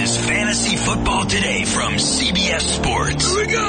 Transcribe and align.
is 0.00 0.16
Fantasy 0.16 0.76
Football 0.76 1.26
Today 1.26 1.64
from 1.64 1.94
CBS 1.94 2.60
Sports. 2.60 3.28
Here 3.28 3.46
we 3.46 3.52
go. 3.52 3.68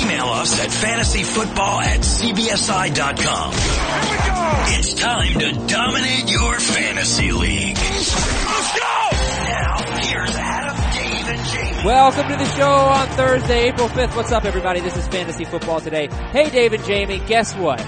Email 0.00 0.26
us 0.26 0.60
at 0.60 0.70
fantasyfootball 0.70 1.82
at 1.82 2.00
cbsi.com. 2.00 3.52
Here 3.52 4.10
we 4.10 4.18
go. 4.28 4.52
It's 4.78 4.94
time 4.94 5.38
to 5.40 5.66
dominate 5.66 6.30
your 6.30 6.60
fantasy 6.60 7.32
league. 7.32 7.76
Let's 7.76 8.78
go. 8.78 9.08
Now, 9.48 9.98
here's 9.98 10.36
Adam, 10.36 10.76
Dave, 10.92 11.28
and 11.28 11.48
Jamie. 11.48 11.84
Welcome 11.84 12.28
to 12.28 12.36
the 12.36 12.50
show 12.56 12.70
on 12.70 13.08
Thursday, 13.08 13.68
April 13.70 13.88
5th. 13.88 14.14
What's 14.14 14.30
up, 14.30 14.44
everybody? 14.44 14.78
This 14.78 14.96
is 14.96 15.08
Fantasy 15.08 15.44
Football 15.44 15.80
Today. 15.80 16.06
Hey, 16.30 16.48
Dave 16.50 16.74
and 16.74 16.84
Jamie, 16.84 17.18
guess 17.26 17.56
what? 17.56 17.80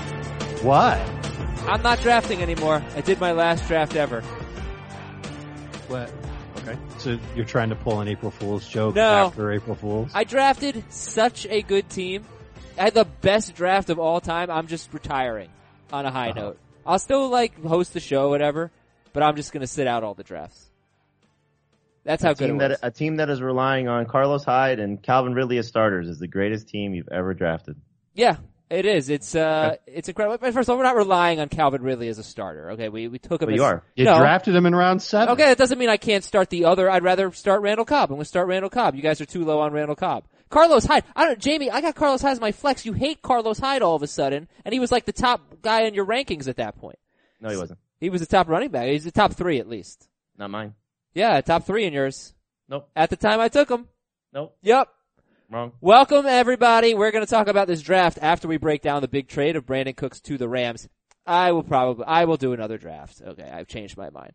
What? 0.63 0.99
I'm 1.69 1.83
not 1.83 2.01
drafting 2.01 2.43
anymore. 2.43 2.83
I 2.97 3.03
did 3.03 3.21
my 3.21 3.31
last 3.31 3.69
draft 3.69 3.95
ever. 3.95 4.23
What? 5.87 6.11
Okay. 7.07 7.21
So 7.21 7.35
you're 7.37 7.45
trying 7.45 7.71
to 7.71 7.77
pull 7.77 8.01
an 8.01 8.09
April 8.09 8.31
Fool's 8.31 8.67
joke 8.69 8.95
No. 8.95 9.03
after 9.27 9.51
April 9.53 9.75
Fool's? 9.77 10.11
I 10.15 10.25
drafted 10.25 10.83
such 10.91 11.47
a 11.47 11.63
good 11.63 11.89
team. 11.89 12.25
I 12.79 12.85
had 12.85 12.95
the 12.95 13.05
best 13.05 13.55
draft 13.55 13.91
of 13.91 13.99
all 13.99 14.21
time. 14.21 14.51
I'm 14.51 14.67
just 14.67 14.93
retiring 14.93 15.51
on 15.93 16.07
a 16.07 16.11
high 16.11 16.31
Uh-huh. 16.31 16.41
note. 16.41 16.59
I'll 16.87 16.99
still 16.99 17.29
like 17.29 17.61
host 17.63 17.93
the 17.93 18.01
show, 18.01 18.29
whatever, 18.31 18.71
but 19.13 19.23
I'm 19.23 19.37
just 19.37 19.53
gonna 19.53 19.67
sit 19.67 19.87
out 19.87 20.03
all 20.05 20.15
the 20.15 20.23
drafts. 20.25 20.69
That's 22.05 22.23
how 22.23 22.31
a 22.31 22.35
good 22.35 22.51
it 22.51 22.53
was. 22.55 22.61
that 22.61 22.79
a 22.83 22.91
team 22.91 23.17
that 23.17 23.31
is 23.31 23.41
relying 23.41 23.87
on 23.89 24.07
Carlos 24.07 24.45
Hyde 24.45 24.81
and 24.81 25.01
Calvin 25.01 25.35
Ridley 25.35 25.59
as 25.59 25.69
starters 25.69 26.09
is 26.09 26.19
the 26.19 26.27
greatest 26.27 26.69
team 26.69 26.95
you've 26.95 27.09
ever 27.13 27.33
drafted. 27.35 27.77
Yeah, 28.15 28.37
it 28.73 28.87
is. 28.87 29.09
It's 29.09 29.35
uh, 29.35 29.77
it's 29.87 30.09
incredible. 30.09 30.39
But 30.39 30.55
First 30.55 30.69
of 30.69 30.73
all, 30.73 30.79
we're 30.79 30.85
not 30.85 30.97
relying 30.97 31.41
on 31.41 31.49
Calvin 31.49 31.83
Ridley 31.83 32.09
as 32.09 32.19
a 32.19 32.23
starter. 32.23 32.73
Okay, 32.73 32.89
we 32.89 33.09
we 33.09 33.19
took 33.19 33.43
him. 33.43 33.47
But 33.47 33.55
as, 33.55 33.57
you 33.57 33.65
are. 33.65 33.85
you 33.95 34.05
no. 34.05 34.19
drafted 34.19 34.55
him 34.55 34.67
in 34.67 34.75
round 34.75 35.03
seven. 35.03 35.31
Okay, 35.31 35.45
that 35.45 35.59
doesn't 35.59 35.79
mean 35.79 35.89
I 35.89 35.97
can't 35.97 36.25
start 36.25 36.51
the 36.51 36.65
other. 36.65 36.91
I'd 36.91 37.03
rather 37.03 37.31
start 37.33 37.63
Randall 37.63 37.85
Cobb. 37.85 38.11
I'm 38.11 38.17
going 38.17 38.23
to 38.23 38.25
start 38.25 38.49
Randall 38.49 38.71
Cobb. 38.71 38.95
You 38.95 39.03
guys 39.03 39.21
are 39.21 39.27
too 39.27 39.45
low 39.45 39.61
on 39.61 39.73
Randall 39.73 39.97
Cobb. 39.97 40.25
Carlos 40.49 40.85
Hyde. 40.85 41.05
I 41.17 41.27
don't, 41.27 41.39
Jamie, 41.39 41.71
I 41.71 41.81
got 41.81 41.95
Carlos 41.95 42.23
Hyde 42.23 42.33
as 42.33 42.41
my 42.41 42.53
flex. 42.53 42.85
You 42.85 42.93
hate 42.93 43.23
Carlos 43.23 43.59
Hyde 43.59 43.83
all 43.83 43.97
of 43.97 44.03
a 44.03 44.07
sudden, 44.07 44.49
and 44.65 44.73
he 44.73 44.81
was 44.81 44.93
like 44.93 45.07
the 45.07 45.13
top 45.13 45.63
guy 45.63 45.83
in 45.83 45.95
your 45.95 46.07
rankings 46.07 46.47
at 46.47 46.57
that 46.57 46.77
point. 46.77 46.99
No, 47.41 47.49
he 47.49 47.57
wasn't. 47.57 47.79
He 47.99 48.11
was 48.11 48.21
the 48.21 48.27
top 48.27 48.49
running 48.49 48.71
back. 48.71 48.89
He's 48.89 49.05
the 49.05 49.11
top 49.11 49.33
three 49.35 49.59
at 49.59 49.69
least. 49.69 50.09
Not 50.39 50.51
mine. 50.51 50.75
Yeah, 51.15 51.41
top 51.41 51.65
three 51.65 51.85
in 51.85 51.93
yours. 51.93 52.35
Nope. 52.69 52.89
At 52.97 53.11
the 53.11 53.17
time 53.17 53.41
I 53.41 53.49
took 53.49 53.71
him. 53.71 53.89
Nope. 54.33 54.57
Yep. 54.63 54.89
Wrong. 55.53 55.73
Welcome 55.83 56.25
everybody. 56.27 56.95
We're 56.95 57.11
going 57.11 57.25
to 57.25 57.31
talk 57.31 57.47
about 57.47 57.69
this 57.69 57.83
draft 57.83 58.19
after 58.23 58.49
we 58.49 58.57
break 58.57 58.81
down 58.81 59.03
the 59.03 59.09
big 59.09 59.29
trade 59.29 59.55
of 59.57 59.67
Brandin 59.67 59.95
Cooks 59.95 60.19
to 60.23 60.39
the 60.39 60.49
Rams. 60.49 60.89
I 61.27 61.53
will 61.53 61.63
probably, 61.63 62.07
I 62.07 62.25
will 62.25 62.39
do 62.39 62.55
another 62.55 62.79
draft. 62.79 63.21
Okay, 63.21 63.43
I've 63.43 63.67
changed 63.69 63.99
my 63.99 64.09
mind. 64.09 64.33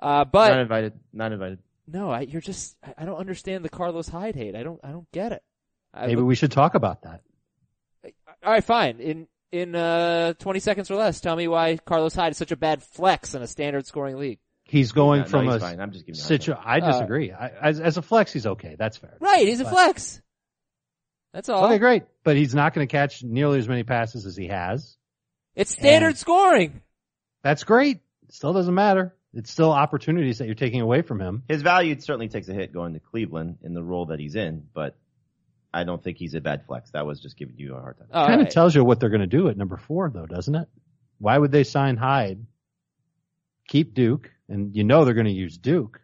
Uh, 0.00 0.24
but 0.24 0.48
Not 0.48 0.58
invited. 0.60 0.92
Not 1.12 1.30
invited. 1.32 1.60
No, 1.86 2.10
I, 2.10 2.22
you're 2.22 2.40
just, 2.40 2.76
I, 2.84 2.94
I 2.98 3.04
don't 3.04 3.16
understand 3.18 3.64
the 3.64 3.68
Carlos 3.68 4.08
Hyde 4.08 4.34
hate. 4.34 4.56
I 4.56 4.64
don't, 4.64 4.80
I 4.82 4.88
don't 4.90 5.10
get 5.12 5.30
it. 5.30 5.42
I, 5.94 6.08
Maybe 6.08 6.22
we 6.22 6.34
should 6.34 6.50
talk 6.50 6.74
about 6.74 7.02
that. 7.02 7.20
alright, 8.44 8.64
fine. 8.64 8.98
In, 8.98 9.28
in, 9.52 9.76
uh, 9.76 10.32
20 10.32 10.58
seconds 10.58 10.90
or 10.90 10.96
less, 10.96 11.20
tell 11.20 11.36
me 11.36 11.46
why 11.46 11.76
Carlos 11.76 12.14
Hyde 12.16 12.32
is 12.32 12.38
such 12.38 12.50
a 12.50 12.56
bad 12.56 12.82
flex 12.82 13.36
in 13.36 13.40
a 13.42 13.46
standard 13.46 13.86
scoring 13.86 14.16
league. 14.16 14.40
He's 14.64 14.90
going 14.90 15.20
No, 15.20 15.24
no, 15.26 15.30
from 15.30 15.44
he's 15.46 15.54
a 15.54 15.60
fine. 15.60 15.80
I'm 15.80 15.92
just 15.92 16.06
giving 16.06 16.18
you 16.18 16.24
a 16.24 16.26
hard 16.26 16.42
situ- 16.42 16.56
I 16.60 16.80
disagree. 16.80 17.30
I, 17.30 17.50
as, 17.62 17.78
as 17.78 17.96
a 17.98 18.02
flex, 18.02 18.32
he's 18.32 18.46
okay. 18.46 18.74
That's 18.76 18.96
fair. 18.96 19.16
Right, 19.20 19.46
he's 19.46 19.60
a 19.60 19.64
But- 19.64 19.72
flex. 19.72 20.20
That's 21.36 21.50
all. 21.50 21.66
Okay, 21.66 21.76
great. 21.76 22.04
But 22.24 22.36
he's 22.36 22.54
not 22.54 22.72
going 22.72 22.88
to 22.88 22.90
catch 22.90 23.22
nearly 23.22 23.58
as 23.58 23.68
many 23.68 23.82
passes 23.82 24.24
as 24.24 24.38
he 24.38 24.46
has. 24.46 24.96
It's 25.54 25.70
standard 25.70 26.08
And- 26.08 26.18
scoring. 26.18 26.80
That's 27.42 27.62
great. 27.62 28.00
Still 28.30 28.54
doesn't 28.54 28.74
matter. 28.74 29.14
It's 29.34 29.50
still 29.50 29.70
opportunities 29.70 30.38
that 30.38 30.46
you're 30.46 30.54
taking 30.54 30.80
away 30.80 31.02
from 31.02 31.20
him. 31.20 31.42
His 31.46 31.60
value 31.60 32.00
certainly 32.00 32.28
takes 32.28 32.48
a 32.48 32.54
hit 32.54 32.72
going 32.72 32.94
to 32.94 33.00
Cleveland 33.00 33.58
in 33.62 33.74
the 33.74 33.82
role 33.82 34.06
that 34.06 34.18
he's 34.18 34.34
in, 34.34 34.66
but 34.72 34.96
I 35.74 35.84
don't 35.84 36.02
think 36.02 36.16
he's 36.16 36.32
a 36.34 36.40
bad 36.40 36.64
flex. 36.66 36.92
That 36.92 37.04
was 37.04 37.20
just 37.20 37.36
giving 37.36 37.58
you 37.58 37.76
a 37.76 37.80
hard 37.80 37.98
time. 37.98 38.08
All 38.14 38.26
kind 38.26 38.40
of 38.40 38.46
right. 38.46 38.50
tells 38.50 38.74
you 38.74 38.82
what 38.82 38.98
they're 38.98 39.10
going 39.10 39.20
to 39.20 39.26
do 39.26 39.48
at 39.50 39.58
number 39.58 39.76
four, 39.76 40.08
though, 40.08 40.24
doesn't 40.24 40.54
it? 40.54 40.68
Why 41.18 41.36
would 41.36 41.52
they 41.52 41.64
sign 41.64 41.98
Hyde, 41.98 42.46
keep 43.68 43.92
Duke, 43.92 44.30
and 44.48 44.74
you 44.74 44.84
know 44.84 45.04
they're 45.04 45.12
going 45.12 45.26
to 45.26 45.32
use 45.32 45.58
Duke? 45.58 46.00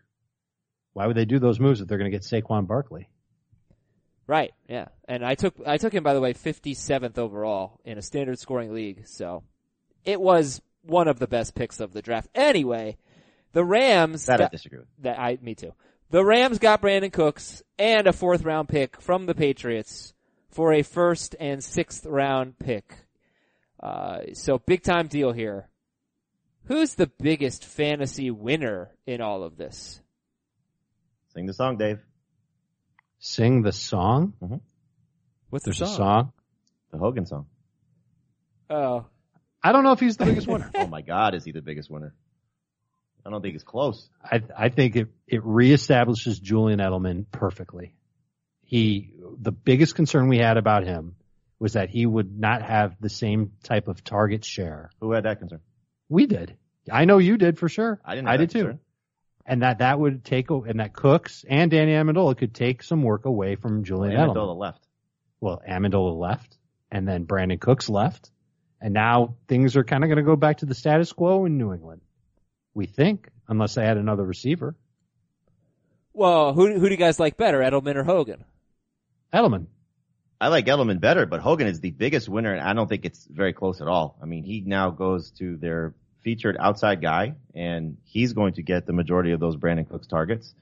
Why 0.93 1.06
would 1.06 1.17
they 1.17 1.25
do 1.25 1.39
those 1.39 1.59
moves 1.59 1.81
if 1.81 1.89
they're 1.89 1.97
going 1.97 2.11
to 2.12 2.15
get 2.17 2.23
Saquon 2.23 2.67
Barkley? 2.67 3.09
Right, 4.27 4.53
yeah. 4.69 4.88
And 5.06 5.25
I 5.25 5.34
took, 5.34 5.55
I 5.66 5.77
took 5.78 5.93
him, 5.93 6.03
by 6.03 6.15
the 6.15 6.21
way, 6.21 6.33
57th 6.33 7.19
overall 7.19 7.81
in 7.84 7.99
a 7.99 8.03
standard 8.03 8.38
scoring 8.38 8.72
league, 8.72 9.06
so 9.06 9.43
it 10.05 10.21
was 10.21 10.60
one 10.83 11.09
of 11.09 11.19
the 11.19 11.27
best 11.27 11.55
picks 11.55 11.81
of 11.81 11.93
the 11.93 12.03
draft. 12.03 12.28
Anyway, 12.34 12.97
the 13.53 13.65
Rams, 13.65 14.27
That 14.27 14.41
I 14.41 14.49
disagree 14.49 14.81
with. 14.81 14.88
That 15.00 15.19
I, 15.19 15.38
me 15.43 15.55
too. 15.55 15.75
The 16.11 16.25
Rams 16.25 16.59
got 16.59 16.82
Brandin 16.82 17.12
Cooks 17.12 17.62
and 17.78 18.06
a 18.06 18.12
fourth 18.12 18.44
round 18.44 18.69
pick 18.69 19.00
from 19.00 19.27
the 19.27 19.34
Patriots 19.34 20.12
for 20.50 20.72
a 20.72 20.82
first 20.82 21.34
and 21.41 21.65
sixth 21.65 22.05
round 22.05 22.59
pick. 22.59 22.94
Uh, 23.81 24.21
so 24.34 24.59
big 24.59 24.82
time 24.82 25.09
deal 25.09 25.32
here. 25.32 25.69
Who's 26.66 26.94
the 26.94 27.06
biggest 27.06 27.65
fantasy 27.65 28.31
winner 28.31 28.93
in 29.06 29.21
all 29.21 29.43
of 29.43 29.56
this? 29.56 30.00
Sing 31.34 31.47
the 31.47 31.55
song, 31.55 31.77
Dave. 31.77 31.99
Sing 33.25 33.62
the 33.62 33.71
song? 33.71 34.34
Mm-hmm. 34.43 34.56
What's 35.49 35.65
There's 35.65 35.81
a 35.81 35.87
song. 35.87 36.33
The 36.91 36.99
Hogan 36.99 37.25
song. 37.25 37.47
Oh, 38.69 39.06
I 39.62 39.71
don't 39.71 39.84
know 39.84 39.93
if 39.93 40.00
he's 40.00 40.16
the 40.16 40.25
biggest 40.25 40.49
winner. 40.49 40.69
Oh 40.75 40.88
my 40.88 41.03
God, 41.03 41.37
is 41.37 41.44
he 41.44 41.53
the 41.53 41.62
biggest 41.62 41.88
winner? 41.88 42.15
I 43.25 43.31
don't 43.31 43.41
think 43.41 43.55
it's 43.55 43.62
close. 43.62 44.09
I, 44.25 44.43
I 44.59 44.69
think 44.71 44.97
it, 44.97 45.09
it 45.28 45.41
reestablishes 45.41 46.43
Julian 46.43 46.81
Edelman 46.81 47.27
perfectly. 47.31 47.94
He, 48.65 49.12
the 49.38 49.53
biggest 49.53 49.94
concern 49.94 50.28
we 50.28 50.38
had 50.38 50.56
about 50.56 50.84
him 50.84 51.15
was 51.61 51.75
that 51.75 51.91
he 51.91 52.05
would 52.05 52.37
not 52.37 52.62
have 52.62 52.97
the 52.99 53.09
same 53.09 53.53
type 53.62 53.87
of 53.87 54.03
target 54.03 54.44
share. 54.44 54.91
Who 55.00 55.12
had 55.12 55.27
that 55.27 55.38
concern? 55.38 55.61
We 56.09 56.27
did. 56.27 56.56
I 56.91 57.05
know 57.05 57.19
you 57.19 57.37
did 57.37 57.56
for 57.56 57.69
sure. 57.69 58.00
I 58.05 58.16
didn't. 58.16 58.27
I 58.27 58.32
have 58.32 58.41
did 58.41 58.50
that 58.50 58.72
too. 58.72 58.78
Concern. 59.45 59.53
And 59.53 59.63
that 59.63 59.79
that 59.79 59.99
would 59.99 60.25
take, 60.25 60.51
and 60.51 60.81
that 60.81 60.93
Cooks 60.93 61.45
and 61.49 61.71
Danny 61.71 61.93
Amendola 61.93 62.37
could 62.37 62.55
take 62.55 62.83
some 62.83 63.03
work 63.03 63.25
away 63.25 63.57
from 63.57 63.85
Julian 63.85 64.17
Edelman. 64.17 64.35
Amendola 64.35 64.57
left. 64.57 64.87
Well, 65.41 65.61
Amendola 65.69 66.19
left, 66.19 66.57
and 66.91 67.07
then 67.09 67.27
Brandin 67.27 67.61
Cooks 67.61 67.89
left, 67.89 68.31
and 68.81 68.95
now 68.95 69.37
things 69.49 69.77
are 69.77 69.85
kind 69.85 70.05
of 70.05 70.09
going 70.09 70.19
to 70.19 70.23
go 70.23 70.37
back 70.37 70.59
to 70.59 70.67
the 70.67 70.75
status 70.75 71.13
quo 71.13 71.45
in 71.45 71.59
New 71.59 71.73
England. 71.73 72.01
We 72.75 72.87
think, 72.87 73.29
unless 73.49 73.75
they 73.75 73.85
add 73.85 73.97
another 73.97 74.25
receiver. 74.25 74.75
well, 76.13 76.53
who 76.55 76.73
who 76.79 76.87
do 76.87 76.91
you 76.91 76.97
guys 76.97 77.19
like 77.21 77.37
better, 77.37 77.59
Edelman 77.61 77.97
or 77.97 78.05
Hogan? 78.05 78.45
Edelman. 79.33 79.67
I 80.41 80.49
like 80.49 80.67
Edelman 80.67 81.01
better, 81.01 81.25
but 81.27 81.41
Hogan 81.41 81.69
is 81.69 81.81
the 81.81 81.91
biggest 81.93 82.29
winner, 82.29 82.53
and 82.53 82.61
I 82.61 82.73
don't 82.73 82.89
think 82.89 83.05
it's 83.05 83.27
very 83.31 83.53
close 83.53 83.81
at 83.81 83.87
all. 83.89 84.19
I 84.21 84.27
mean, 84.27 84.43
he 84.43 84.61
now 84.61 84.91
goes 84.91 85.31
to 85.39 85.57
their 85.57 85.95
featured 86.22 86.56
outside 86.59 87.00
guy, 87.03 87.34
and 87.55 87.97
he's 88.05 88.33
going 88.33 88.55
to 88.55 88.62
get 88.62 88.87
the 88.87 88.93
majority 88.93 89.33
of 89.33 89.41
those 89.41 89.56
Brandin 89.56 89.88
Cooks 89.88 90.06
targets. 90.06 90.55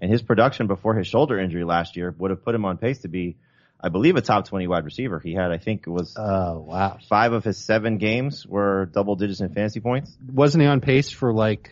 And 0.00 0.10
his 0.10 0.22
production 0.22 0.66
before 0.66 0.94
his 0.94 1.06
shoulder 1.06 1.38
injury 1.38 1.64
last 1.64 1.96
year 1.96 2.14
would 2.18 2.30
have 2.30 2.44
put 2.44 2.54
him 2.54 2.64
on 2.64 2.78
pace 2.78 2.98
to 3.00 3.08
be, 3.08 3.36
I 3.80 3.88
believe, 3.90 4.16
a 4.16 4.20
top 4.20 4.46
20 4.46 4.66
wide 4.66 4.84
receiver. 4.84 5.20
He 5.20 5.34
had, 5.34 5.52
I 5.52 5.58
think 5.58 5.86
it 5.86 5.90
was 5.90 6.16
Oh 6.18 6.60
wow. 6.60 6.98
five 7.08 7.32
of 7.32 7.44
his 7.44 7.58
seven 7.58 7.98
games 7.98 8.44
were 8.46 8.86
double 8.92 9.14
digits 9.16 9.40
in 9.40 9.54
fantasy 9.54 9.80
points. 9.80 10.16
Wasn't 10.32 10.60
he 10.60 10.66
on 10.68 10.80
pace 10.80 11.10
for 11.10 11.32
like, 11.32 11.70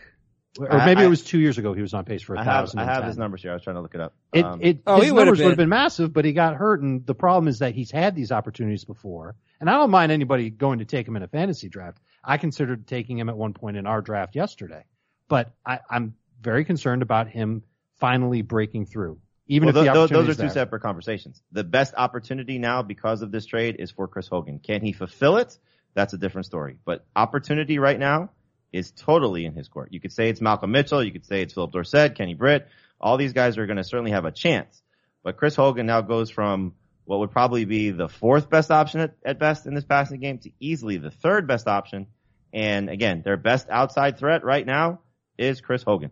or 0.57 0.69
maybe 0.85 1.01
I- 1.01 1.05
it 1.05 1.09
was 1.09 1.21
two 1.23 1.39
years 1.39 1.57
ago 1.57 1.73
he 1.73 1.81
was 1.81 1.93
on 1.93 2.05
pace 2.05 2.21
for 2.23 2.35
a 2.35 2.39
I 2.39 2.43
have, 2.43 2.53
thousand. 2.65 2.79
I 2.79 2.85
have 2.85 3.03
his 3.03 3.17
numbers 3.17 3.41
here. 3.41 3.51
I 3.51 3.55
was 3.55 3.63
trying 3.63 3.75
to 3.75 3.81
look 3.81 3.93
it 3.95 4.01
up. 4.01 4.13
It, 4.31 4.45
Um, 4.45 4.59
it, 4.61 4.79
Oh, 4.87 4.95
his 4.97 5.05
he 5.05 5.11
would 5.11 5.19
have 5.19 5.25
numbers 5.27 5.39
would 5.39 5.49
have 5.49 5.57
been- 5.57 5.63
been 5.65 5.69
massive, 5.69 6.13
but 6.13 6.23
he 6.25 6.31
got 6.31 6.55
hurt, 6.55 6.81
and 6.81 7.05
the 7.05 7.15
problem 7.15 7.47
is 7.49 7.59
that 7.59 7.75
he's 7.75 7.91
had 7.91 8.15
these 8.15 8.31
opportunities 8.31 8.85
before. 8.85 9.35
And 9.59 9.69
I 9.69 9.73
don't 9.73 9.91
mind 9.91 10.11
anybody 10.11 10.49
going 10.49 10.79
to 10.79 10.85
take 10.85 11.07
him 11.07 11.15
in 11.17 11.23
a 11.23 11.27
fantasy 11.27 11.69
draft. 11.69 11.99
I 12.23 12.37
considered 12.37 12.87
taking 12.87 13.17
him 13.17 13.29
at 13.29 13.37
one 13.37 13.53
point 13.53 13.77
in 13.77 13.85
our 13.85 14.01
draft 14.01 14.35
yesterday, 14.35 14.85
but 15.27 15.51
I, 15.65 15.79
I'm 15.89 16.15
very 16.41 16.65
concerned 16.65 17.01
about 17.01 17.27
him 17.27 17.63
finally 17.99 18.41
breaking 18.41 18.85
through. 18.85 19.19
Even 19.47 19.67
well, 19.67 19.77
if 19.77 19.85
the 19.85 19.85
tho- 19.85 19.93
tho- 19.93 20.03
opportunity 20.03 20.27
those 20.27 20.39
are 20.39 20.47
two 20.47 20.53
separate 20.53 20.81
conversations. 20.81 21.41
The 21.51 21.63
best 21.63 21.93
opportunity 21.97 22.59
now 22.59 22.81
because 22.81 23.21
of 23.21 23.31
this 23.31 23.45
trade 23.45 23.77
is 23.79 23.91
for 23.91 24.07
Chris 24.07 24.27
Hogan. 24.27 24.59
Can 24.59 24.81
he 24.81 24.93
fulfill 24.93 25.37
it? 25.37 25.57
That's 25.93 26.13
a 26.13 26.17
different 26.17 26.45
story. 26.45 26.77
But 26.85 27.05
opportunity 27.15 27.77
right 27.77 27.99
now 27.99 28.29
is 28.71 28.91
totally 28.91 29.45
in 29.45 29.53
his 29.53 29.67
court. 29.67 29.89
You 29.91 29.99
could 29.99 30.11
say 30.11 30.29
it's 30.29 30.41
Malcolm 30.41 30.71
Mitchell. 30.71 31.03
You 31.03 31.11
could 31.11 31.25
say 31.25 31.41
it's 31.41 31.53
Phillip 31.53 31.71
Dorsett, 31.71 32.15
Kenny 32.15 32.33
Britt. 32.33 32.67
All 32.99 33.17
these 33.17 33.33
guys 33.33 33.57
are 33.57 33.65
going 33.67 33.77
to 33.77 33.83
certainly 33.83 34.11
have 34.11 34.25
a 34.25 34.31
chance. 34.31 34.81
But 35.23 35.37
Chris 35.37 35.55
Hogan 35.55 35.85
now 35.85 36.01
goes 36.01 36.29
from 36.29 36.73
what 37.05 37.19
would 37.19 37.31
probably 37.31 37.65
be 37.65 37.91
the 37.91 38.09
fourth 38.09 38.49
best 38.49 38.71
option 38.71 39.01
at, 39.01 39.15
at 39.23 39.39
best 39.39 39.65
in 39.65 39.75
this 39.75 39.83
passing 39.83 40.19
game 40.19 40.39
to 40.39 40.51
easily 40.59 40.97
the 40.97 41.11
third 41.11 41.47
best 41.47 41.67
option. 41.67 42.07
And 42.53 42.89
again, 42.89 43.23
their 43.23 43.37
best 43.37 43.67
outside 43.69 44.19
threat 44.19 44.43
right 44.43 44.65
now 44.65 44.99
is 45.37 45.59
Chris 45.59 45.81
Hogan. 45.81 46.11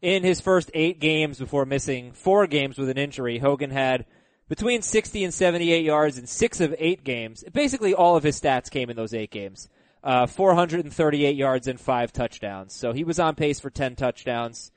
In 0.00 0.22
his 0.22 0.40
first 0.40 0.70
eight 0.72 1.00
games 1.00 1.38
before 1.38 1.66
missing 1.66 2.12
four 2.12 2.46
games 2.46 2.78
with 2.78 2.88
an 2.88 2.98
injury, 2.98 3.38
Hogan 3.38 3.70
had 3.70 4.06
between 4.48 4.82
60 4.82 5.24
and 5.24 5.34
78 5.34 5.84
yards 5.84 6.18
in 6.18 6.26
six 6.26 6.60
of 6.60 6.74
eight 6.78 7.02
games. 7.04 7.44
Basically 7.52 7.94
all 7.94 8.16
of 8.16 8.22
his 8.22 8.40
stats 8.40 8.70
came 8.70 8.90
in 8.90 8.96
those 8.96 9.14
eight 9.14 9.30
games. 9.30 9.68
Uh, 10.02 10.26
438 10.26 11.36
yards 11.36 11.66
and 11.66 11.78
five 11.78 12.12
touchdowns. 12.12 12.72
So 12.72 12.92
he 12.92 13.04
was 13.04 13.18
on 13.18 13.34
pace 13.34 13.60
for 13.60 13.68
10 13.68 13.96
touchdowns. 13.96 14.70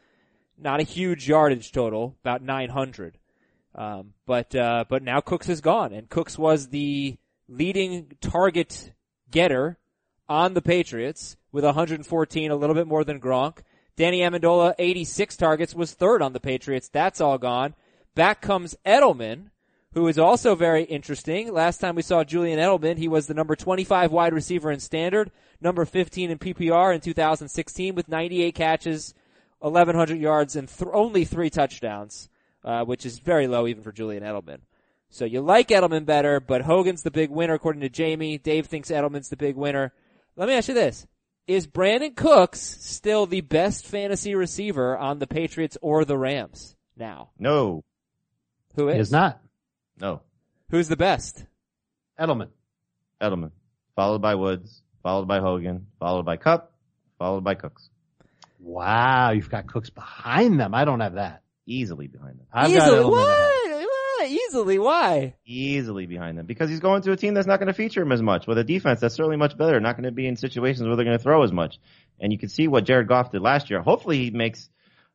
Not 0.57 0.79
a 0.79 0.83
huge 0.83 1.27
yardage 1.27 1.71
total, 1.71 2.15
about 2.21 2.41
900. 2.41 3.17
Um, 3.75 4.13
but 4.25 4.53
uh, 4.53 4.85
but 4.87 5.01
now 5.01 5.19
Cooks 5.19 5.49
is 5.49 5.59
gone, 5.61 5.93
and 5.93 6.07
Cooks 6.07 6.37
was 6.37 6.67
the 6.67 7.17
leading 7.47 8.11
target 8.21 8.93
getter 9.31 9.79
on 10.27 10.53
the 10.53 10.61
Patriots 10.61 11.37
with 11.51 11.63
114, 11.63 12.51
a 12.51 12.55
little 12.55 12.75
bit 12.75 12.87
more 12.87 13.03
than 13.03 13.19
Gronk. 13.19 13.59
Danny 13.95 14.19
Amendola, 14.19 14.73
86 14.79 15.37
targets, 15.37 15.75
was 15.75 15.93
third 15.93 16.21
on 16.21 16.33
the 16.33 16.39
Patriots. 16.39 16.89
That's 16.89 17.21
all 17.21 17.37
gone. 17.37 17.75
Back 18.15 18.41
comes 18.41 18.75
Edelman, 18.85 19.51
who 19.93 20.07
is 20.07 20.17
also 20.17 20.55
very 20.55 20.83
interesting. 20.83 21.53
Last 21.53 21.79
time 21.79 21.95
we 21.95 22.01
saw 22.01 22.23
Julian 22.23 22.59
Edelman, 22.59 22.97
he 22.97 23.07
was 23.07 23.27
the 23.27 23.33
number 23.33 23.55
25 23.55 24.11
wide 24.11 24.33
receiver 24.33 24.71
in 24.71 24.79
standard, 24.79 25.31
number 25.61 25.85
15 25.85 26.31
in 26.31 26.39
PPR 26.39 26.93
in 26.93 27.01
2016 27.01 27.93
with 27.93 28.09
98 28.09 28.55
catches, 28.55 29.13
1100 29.59 30.17
yards, 30.19 30.55
and 30.55 30.67
th- 30.67 30.89
only 30.91 31.23
three 31.23 31.49
touchdowns, 31.49 32.29
uh, 32.63 32.83
which 32.83 33.05
is 33.05 33.19
very 33.19 33.47
low 33.47 33.67
even 33.67 33.83
for 33.83 33.91
Julian 33.91 34.23
Edelman. 34.23 34.59
So 35.09 35.25
you 35.25 35.41
like 35.41 35.67
Edelman 35.67 36.07
better, 36.07 36.39
but 36.39 36.63
Hogan's 36.63 37.03
the 37.03 37.11
big 37.11 37.29
winner 37.29 37.53
according 37.53 37.81
to 37.81 37.89
Jamie. 37.89 38.39
Dave 38.39 38.65
thinks 38.65 38.89
Edelman's 38.89 39.29
the 39.29 39.37
big 39.37 39.55
winner. 39.55 39.93
Let 40.35 40.47
me 40.47 40.55
ask 40.55 40.67
you 40.67 40.73
this. 40.73 41.05
Is 41.47 41.67
Brandin 41.67 42.15
Cooks 42.15 42.59
still 42.61 43.25
the 43.25 43.41
best 43.41 43.85
fantasy 43.85 44.33
receiver 44.35 44.97
on 44.97 45.19
the 45.19 45.27
Patriots 45.27 45.77
or 45.81 46.05
the 46.05 46.17
Rams 46.17 46.75
now? 46.97 47.31
No, 47.37 47.83
Who 48.75 48.87
is? 48.87 48.93
He 48.95 48.99
is? 49.01 49.07
is 49.07 49.11
not. 49.11 49.41
no. 49.99 50.21
Who's 50.69 50.87
the 50.87 50.95
best? 50.97 51.45
Edelman. 52.19 52.47
Edelman, 53.21 53.51
followed 53.95 54.21
by 54.21 54.35
Woods, 54.35 54.81
followed 55.03 55.27
by 55.27 55.39
Hogan, 55.39 55.87
followed 55.99 56.23
by 56.25 56.37
Kupp, 56.37 56.71
followed 57.19 57.43
by 57.43 57.53
Cooks. 57.55 57.89
Wow, 58.59 59.31
you've 59.31 59.49
got 59.49 59.67
Cooks 59.67 59.89
behind 59.89 60.59
them. 60.59 60.73
I 60.73 60.85
don't 60.85 61.01
have 61.01 61.15
that. 61.15 61.43
Easily 61.65 62.07
behind 62.07 62.39
them. 62.39 62.47
I've 62.51 62.73
got 62.73 62.87
Easily. 62.87 62.97
Edelman 63.03 63.11
What? 63.11 63.62
Easily. 64.53 64.77
Why? 64.77 65.35
Easily 65.45 66.05
behind 66.05 66.37
them 66.37 66.45
because 66.45 66.69
he's 66.69 66.79
going 66.79 67.01
to 67.01 67.11
a 67.11 67.17
team 67.17 67.33
that's 67.33 67.47
not 67.47 67.59
going 67.59 67.67
to 67.67 67.73
feature 67.73 68.03
him 68.03 68.11
as 68.11 68.21
much 68.21 68.45
with 68.45 68.59
a 68.59 68.63
defense 68.63 68.99
that's 68.99 69.15
certainly 69.15 69.37
much 69.37 69.57
better. 69.57 69.79
Not 69.79 69.95
going 69.95 70.03
to 70.03 70.11
be 70.11 70.27
in 70.27 70.35
situations 70.35 70.85
where 70.85 70.95
they're 70.95 71.05
going 71.05 71.17
to 71.17 71.23
throw 71.23 71.41
as 71.43 71.51
much. 71.51 71.79
And 72.19 72.31
you 72.31 72.37
can 72.37 72.49
see 72.49 72.67
what 72.67 72.85
Jared 72.85 73.07
Goff 73.07 73.31
did 73.31 73.41
last 73.41 73.71
year. 73.71 73.81
Hopefully 73.81 74.25
he 74.25 74.29
makes 74.29 74.69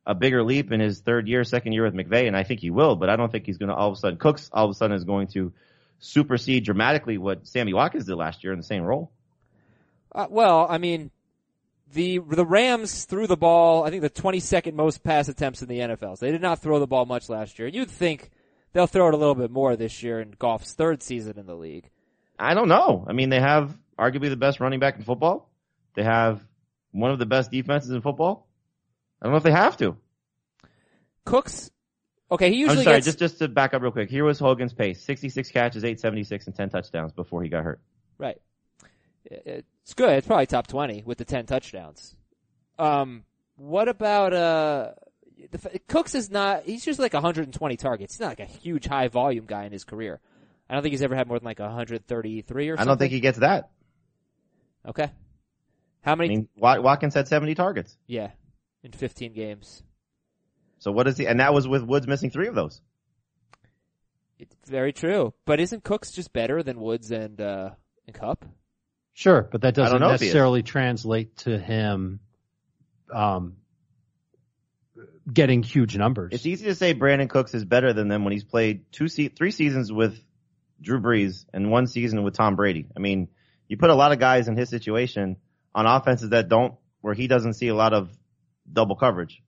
a 0.05 0.13
bigger 0.13 0.43
leap 0.43 0.73
in 0.73 0.81
his 0.81 0.99
third 0.99 1.29
year, 1.29 1.45
second 1.45 1.71
year 1.71 1.83
with 1.83 1.93
McVay, 1.93 2.27
and 2.27 2.35
I 2.35 2.43
think 2.43 2.59
he 2.59 2.69
will. 2.69 2.97
But 2.97 3.09
I 3.09 3.15
don't 3.15 3.31
think 3.31 3.45
he's 3.45 3.57
going 3.57 3.69
to 3.69 3.75
all 3.75 3.89
of 3.89 3.93
a 3.93 3.97
sudden 3.97 4.17
Cooks 4.19 4.49
all 4.51 4.65
of 4.65 4.71
a 4.71 4.73
sudden 4.73 4.97
is 4.97 5.05
going 5.05 5.27
to 5.27 5.53
supersede 5.99 6.65
dramatically 6.65 7.17
what 7.17 7.47
Sammy 7.47 7.73
Watkins 7.73 8.05
did 8.05 8.15
last 8.15 8.43
year 8.43 8.51
in 8.51 8.59
the 8.59 8.65
same 8.65 8.83
role. 8.83 9.11
Uh, 10.13 10.27
well, 10.29 10.67
I 10.69 10.79
mean, 10.79 11.11
the 11.93 12.19
the 12.19 12.45
Rams 12.45 13.05
threw 13.05 13.27
the 13.27 13.37
ball. 13.37 13.85
I 13.85 13.89
think 13.89 14.01
the 14.01 14.09
22nd 14.09 14.73
most 14.73 15.03
pass 15.03 15.29
attempts 15.29 15.61
in 15.61 15.69
the 15.69 15.79
NFL. 15.79 16.17
So 16.17 16.25
they 16.25 16.31
did 16.31 16.41
not 16.41 16.59
throw 16.59 16.79
the 16.79 16.87
ball 16.87 17.05
much 17.05 17.29
last 17.29 17.57
year. 17.57 17.67
And 17.67 17.75
You'd 17.75 17.89
think 17.89 18.31
they'll 18.73 18.87
throw 18.87 19.07
it 19.07 19.13
a 19.13 19.17
little 19.17 19.35
bit 19.35 19.51
more 19.51 19.75
this 19.75 20.03
year 20.03 20.19
in 20.21 20.31
Goff's 20.31 20.73
third 20.73 21.01
season 21.03 21.37
in 21.37 21.45
the 21.45 21.55
league. 21.55 21.89
I 22.37 22.53
don't 22.53 22.69
know. 22.69 23.05
I 23.07 23.13
mean, 23.13 23.29
they 23.29 23.39
have 23.39 23.77
arguably 23.97 24.29
the 24.29 24.37
best 24.37 24.59
running 24.59 24.79
back 24.79 24.95
in 24.97 25.03
football. 25.03 25.49
They 25.95 26.03
have 26.03 26.41
one 26.91 27.11
of 27.11 27.19
the 27.19 27.25
best 27.25 27.51
defenses 27.51 27.91
in 27.91 28.01
football. 28.01 28.47
I 29.21 29.25
don't 29.25 29.33
know 29.33 29.37
if 29.37 29.43
they 29.43 29.51
have 29.51 29.75
to. 29.77 29.97
Cooks. 31.25 31.69
Okay, 32.31 32.49
he 32.49 32.55
I'm 32.55 32.59
usually 32.61 32.83
sorry, 32.83 32.97
gets. 32.97 33.05
just 33.07 33.19
just 33.19 33.39
to 33.39 33.47
back 33.47 33.73
up 33.73 33.81
real 33.81 33.91
quick. 33.91 34.09
Here 34.09 34.23
was 34.23 34.39
Hogan's 34.39 34.73
pace: 34.73 35.01
66 35.03 35.49
catches, 35.49 35.83
876, 35.83 36.47
and 36.47 36.55
10 36.55 36.69
touchdowns 36.69 37.11
before 37.11 37.43
he 37.43 37.49
got 37.49 37.63
hurt. 37.63 37.81
Right. 38.17 38.39
It's 39.25 39.93
good. 39.95 40.11
It's 40.11 40.27
probably 40.27 40.45
top 40.45 40.67
20 40.67 41.03
with 41.05 41.17
the 41.17 41.25
10 41.25 41.45
touchdowns. 41.45 42.15
Um, 42.77 43.23
what 43.57 43.87
about, 43.89 44.33
uh, 44.33 44.91
the, 45.51 45.79
Cooks 45.87 46.15
is 46.15 46.29
not, 46.29 46.63
he's 46.63 46.83
just 46.83 46.99
like 46.99 47.13
120 47.13 47.77
targets. 47.77 48.13
He's 48.15 48.19
not 48.19 48.29
like 48.29 48.39
a 48.39 48.45
huge 48.45 48.85
high 48.87 49.07
volume 49.07 49.45
guy 49.45 49.65
in 49.65 49.71
his 49.71 49.83
career. 49.83 50.19
I 50.69 50.73
don't 50.73 50.83
think 50.83 50.93
he's 50.93 51.01
ever 51.01 51.15
had 51.15 51.27
more 51.27 51.39
than 51.39 51.45
like 51.45 51.59
133 51.59 52.69
or 52.69 52.77
something. 52.77 52.81
I 52.81 52.85
don't 52.89 52.97
think 52.97 53.11
he 53.11 53.19
gets 53.19 53.39
that. 53.39 53.69
Okay. 54.87 55.09
How 56.01 56.11
I 56.13 56.15
many? 56.15 56.29
mean, 56.29 56.47
Watkins 56.55 57.13
had 57.13 57.27
70 57.27 57.55
targets. 57.55 57.97
yeah. 58.07 58.31
In 58.81 58.93
15 58.93 59.33
games. 59.33 59.83
So 60.77 60.91
what 60.91 61.05
is 61.09 61.17
he? 61.17 61.27
And 61.27 61.41
that 61.41 61.53
was 61.53 61.67
with 61.67 61.83
Woods 61.83 62.07
missing 62.07 62.29
three 62.31 62.47
of 62.47 62.55
those. 62.55 62.79
It's 64.37 64.55
very 64.69 64.93
true. 64.93 65.33
But 65.43 65.59
isn't 65.59 65.83
Cooks 65.83 66.11
just 66.11 66.31
better 66.31 66.63
than 66.63 66.79
Woods 66.79 67.11
and, 67.11 67.41
uh, 67.41 67.71
and 68.07 68.15
Kupp? 68.15 68.45
Sure, 69.13 69.41
but 69.51 69.63
that 69.63 69.73
doesn't 69.73 69.99
know 69.99 70.11
if 70.11 70.21
he 70.21 70.27
is. 70.27 70.29
necessarily 70.29 70.63
translate 70.63 71.35
to 71.39 71.59
him 71.59 72.21
um, 73.13 73.57
getting 75.33 75.63
huge 75.63 75.95
numbers. 75.97 76.33
It's 76.33 76.45
easy 76.45 76.65
to 76.65 76.75
say 76.75 76.93
Brandin 76.93 77.29
Cooks 77.29 77.53
is 77.53 77.65
better 77.65 77.93
than 77.93 78.07
them 78.07 78.23
when 78.23 78.33
he's 78.33 78.43
played 78.43 78.91
two, 78.91 79.07
se- 79.07 79.29
three 79.29 79.51
seasons 79.51 79.91
with 79.91 80.19
Drew 80.81 80.99
Brees 80.99 81.45
and 81.53 81.71
one 81.71 81.87
season 81.87 82.23
with 82.23 82.35
Tom 82.35 82.55
Brady. 82.55 82.87
I 82.95 82.99
mean, 82.99 83.29
you 83.67 83.77
put 83.77 83.89
a 83.89 83.95
lot 83.95 84.11
of 84.11 84.19
guys 84.19 84.47
in 84.47 84.55
his 84.57 84.69
situation 84.69 85.37
on 85.75 85.85
offenses 85.85 86.29
that 86.29 86.49
don't, 86.49 86.75
where 87.01 87.13
he 87.13 87.27
doesn't 87.27 87.53
see 87.53 87.67
a 87.67 87.75
lot 87.75 87.93
of 87.93 88.09
double 88.71 88.95
coverage. 88.95 89.41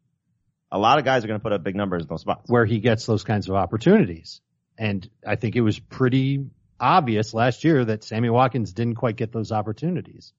A 0.71 0.77
lot 0.77 0.99
of 0.99 1.05
guys 1.05 1.23
are 1.23 1.27
going 1.27 1.39
to 1.39 1.43
put 1.43 1.51
up 1.51 1.63
big 1.63 1.75
numbers 1.75 2.03
in 2.03 2.07
those 2.07 2.21
spots. 2.21 2.49
where 2.49 2.65
he 2.65 2.79
gets 2.79 3.05
those 3.05 3.23
kinds 3.23 3.49
of 3.49 3.55
opportunities. 3.55 4.41
And 4.77 5.07
I 5.27 5.35
think 5.35 5.55
it 5.55 5.61
was 5.61 5.77
pretty 5.79 6.45
obvious 6.79 7.33
last 7.33 7.63
year 7.63 7.83
that 7.85 8.03
Sammy 8.03 8.29
Watkins 8.29 8.73
didn't 8.73 8.95
quite 8.95 9.15
get 9.15 9.31
those 9.31 9.51
opportunities. 9.51 10.33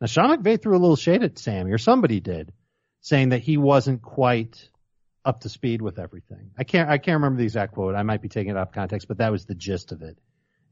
Now 0.00 0.06
Sean 0.06 0.36
McVay 0.36 0.60
threw 0.60 0.76
a 0.76 0.78
little 0.80 0.96
shade 0.96 1.22
at 1.22 1.38
Sammy, 1.38 1.72
or 1.72 1.78
somebody 1.78 2.20
did, 2.20 2.52
saying 3.00 3.30
that 3.30 3.40
he 3.40 3.56
wasn't 3.56 4.02
quite 4.02 4.68
up 5.24 5.40
to 5.42 5.48
speed 5.48 5.82
with 5.82 5.98
everything. 5.98 6.50
I 6.58 6.64
can't 6.64 6.88
I 6.88 6.98
can't 6.98 7.16
remember 7.16 7.38
the 7.38 7.44
exact 7.44 7.74
quote. 7.74 7.94
I 7.94 8.02
might 8.02 8.22
be 8.22 8.28
taking 8.28 8.52
it 8.52 8.56
out 8.56 8.68
of 8.68 8.72
context, 8.74 9.08
but 9.08 9.18
that 9.18 9.30
was 9.32 9.44
the 9.44 9.54
gist 9.54 9.92
of 9.92 10.02
it. 10.02 10.16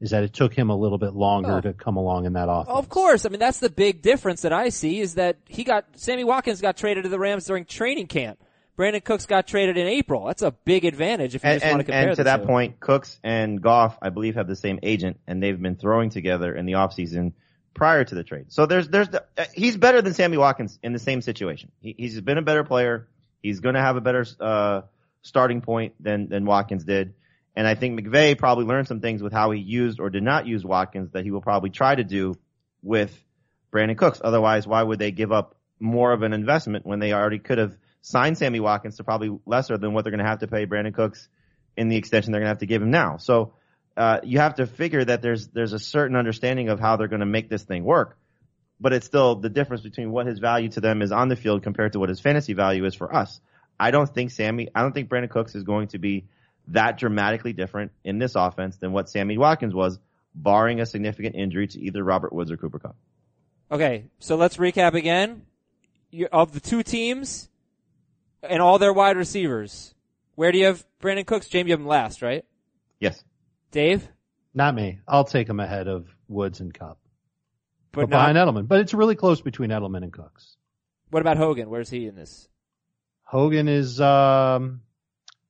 Is 0.01 0.11
that 0.11 0.23
it 0.23 0.33
took 0.33 0.53
him 0.53 0.69
a 0.69 0.75
little 0.75 0.97
bit 0.97 1.13
longer 1.13 1.57
Oh. 1.57 1.61
to 1.61 1.73
come 1.73 1.97
along 1.97 2.25
in 2.25 2.33
that 2.33 2.47
offense. 2.49 2.69
Of 2.69 2.87
course. 2.89 3.25
I 3.25 3.29
mean, 3.29 3.39
that's 3.39 3.59
the 3.59 3.69
big 3.69 4.01
difference 4.01 4.43
that 4.43 4.53
I 4.53 4.69
see 4.69 4.99
is 5.01 5.15
that 5.15 5.37
he 5.45 5.65
got, 5.65 5.85
Sammy 5.95 6.23
Watkins 6.23 6.61
got 6.61 6.77
traded 6.77 7.03
to 7.03 7.09
the 7.09 7.19
Rams 7.19 7.45
during 7.45 7.65
training 7.65 8.07
camp. 8.07 8.39
Brandin 8.77 9.03
Cooks 9.03 9.25
got 9.25 9.45
traded 9.45 9.77
in 9.77 9.87
April. 9.87 10.25
That's 10.27 10.41
a 10.41 10.51
big 10.51 10.85
advantage 10.85 11.35
if 11.35 11.43
you 11.43 11.49
And, 11.49 11.59
just 11.59 11.69
want 11.69 11.79
to 11.81 11.83
compare 11.83 12.07
and 12.07 12.15
to 12.15 12.23
that 12.23 12.41
two. 12.43 12.47
point, 12.47 12.79
Cooks 12.79 13.19
and 13.25 13.61
Goff, 13.61 13.97
I 14.01 14.07
believe, 14.07 14.35
have 14.35 14.47
the 14.47 14.55
same 14.55 14.79
agent, 14.83 15.19
and 15.27 15.43
they've 15.43 15.61
been 15.61 15.75
throwing 15.75 16.09
together 16.11 16.55
in 16.55 16.65
the 16.65 16.73
offseason 16.73 17.33
prior 17.79 18.03
to 18.03 18.13
the 18.13 18.25
trade. 18.25 18.47
So 18.49 18.65
there's, 18.65 18.89
there's, 18.89 19.07
the, 19.07 19.23
uh, 19.37 19.45
he's 19.53 19.77
better 19.77 20.01
than 20.01 20.13
Sammy 20.13 20.35
Watkins 20.35 20.77
in 20.83 20.91
the 20.91 20.99
same 20.99 21.21
situation. 21.21 21.71
He, 21.79 21.95
he's 21.97 22.19
been 22.19 22.37
a 22.37 22.41
better 22.41 22.65
player. 22.65 23.07
He's 23.41 23.61
going 23.61 23.75
to 23.75 23.81
have 23.81 23.95
a 23.95 24.01
better 24.01 24.25
uh, 24.41 24.81
starting 25.21 25.61
point 25.61 25.93
than 25.97 26.27
than 26.27 26.43
Watkins 26.45 26.83
did. 26.83 27.13
And 27.55 27.65
I 27.65 27.75
think 27.75 27.97
McVay 27.97 28.37
probably 28.37 28.65
learned 28.65 28.89
some 28.89 28.99
things 28.99 29.23
with 29.23 29.31
how 29.31 29.51
he 29.51 29.61
used 29.61 30.01
or 30.01 30.09
did 30.09 30.23
not 30.23 30.45
use 30.45 30.65
Watkins 30.65 31.11
that 31.13 31.23
he 31.23 31.31
will 31.31 31.41
probably 31.41 31.69
try 31.69 31.95
to 31.95 32.03
do 32.03 32.35
with 32.83 33.17
Brandin 33.71 33.97
Cooks. 33.97 34.19
Otherwise, 34.21 34.67
why 34.67 34.83
would 34.83 34.99
they 34.99 35.11
give 35.11 35.31
up 35.31 35.55
more 35.79 36.11
of 36.11 36.21
an 36.21 36.33
investment 36.33 36.85
when 36.85 36.99
they 36.99 37.13
already 37.13 37.39
could 37.39 37.59
have 37.59 37.77
signed 38.01 38.37
Sammy 38.37 38.59
Watkins 38.59 38.97
to 38.97 39.05
probably 39.05 39.39
lesser 39.45 39.77
than 39.77 39.93
what 39.93 40.03
they're 40.03 40.11
going 40.11 40.23
to 40.23 40.29
have 40.29 40.39
to 40.39 40.47
pay 40.47 40.65
Brandin 40.65 40.93
Cooks 40.93 41.29
in 41.77 41.87
the 41.87 41.95
extension 41.95 42.33
they're 42.33 42.41
going 42.41 42.47
to 42.47 42.55
have 42.55 42.59
to 42.59 42.65
give 42.65 42.81
him 42.81 42.91
now. 42.91 43.15
So 43.15 43.53
uh, 43.99 44.21
you 44.23 44.39
have 44.39 44.55
to 44.55 44.65
figure 44.65 45.03
that 45.03 45.21
there's 45.21 45.47
there's 45.47 45.73
a 45.73 45.79
certain 45.79 46.15
understanding 46.15 46.69
of 46.69 46.79
how 46.79 46.95
they're 46.95 47.09
going 47.09 47.19
to 47.19 47.25
make 47.25 47.49
this 47.49 47.63
thing 47.63 47.83
work. 47.83 48.17
But 48.79 48.93
it's 48.93 49.05
still 49.05 49.35
the 49.35 49.49
difference 49.49 49.83
between 49.83 50.09
what 50.09 50.25
his 50.25 50.39
value 50.39 50.69
to 50.69 50.79
them 50.79 51.01
is 51.01 51.11
on 51.11 51.27
the 51.27 51.35
field 51.35 51.63
compared 51.63 51.91
to 51.93 51.99
what 51.99 52.07
his 52.07 52.21
fantasy 52.21 52.53
value 52.53 52.85
is 52.85 52.95
for 52.95 53.13
us. 53.13 53.41
I 53.77 53.91
don't 53.91 54.09
think 54.09 54.31
Sammy, 54.31 54.69
I 54.73 54.83
don't 54.83 54.93
think 54.93 55.09
Brandin 55.09 55.29
Cooks 55.29 55.53
is 55.53 55.63
going 55.63 55.89
to 55.89 55.97
be 55.97 56.27
that 56.69 56.97
dramatically 56.97 57.51
different 57.51 57.91
in 58.05 58.19
this 58.19 58.35
offense 58.35 58.77
than 58.77 58.93
what 58.93 59.09
Sammy 59.09 59.37
Watkins 59.37 59.73
was, 59.73 59.99
barring 60.33 60.79
a 60.79 60.85
significant 60.85 61.35
injury 61.35 61.67
to 61.67 61.79
either 61.81 62.01
Robert 62.01 62.31
Woods 62.31 62.51
or 62.51 62.57
Cooper 62.57 62.79
Kupp. 62.79 62.95
Okay, 63.69 64.05
so 64.19 64.37
let's 64.37 64.55
recap 64.55 64.93
again. 64.93 65.41
You, 66.09 66.29
of 66.31 66.53
the 66.53 66.61
two 66.61 66.83
teams 66.83 67.49
and 68.41 68.61
all 68.61 68.79
their 68.79 68.93
wide 68.93 69.17
receivers, 69.17 69.93
where 70.35 70.53
do 70.53 70.57
you 70.57 70.67
have 70.67 70.85
Brandin 71.01 71.25
Cooks? 71.25 71.49
Jamie, 71.49 71.71
you 71.71 71.73
have 71.73 71.81
him 71.81 71.85
last, 71.85 72.21
right? 72.21 72.45
Yes. 73.01 73.21
Dave? 73.71 74.07
Not 74.53 74.73
me. 74.75 74.99
I'll 75.07 75.23
take 75.25 75.47
him 75.47 75.59
ahead 75.59 75.87
of 75.87 76.07
Woods 76.27 76.59
and 76.59 76.73
Kupp. 76.73 76.97
But 77.91 78.01
But, 78.01 78.09
not, 78.09 78.33
behind 78.33 78.37
Edelman. 78.37 78.67
But 78.67 78.79
it's 78.81 78.93
really 78.93 79.15
close 79.15 79.41
between 79.41 79.69
Edelman 79.69 80.03
and 80.03 80.13
Cooks. 80.13 80.55
what 81.09 81.21
about 81.21 81.37
Hogan? 81.37 81.69
Where's 81.69 81.89
he 81.89 82.05
in 82.07 82.15
this? 82.15 82.47
Hogan 83.23 83.67
is 83.67 83.99
um 84.01 84.81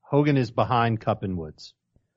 Hogan 0.01 0.38
is 0.38 0.51
behind 0.51 0.99
Kupp 1.01 1.23
and 1.23 1.38
Woods. 1.38 1.73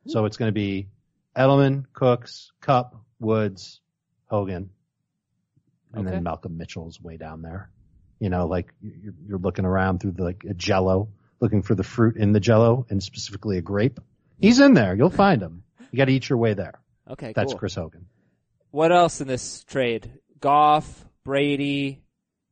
So 0.09 0.25
it's 0.25 0.37
going 0.37 0.49
to 0.49 0.53
be 0.53 0.89
Edelman, 1.37 1.85
Cooks, 1.93 2.51
Kupp, 2.61 2.97
Woods, 3.21 3.81
Hogan, 4.27 4.71
and 5.93 6.03
Okay. 6.07 6.11
then 6.17 6.23
Malcolm 6.25 6.57
Mitchell's 6.59 7.01
way 7.01 7.17
down 7.17 7.43
there. 7.43 7.71
You 8.19 8.29
know, 8.31 8.47
like 8.47 8.73
you're, 8.83 9.15
you're 9.27 9.39
looking 9.39 9.65
around 9.65 10.01
through 10.01 10.13
the, 10.13 10.25
like 10.25 10.45
a 10.49 10.55
Jello, 10.55 11.09
looking 11.41 11.63
for 11.63 11.75
the 11.77 11.85
fruit 11.85 12.17
in 12.17 12.33
the 12.33 12.41
Jello, 12.41 12.87
and 12.91 13.01
specifically 13.03 13.59
a 13.59 13.63
grape. 13.63 14.01
He's 14.41 14.59
in 14.59 14.75
there. 14.75 14.95
You'll 14.97 15.11
find 15.11 15.41
him. 15.41 15.62
You 15.93 15.99
got 15.99 16.07
to 16.07 16.13
eat 16.13 16.29
your 16.29 16.39
way 16.39 16.55
there. 16.55 16.81
Okay, 17.09 17.33
That's 17.35 17.53
cool. 17.53 17.59
Chris 17.59 17.75
Hogan. 17.75 18.07
What 18.71 18.91
else 18.91 19.21
in 19.21 19.29
this 19.29 19.63
trade? 19.65 20.11
Goff, 20.41 21.05
Brady, 21.25 22.03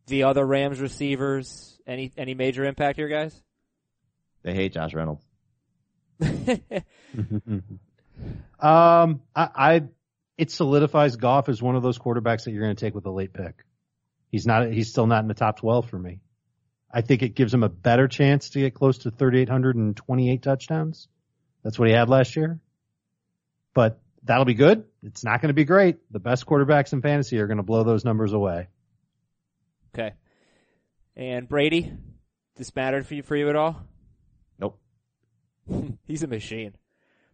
the 0.06 0.24
other 0.24 0.46
Rams 0.46 0.78
receivers. 0.78 1.78
Any 1.86 2.12
any 2.16 2.34
major 2.34 2.64
impact 2.64 2.96
here, 2.96 3.08
guys? 3.08 3.34
They 4.42 4.54
hate 4.54 4.74
Josh 4.74 4.94
Reynolds. 4.94 5.24
um, 8.60 9.22
I, 9.34 9.48
I, 9.54 9.82
it 10.36 10.50
solidifies 10.50 11.16
Goff 11.16 11.48
as 11.48 11.62
one 11.62 11.76
of 11.76 11.82
those 11.82 11.98
quarterbacks 11.98 12.44
that 12.44 12.52
you're 12.52 12.62
going 12.62 12.76
to 12.76 12.84
take 12.84 12.94
with 12.94 13.06
a 13.06 13.10
late 13.10 13.32
pick. 13.32 13.64
He's 14.30 14.46
not, 14.46 14.70
he's 14.70 14.90
still 14.90 15.06
not 15.06 15.22
in 15.22 15.28
the 15.28 15.34
top 15.34 15.58
12 15.58 15.88
for 15.88 15.98
me. 15.98 16.20
I 16.92 17.02
think 17.02 17.22
it 17.22 17.34
gives 17.34 17.52
him 17.52 17.62
a 17.62 17.68
better 17.68 18.08
chance 18.08 18.50
to 18.50 18.60
get 18.60 18.74
close 18.74 18.98
to 18.98 19.10
3,828 19.10 20.42
touchdowns. 20.42 21.08
That's 21.62 21.78
what 21.78 21.88
he 21.88 21.94
had 21.94 22.08
last 22.08 22.36
year. 22.36 22.60
But 23.74 24.00
that'll 24.24 24.44
be 24.44 24.54
good. 24.54 24.84
It's 25.02 25.24
not 25.24 25.40
going 25.40 25.48
to 25.48 25.54
be 25.54 25.64
great. 25.64 25.98
The 26.10 26.18
best 26.18 26.46
quarterbacks 26.46 26.92
in 26.92 27.02
fantasy 27.02 27.38
are 27.38 27.46
going 27.46 27.58
to 27.58 27.62
blow 27.62 27.84
those 27.84 28.04
numbers 28.04 28.32
away. 28.32 28.68
Okay. 29.94 30.14
And 31.16 31.48
Brady, 31.48 31.92
this 32.56 32.74
mattered 32.74 33.06
for 33.06 33.14
you 33.14 33.22
for 33.22 33.36
you 33.36 33.48
at 33.48 33.56
all? 33.56 33.80
Nope. 34.58 34.78
He's 36.06 36.22
a 36.22 36.28
machine. 36.28 36.74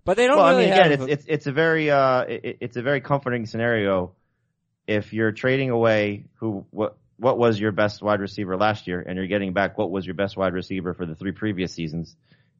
But 0.04 0.16
they 0.16 0.26
don't 0.26 0.36
well, 0.36 0.50
really 0.50 0.70
I 0.70 0.70
mean, 0.70 0.78
again, 0.78 0.90
have. 0.92 1.00
it's, 1.02 1.12
it's 1.12 1.24
it's 1.26 1.46
a 1.48 1.52
very 1.52 1.90
uh, 1.90 2.22
it, 2.22 2.58
it's 2.60 2.76
a 2.76 2.82
very 2.82 3.00
comforting 3.00 3.44
scenario 3.44 4.14
if 4.86 5.12
you're 5.12 5.32
trading 5.32 5.70
away 5.70 6.26
who 6.34 6.64
what 6.70 6.96
what 7.18 7.38
was 7.38 7.58
your 7.58 7.72
best 7.72 8.02
wide 8.02 8.20
receiver 8.20 8.56
last 8.56 8.86
year, 8.86 9.00
and 9.00 9.16
you're 9.16 9.26
getting 9.26 9.52
back 9.52 9.76
what 9.76 9.90
was 9.90 10.06
your 10.06 10.14
best 10.14 10.36
wide 10.36 10.52
receiver 10.52 10.94
for 10.94 11.06
the 11.06 11.16
three 11.16 11.32
previous 11.32 11.72
seasons, 11.72 12.14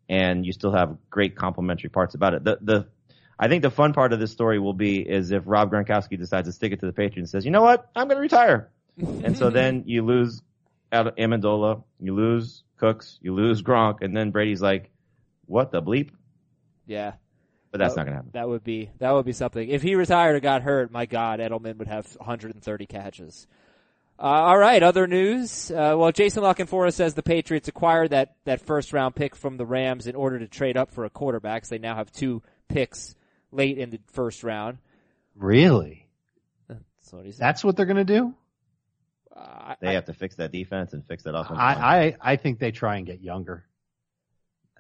and 0.09 0.45
you 0.45 0.52
still 0.52 0.73
have 0.73 0.97
great 1.09 1.37
complementary 1.37 1.90
parts 1.90 2.16
about 2.16 2.35
it. 2.35 2.42
The 2.42 2.59
the 2.61 2.87
I 3.38 3.48
think 3.48 3.62
the 3.62 3.70
fun 3.70 3.92
part 3.92 4.12
of 4.12 4.20
this 4.20 4.32
story 4.32 4.58
will 4.58 4.72
be 4.74 4.98
is 5.00 5.30
if 5.30 5.42
Rob 5.46 5.70
Gronkowski 5.70 6.18
decides 6.18 6.48
to 6.48 6.52
stick 6.52 6.72
it 6.72 6.80
to 6.80 6.86
the 6.86 6.92
Patriots 6.92 7.16
and 7.18 7.28
says, 7.28 7.44
you 7.44 7.50
know 7.50 7.62
what, 7.62 7.88
I'm 7.94 8.08
going 8.08 8.16
to 8.16 8.22
retire, 8.22 8.70
and 8.98 9.36
so 9.36 9.50
then 9.50 9.84
you 9.86 10.02
lose 10.04 10.42
Amendola, 10.92 11.82
you 12.00 12.14
lose 12.14 12.62
Cooks, 12.78 13.18
you 13.20 13.34
lose 13.34 13.62
Gronk, 13.62 14.02
and 14.02 14.16
then 14.16 14.30
Brady's 14.30 14.62
like, 14.62 14.90
what 15.46 15.70
the 15.72 15.82
bleep? 15.82 16.10
yeah. 16.86 17.12
But 17.72 17.78
that's 17.80 17.94
That- 17.94 18.00
not 18.00 18.04
going 18.04 18.12
to 18.12 18.16
happen. 18.16 18.30
That 18.32 18.48
would 18.48 18.64
be 18.64 18.90
that 19.00 19.10
would 19.12 19.26
be 19.26 19.32
something. 19.32 19.68
If 19.68 19.82
he 19.82 19.96
retired 19.96 20.36
or 20.36 20.40
got 20.40 20.62
hurt, 20.62 20.90
my 20.90 21.04
God, 21.04 21.40
Edelman 21.40 21.76
would 21.76 21.88
have 21.88 22.06
130 22.16 22.86
catches. 22.86 23.46
Uh, 24.18 24.22
all 24.22 24.56
right, 24.56 24.82
other 24.82 25.06
news. 25.06 25.70
Uh, 25.70 25.94
well, 25.98 26.10
Jason 26.10 26.42
La 26.42 26.54
Canfora 26.54 26.90
says 26.90 27.12
the 27.12 27.22
Patriots 27.24 27.68
acquired 27.68 28.10
that 28.10 28.36
that 28.44 28.62
first 28.62 28.94
round 28.94 29.14
pick 29.14 29.36
from 29.36 29.58
the 29.58 29.66
Rams 29.66 30.06
in 30.06 30.14
order 30.14 30.38
to 30.38 30.46
trade 30.46 30.78
up 30.78 30.90
for 30.90 31.04
a 31.04 31.10
quarterback. 31.10 31.66
So 31.66 31.74
they 31.74 31.78
now 31.78 31.96
have 31.96 32.10
two 32.12 32.40
picks 32.68 33.14
late 33.56 33.78
in 33.78 33.90
the 33.90 34.00
first 34.12 34.44
round. 34.44 34.78
Really? 35.34 36.06
That's 36.68 37.12
what 37.12 37.25
he 37.25 37.32
said. 37.32 37.40
That's 37.40 37.64
what 37.64 37.76
they're 37.76 37.86
going 37.86 38.04
to 38.04 38.04
do? 38.04 38.34
Uh, 39.34 39.40
I- 39.40 39.76
They 39.80 39.94
have 39.94 40.06
to 40.06 40.12
fix 40.14 40.36
that 40.36 40.52
defense 40.52 40.92
and 40.92 41.04
fix 41.06 41.25
that 41.25 41.34
offense. 41.36 41.58
I, 41.60 41.75
I, 41.75 42.16
I 42.32 42.36
think 42.36 42.58
they 42.58 42.70
try 42.70 42.96
and 42.96 43.06
get 43.06 43.20
younger. 43.20 43.64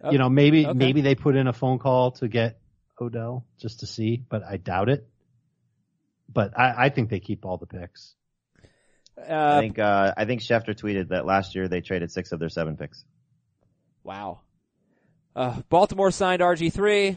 Oh, 0.02 0.10
you 0.10 0.18
know, 0.18 0.28
maybe, 0.28 0.66
okay. 0.66 0.76
maybe 0.76 1.00
they 1.00 1.14
put 1.14 1.36
in 1.36 1.46
a 1.46 1.52
phone 1.52 1.78
call 1.78 2.12
to 2.12 2.28
get 2.28 2.58
Odell 3.00 3.46
just 3.58 3.80
to 3.80 3.86
see, 3.86 4.22
but 4.28 4.42
I 4.44 4.56
doubt 4.58 4.88
it. 4.88 5.06
But 6.32 6.58
I, 6.58 6.86
I 6.86 6.88
think 6.90 7.08
they 7.08 7.20
keep 7.20 7.46
all 7.46 7.56
the 7.56 7.66
picks. 7.66 8.14
I 9.18 9.32
uh, 9.32 9.60
think 9.60 9.78
uh, 9.78 10.12
I 10.14 10.26
think 10.26 10.42
Schefter 10.42 10.74
tweeted 10.78 11.08
that 11.08 11.24
last 11.24 11.54
year 11.54 11.68
they 11.68 11.80
traded 11.80 12.10
six 12.12 12.32
of 12.32 12.38
their 12.40 12.50
seven 12.50 12.76
picks. 12.76 13.04
wow. 14.04 14.40
Uh, 15.34 15.60
Baltimore 15.68 16.10
signed 16.10 16.42
RG 16.42 16.72
three. 16.72 17.16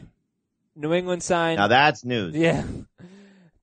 New 0.76 0.92
England 0.92 1.22
signed. 1.22 1.58
Now 1.58 1.68
that's 1.68 2.04
news. 2.04 2.34
Yeah. 2.34 2.64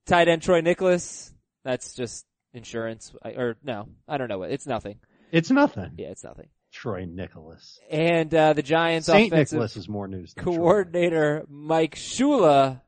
Tight 0.06 0.28
end 0.28 0.42
Troy 0.42 0.62
Niklas. 0.62 1.30
That's 1.64 1.94
just 1.94 2.26
insurance. 2.54 3.12
I, 3.22 3.30
or 3.30 3.56
no, 3.62 3.88
I 4.06 4.18
don't 4.18 4.28
know. 4.28 4.38
What 4.38 4.50
it's 4.50 4.66
nothing. 4.66 4.98
It's 5.30 5.50
nothing. 5.50 5.92
Yeah, 5.98 6.08
it's 6.08 6.24
nothing. 6.24 6.48
Troy 6.72 7.06
Niklas. 7.06 7.78
And 7.90 8.34
uh, 8.34 8.52
the 8.52 8.62
Giants 8.62 9.06
Saint 9.06 9.32
offensive 9.32 9.56
Nicholas 9.56 9.76
is 9.76 9.88
more 9.88 10.08
news 10.08 10.34
than 10.34 10.44
Troy. 10.44 10.56
coordinator 10.56 11.44
Mike 11.48 11.94
Shula 11.96 12.80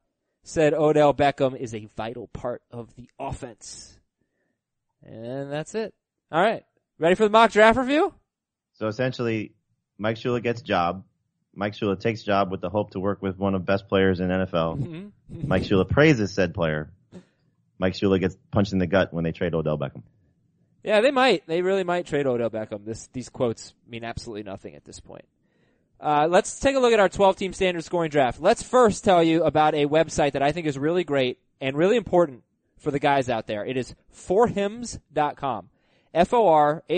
said 0.42 0.74
Odell 0.74 1.14
Beckham 1.14 1.56
is 1.56 1.74
a 1.74 1.86
vital 1.96 2.28
part 2.28 2.62
of 2.70 2.94
the 2.96 3.08
offense. 3.18 3.98
And 5.02 5.50
that's 5.50 5.74
it. 5.74 5.94
All 6.30 6.40
right. 6.40 6.64
Ready 6.98 7.14
for 7.14 7.24
the 7.24 7.30
mock 7.30 7.52
draft 7.52 7.78
review? 7.78 8.14
So 8.74 8.86
essentially, 8.86 9.54
Mike 9.98 10.16
Shula 10.16 10.42
gets 10.42 10.62
job. 10.62 11.04
Mike 11.54 11.74
Shula 11.74 11.98
takes 11.98 12.22
job 12.22 12.50
with 12.50 12.60
the 12.60 12.70
hope 12.70 12.90
to 12.92 13.00
work 13.00 13.22
with 13.22 13.38
one 13.38 13.54
of 13.54 13.62
the 13.62 13.64
best 13.64 13.88
players 13.88 14.20
in 14.20 14.28
NFL. 14.28 14.78
Mm-hmm. 14.78 15.48
Mike 15.48 15.62
Shula 15.64 15.88
praises 15.88 16.32
said 16.32 16.54
player. 16.54 16.90
Mike 17.78 17.94
Shula 17.94 18.20
gets 18.20 18.36
punched 18.50 18.72
in 18.72 18.78
the 18.78 18.86
gut 18.86 19.12
when 19.12 19.24
they 19.24 19.32
trade 19.32 19.54
Odell 19.54 19.78
Beckham. 19.78 20.02
Yeah, 20.82 21.00
they 21.00 21.10
might. 21.10 21.46
They 21.46 21.62
really 21.62 21.84
might 21.84 22.06
trade 22.06 22.26
Odell 22.26 22.50
Beckham. 22.50 22.84
This, 22.84 23.08
these 23.12 23.28
quotes 23.28 23.74
mean 23.88 24.04
absolutely 24.04 24.44
nothing 24.44 24.74
at 24.74 24.84
this 24.84 25.00
point. 25.00 25.24
Uh, 26.00 26.26
let's 26.30 26.58
take 26.60 26.76
a 26.76 26.78
look 26.78 26.92
at 26.92 27.00
our 27.00 27.08
12 27.08 27.36
team 27.36 27.52
standard 27.52 27.84
scoring 27.84 28.10
draft. 28.10 28.40
Let's 28.40 28.62
first 28.62 29.04
tell 29.04 29.22
you 29.22 29.44
about 29.44 29.74
a 29.74 29.86
website 29.86 30.32
that 30.32 30.42
I 30.42 30.52
think 30.52 30.66
is 30.66 30.78
really 30.78 31.04
great 31.04 31.38
and 31.60 31.76
really 31.76 31.96
important 31.96 32.42
for 32.78 32.90
the 32.90 32.98
guys 32.98 33.28
out 33.28 33.46
there. 33.46 33.64
It 33.64 33.76
is 33.76 33.94
forhims.com. 34.14 35.68
F-O-R-H-I-M-S 36.12 36.94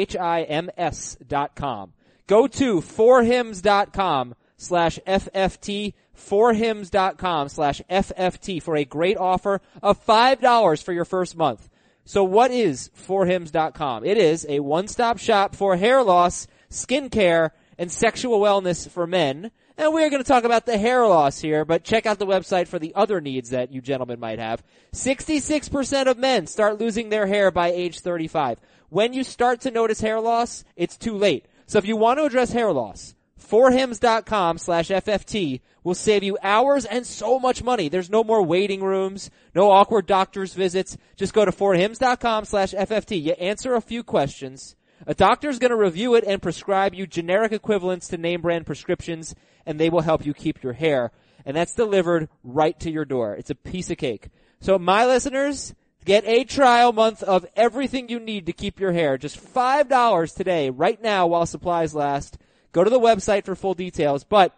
dot 1.27 1.55
com. 1.55 1.93
Go 2.27 2.47
to 2.47 2.81
forhims.com 2.81 4.35
slash 4.63 4.99
FFT, 5.07 5.95
forhims.com 6.17 7.49
slash 7.49 7.83
FFT 7.91 8.63
for 8.63 8.77
a 8.77 8.85
great 8.85 9.17
offer 9.17 9.61
of 9.83 10.05
$5 10.05 10.83
for 10.83 10.93
your 10.93 11.05
first 11.05 11.37
month. 11.37 11.69
So 12.05 12.25
what 12.25 12.51
is 12.51 12.91
forhims.com? 12.97 14.05
It 14.05 14.19
is 14.19 14.47
a 14.49 14.61
one-stop 14.61 15.19
shop 15.19 15.55
for 15.55 15.77
hair 15.77 16.03
loss, 16.03 16.47
skincare, 16.71 17.51
and 17.79 17.91
sexual 17.91 18.41
wellness 18.41 18.89
for 18.89 19.07
men. 19.07 19.51
And 19.79 19.95
we 19.95 20.05
are 20.05 20.11
going 20.11 20.23
to 20.23 20.29
talk 20.29 20.45
about 20.45 20.67
the 20.67 20.79
hair 20.79 21.07
loss 21.07 21.41
here, 21.41 21.65
but 21.65 21.85
check 21.85 22.05
out 22.05 22.19
the 22.19 22.27
website 22.27 22.69
for 22.69 22.79
the 22.79 22.95
other 22.95 23.21
needs 23.21 23.51
that 23.51 23.73
you 23.73 23.81
gentlemen 23.81 24.21
might 24.21 24.39
have. 24.39 24.63
66% 24.93 26.07
of 26.07 26.19
men 26.19 26.47
start 26.47 26.79
losing 26.79 27.09
their 27.09 27.27
hair 27.27 27.51
by 27.51 27.71
age 27.71 28.01
35. 28.01 28.59
When 28.91 29.15
you 29.15 29.25
start 29.25 29.63
to 29.63 29.71
notice 29.71 30.01
hair 30.01 30.21
loss, 30.21 30.65
it's 30.77 30.97
too 30.97 31.17
late. 31.17 31.47
So 31.67 31.79
if 31.79 31.87
you 31.87 31.97
want 31.97 32.19
to 32.19 32.25
address 32.25 32.53
hair 32.53 32.71
loss, 32.73 33.15
forhims.com 33.43 34.59
slash 34.59 34.89
FFT 34.89 35.61
will 35.85 35.95
save 35.95 36.23
you 36.23 36.39
hours 36.43 36.85
and 36.85 37.07
so 37.07 37.39
much 37.39 37.63
money. 37.63 37.89
There's 37.89 38.11
no 38.11 38.25
more 38.25 38.43
waiting 38.43 38.83
rooms, 38.83 39.31
no 39.55 39.71
awkward 39.71 40.07
doctor's 40.07 40.55
visits. 40.55 40.97
Just 41.17 41.35
go 41.35 41.45
to 41.45 41.53
forhims.com 41.53 42.45
slash 42.45 42.73
FFT. 42.73 43.23
You 43.23 43.33
answer 43.33 43.75
a 43.75 43.81
few 43.81 44.03
questions. 44.03 44.77
A 45.07 45.15
doctor's 45.15 45.59
going 45.59 45.71
to 45.71 45.77
review 45.77 46.15
it 46.15 46.25
and 46.25 46.41
prescribe 46.41 46.95
you 46.95 47.07
generic 47.07 47.53
equivalents 47.53 48.09
to 48.09 48.19
name 48.19 48.41
brand 48.41 48.67
prescriptions 48.67 49.35
and 49.67 49.79
they 49.79 49.91
will 49.91 50.03
help 50.03 50.25
you 50.25 50.33
keep 50.33 50.63
your 50.63 50.73
hair. 50.75 51.11
And 51.45 51.57
that's 51.57 51.75
delivered 51.75 52.29
right 52.45 52.79
to 52.81 52.91
your 52.91 53.05
door. 53.05 53.35
It's 53.35 53.51
a 53.51 53.57
piece 53.57 53.91
of 53.91 53.99
cake. 53.99 54.29
So 54.61 54.79
my 54.79 55.07
listeners, 55.07 55.75
get 56.05 56.25
a 56.25 56.45
trial 56.45 56.93
month 56.93 57.23
of 57.23 57.47
everything 57.57 58.09
you 58.09 58.21
need 58.21 58.47
to 58.47 58.53
keep 58.53 58.79
your 58.79 58.93
hair. 58.93 59.19
Just 59.19 59.43
$5 59.43 60.37
today, 60.37 60.71
right 60.71 61.03
now 61.03 61.27
while 61.27 61.47
supplies 61.47 61.95
last. 61.95 62.39
Go 62.73 62.85
to 62.85 62.91
the 62.91 63.01
website 63.01 63.45
for 63.45 63.55
full 63.55 63.75
details, 63.75 64.25
but 64.25 64.57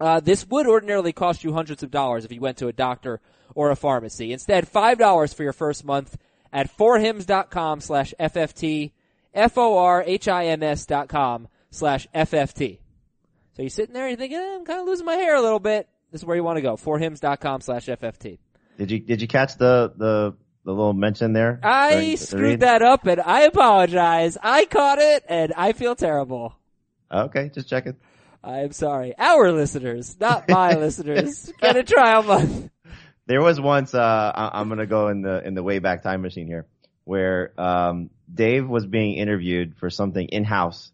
uh, 0.00 0.20
this 0.20 0.46
would 0.48 0.66
ordinarily 0.66 1.12
cost 1.12 1.44
you 1.44 1.52
hundreds 1.52 1.82
of 1.82 1.90
dollars 1.90 2.24
if 2.24 2.32
you 2.32 2.40
went 2.40 2.58
to 2.58 2.68
a 2.68 2.72
doctor 2.72 3.20
or 3.54 3.70
a 3.70 3.76
pharmacy. 3.76 4.32
Instead, 4.32 4.70
$5 4.70 5.34
for 5.34 5.42
your 5.42 5.52
first 5.52 5.84
month 5.84 6.16
at 6.52 6.74
forhims.com 6.76 7.80
slash 7.80 8.12
FFT, 8.18 8.92
F-O-R-H-I-M-S 9.32 10.86
dot 10.86 11.08
com 11.08 11.48
slash 11.70 12.06
FFT. 12.14 12.78
So 13.54 13.62
you're 13.62 13.70
sitting 13.70 13.94
there 13.94 14.06
and 14.06 14.10
you're 14.10 14.18
thinking, 14.18 14.38
eh, 14.38 14.56
I'm 14.56 14.64
kind 14.64 14.80
of 14.80 14.86
losing 14.86 15.06
my 15.06 15.14
hair 15.14 15.36
a 15.36 15.40
little 15.40 15.60
bit. 15.60 15.88
This 16.12 16.20
is 16.20 16.26
where 16.26 16.36
you 16.36 16.44
want 16.44 16.56
to 16.56 16.62
go. 16.62 16.76
Forhims.com 16.76 17.60
slash 17.60 17.86
FFT. 17.86 18.38
Did 18.78 18.90
you 18.90 18.98
did 18.98 19.22
you 19.22 19.28
catch 19.28 19.56
the 19.56 19.92
the 19.96 20.34
the 20.64 20.72
little 20.72 20.92
mention 20.92 21.32
there? 21.32 21.58
I 21.62 21.92
during 21.92 22.16
screwed 22.16 22.60
that 22.60 22.82
up 22.82 23.06
and 23.06 23.20
I 23.20 23.42
apologize. 23.42 24.36
I 24.42 24.66
caught 24.66 24.98
it 24.98 25.24
and 25.28 25.54
I 25.56 25.72
feel 25.72 25.94
terrible. 25.94 26.55
Okay, 27.10 27.50
just 27.54 27.68
checking. 27.68 27.96
I 28.42 28.60
am 28.60 28.72
sorry. 28.72 29.14
Our 29.18 29.52
listeners, 29.52 30.16
not 30.20 30.48
my 30.48 30.74
listeners, 30.76 31.52
get 31.60 31.76
a 31.76 31.82
trial 31.82 32.22
month. 32.22 32.70
There 33.26 33.42
was 33.42 33.60
once 33.60 33.94
uh 33.94 34.32
I, 34.34 34.60
I'm 34.60 34.68
gonna 34.68 34.86
go 34.86 35.08
in 35.08 35.22
the 35.22 35.44
in 35.44 35.54
the 35.54 35.62
way 35.62 35.78
back 35.78 36.02
time 36.02 36.22
machine 36.22 36.46
here, 36.46 36.66
where 37.04 37.52
um 37.60 38.10
Dave 38.32 38.68
was 38.68 38.86
being 38.86 39.14
interviewed 39.16 39.76
for 39.76 39.90
something 39.90 40.28
in 40.28 40.44
house, 40.44 40.92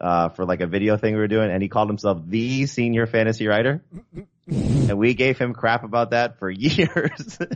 uh 0.00 0.30
for 0.30 0.46
like 0.46 0.60
a 0.60 0.66
video 0.66 0.96
thing 0.96 1.14
we 1.14 1.20
were 1.20 1.28
doing, 1.28 1.50
and 1.50 1.62
he 1.62 1.68
called 1.68 1.88
himself 1.88 2.22
the 2.26 2.66
senior 2.66 3.06
fantasy 3.06 3.46
writer. 3.46 3.82
and 4.48 4.98
we 4.98 5.14
gave 5.14 5.38
him 5.38 5.52
crap 5.52 5.84
about 5.84 6.10
that 6.10 6.38
for 6.38 6.50
years. 6.50 7.38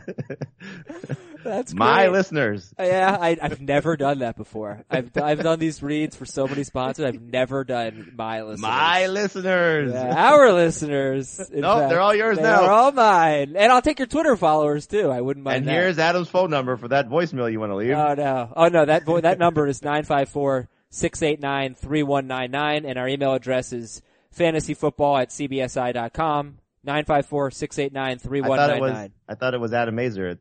That's 1.45 1.73
great. 1.73 1.79
my 1.79 2.09
listeners. 2.09 2.73
Uh, 2.79 2.85
yeah, 2.85 3.17
I, 3.21 3.37
have 3.41 3.61
never 3.61 3.97
done 3.97 4.21
that 4.21 4.37
before. 4.37 4.85
I've 4.89 5.11
I've 5.17 5.43
done 5.43 5.59
these 5.59 5.83
reads 5.83 6.15
for 6.15 6.25
so 6.25 6.47
many 6.47 6.63
sponsors. 6.63 7.05
I've 7.05 7.21
never 7.21 7.65
done 7.65 8.13
my 8.15 8.43
listeners. 8.43 8.61
My 8.61 9.07
listeners, 9.09 9.93
yeah, 9.93 10.31
our 10.31 10.53
listeners. 10.53 11.41
No, 11.53 11.81
nope, 11.81 11.91
they're 11.91 12.01
all 12.01 12.15
yours 12.15 12.37
they 12.37 12.43
now. 12.43 12.61
They're 12.63 12.71
all 12.71 12.93
mine, 12.93 13.55
and 13.57 13.73
I'll 13.73 13.83
take 13.83 13.99
your 13.99 14.07
Twitter 14.07 14.37
followers 14.37 14.87
too. 14.87 15.11
I 15.11 15.21
wouldn't 15.21 15.45
mind. 15.45 15.59
And 15.59 15.67
that. 15.67 15.73
here's 15.73 15.99
Adam's 15.99 16.29
phone 16.29 16.51
number 16.51 16.77
for 16.77 16.89
that 16.89 17.09
voicemail 17.09 17.51
you 17.51 17.61
want 17.61 17.71
to 17.71 17.77
leave. 17.77 17.93
Oh 17.93 18.15
no, 18.15 18.53
oh 18.57 18.69
no, 18.69 18.85
that 18.85 19.05
vo- 19.05 19.21
that 19.21 19.39
number 19.39 19.67
is 19.67 19.83
nine 19.83 20.05
five 20.05 20.29
four 20.29 20.69
six 20.91 21.23
eight 21.23 21.41
nine 21.41 21.75
three 21.75 22.03
one 22.03 22.27
nine 22.27 22.51
nine, 22.51 22.85
and 22.85 22.99
our 22.99 23.09
email 23.09 23.35
address 23.35 23.73
is 23.73 24.03
fantasyfootball 24.37 25.21
at 25.21 25.29
cbsi 25.31 25.93
dot 25.93 26.13
com. 26.13 26.59
954-689-3199. 26.87 29.11
I 29.29 29.35
thought 29.35 29.55
it 29.55 29.61
was 29.61 29.73
Adam 29.73 29.95
Mazer. 29.95 30.39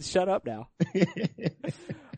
Shut 0.00 0.28
up 0.28 0.46
now. 0.46 0.68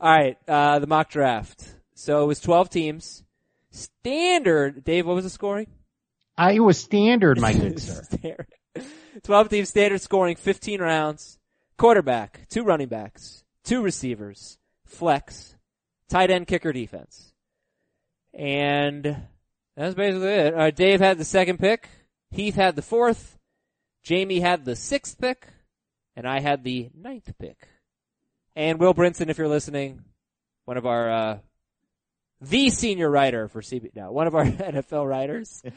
All 0.00 0.10
right, 0.10 0.36
uh, 0.48 0.78
the 0.80 0.86
mock 0.86 1.10
draft. 1.10 1.64
So 1.94 2.24
it 2.24 2.26
was 2.26 2.40
12 2.40 2.70
teams. 2.70 3.22
Standard, 3.70 4.84
Dave, 4.84 5.06
what 5.06 5.14
was 5.14 5.24
the 5.24 5.30
scoring? 5.30 5.68
I 6.36 6.58
was 6.58 6.78
standard, 6.78 7.40
my 7.40 7.52
good 7.52 7.80
sir. 7.80 8.02
12 9.22 9.48
teams, 9.48 9.68
standard 9.68 10.00
scoring, 10.00 10.36
15 10.36 10.80
rounds. 10.80 11.38
Quarterback, 11.78 12.48
two 12.48 12.64
running 12.64 12.88
backs, 12.88 13.44
two 13.64 13.82
receivers, 13.82 14.58
flex, 14.84 15.56
tight 16.08 16.30
end, 16.30 16.46
kicker, 16.46 16.72
defense. 16.72 17.32
And 18.34 19.16
that's 19.76 19.94
basically 19.94 20.28
it. 20.28 20.54
All 20.54 20.60
right, 20.60 20.76
Dave 20.76 21.00
had 21.00 21.18
the 21.18 21.24
second 21.24 21.58
pick. 21.58 21.88
Heath 22.32 22.54
had 22.54 22.76
the 22.76 22.82
fourth. 22.82 23.38
Jamie 24.02 24.40
had 24.40 24.64
the 24.64 24.74
sixth 24.76 25.20
pick. 25.20 25.46
And 26.16 26.26
I 26.26 26.40
had 26.40 26.64
the 26.64 26.90
ninth 26.94 27.32
pick. 27.38 27.68
And 28.54 28.78
Will 28.78 28.92
Brinson, 28.94 29.28
if 29.30 29.38
you're 29.38 29.48
listening, 29.48 30.02
one 30.66 30.76
of 30.76 30.84
our, 30.84 31.10
uh, 31.10 31.38
the 32.42 32.68
senior 32.70 33.08
writer 33.08 33.48
for 33.48 33.62
CB, 33.62 33.94
no, 33.94 34.12
one 34.12 34.26
of 34.26 34.34
our 34.34 34.44
NFL 34.44 35.08
writers. 35.08 35.62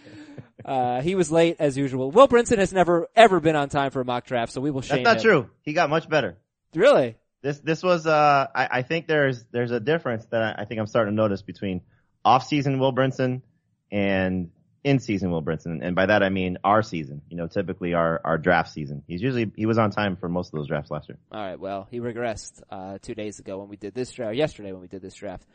Uh, 0.63 0.99
he 0.99 1.13
was 1.13 1.31
late 1.31 1.57
as 1.59 1.77
usual. 1.77 2.09
Will 2.09 2.27
Brinson 2.27 2.57
has 2.57 2.73
never, 2.73 3.07
ever 3.15 3.39
been 3.39 3.55
on 3.55 3.69
time 3.69 3.91
for 3.91 4.01
a 4.01 4.05
mock 4.05 4.25
draft, 4.25 4.51
so 4.51 4.59
we 4.59 4.71
will 4.71 4.81
shame 4.81 5.03
That's 5.03 5.23
not 5.23 5.31
him. 5.31 5.41
true. 5.43 5.49
He 5.61 5.73
got 5.73 5.91
much 5.91 6.09
better. 6.09 6.37
Really? 6.73 7.17
This 7.43 7.59
this 7.59 7.83
was 7.83 8.07
uh 8.07 8.47
I, 8.55 8.79
I 8.79 8.81
think 8.81 9.05
there's 9.05 9.45
there's 9.51 9.69
a 9.69 9.79
difference 9.79 10.25
that 10.31 10.41
I, 10.41 10.61
I 10.63 10.65
think 10.65 10.79
I'm 10.79 10.87
starting 10.87 11.11
to 11.11 11.15
notice 11.15 11.43
between 11.43 11.81
off 12.23 12.47
season 12.47 12.79
Will 12.79 12.91
Brinson 12.91 13.43
and 13.91 14.49
in 14.85 14.99
season 14.99 15.31
Will 15.31 15.41
Brinson. 15.41 15.79
And 15.81 15.95
by 15.95 16.05
that 16.05 16.21
I 16.23 16.29
mean 16.29 16.59
our 16.63 16.83
season. 16.83 17.21
You 17.27 17.37
know, 17.37 17.47
typically 17.47 17.95
our, 17.95 18.21
our 18.23 18.37
draft 18.37 18.71
season. 18.71 19.03
He's 19.07 19.21
usually 19.21 19.51
he 19.55 19.65
was 19.65 19.79
on 19.79 19.89
time 19.89 20.15
for 20.15 20.29
most 20.29 20.53
of 20.53 20.59
those 20.59 20.67
drafts 20.67 20.91
last 20.91 21.09
year. 21.09 21.17
All 21.31 21.41
right. 21.41 21.59
Well, 21.59 21.87
he 21.89 21.99
regressed 21.99 22.61
uh, 22.69 22.99
two 23.01 23.15
days 23.15 23.39
ago 23.39 23.57
when 23.57 23.67
we 23.67 23.77
did 23.77 23.95
this 23.95 24.11
draft. 24.11 24.35
Yesterday 24.35 24.71
when 24.71 24.81
we 24.81 24.87
did 24.87 25.01
this 25.01 25.15
draft. 25.15 25.45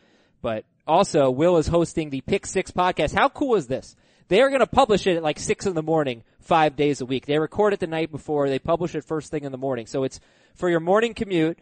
But 0.43 0.65
also, 0.87 1.31
Will 1.31 1.59
is 1.59 1.69
hosting 1.69 2.11
the 2.11 2.23
Pick 2.23 2.45
Six 2.45 2.71
podcast. 2.73 3.15
How 3.15 3.29
cool 3.29 3.55
is 3.55 3.69
this? 3.69 3.95
They 4.29 4.41
are 4.41 4.49
going 4.49 4.61
to 4.61 4.67
publish 4.67 5.07
it 5.07 5.17
at 5.17 5.23
like 5.23 5.39
six 5.39 5.67
in 5.67 5.75
the 5.75 5.83
morning, 5.83 6.25
five 6.41 6.77
days 6.77 7.01
a 7.01 7.07
week. 7.07 7.27
They 7.27 7.39
record 7.39 7.73
it 7.73 7.81
the 7.81 7.87
night 7.87 8.11
before. 8.11 8.49
They 8.49 8.59
publish 8.59 8.95
it 8.95 9.05
first 9.05 9.31
thing 9.31 9.45
in 9.45 9.53
the 9.53 9.59
morning. 9.59 9.87
So 9.87 10.03
it's 10.03 10.19
for 10.55 10.69
your 10.69 10.81
morning 10.81 11.15
commute. 11.15 11.59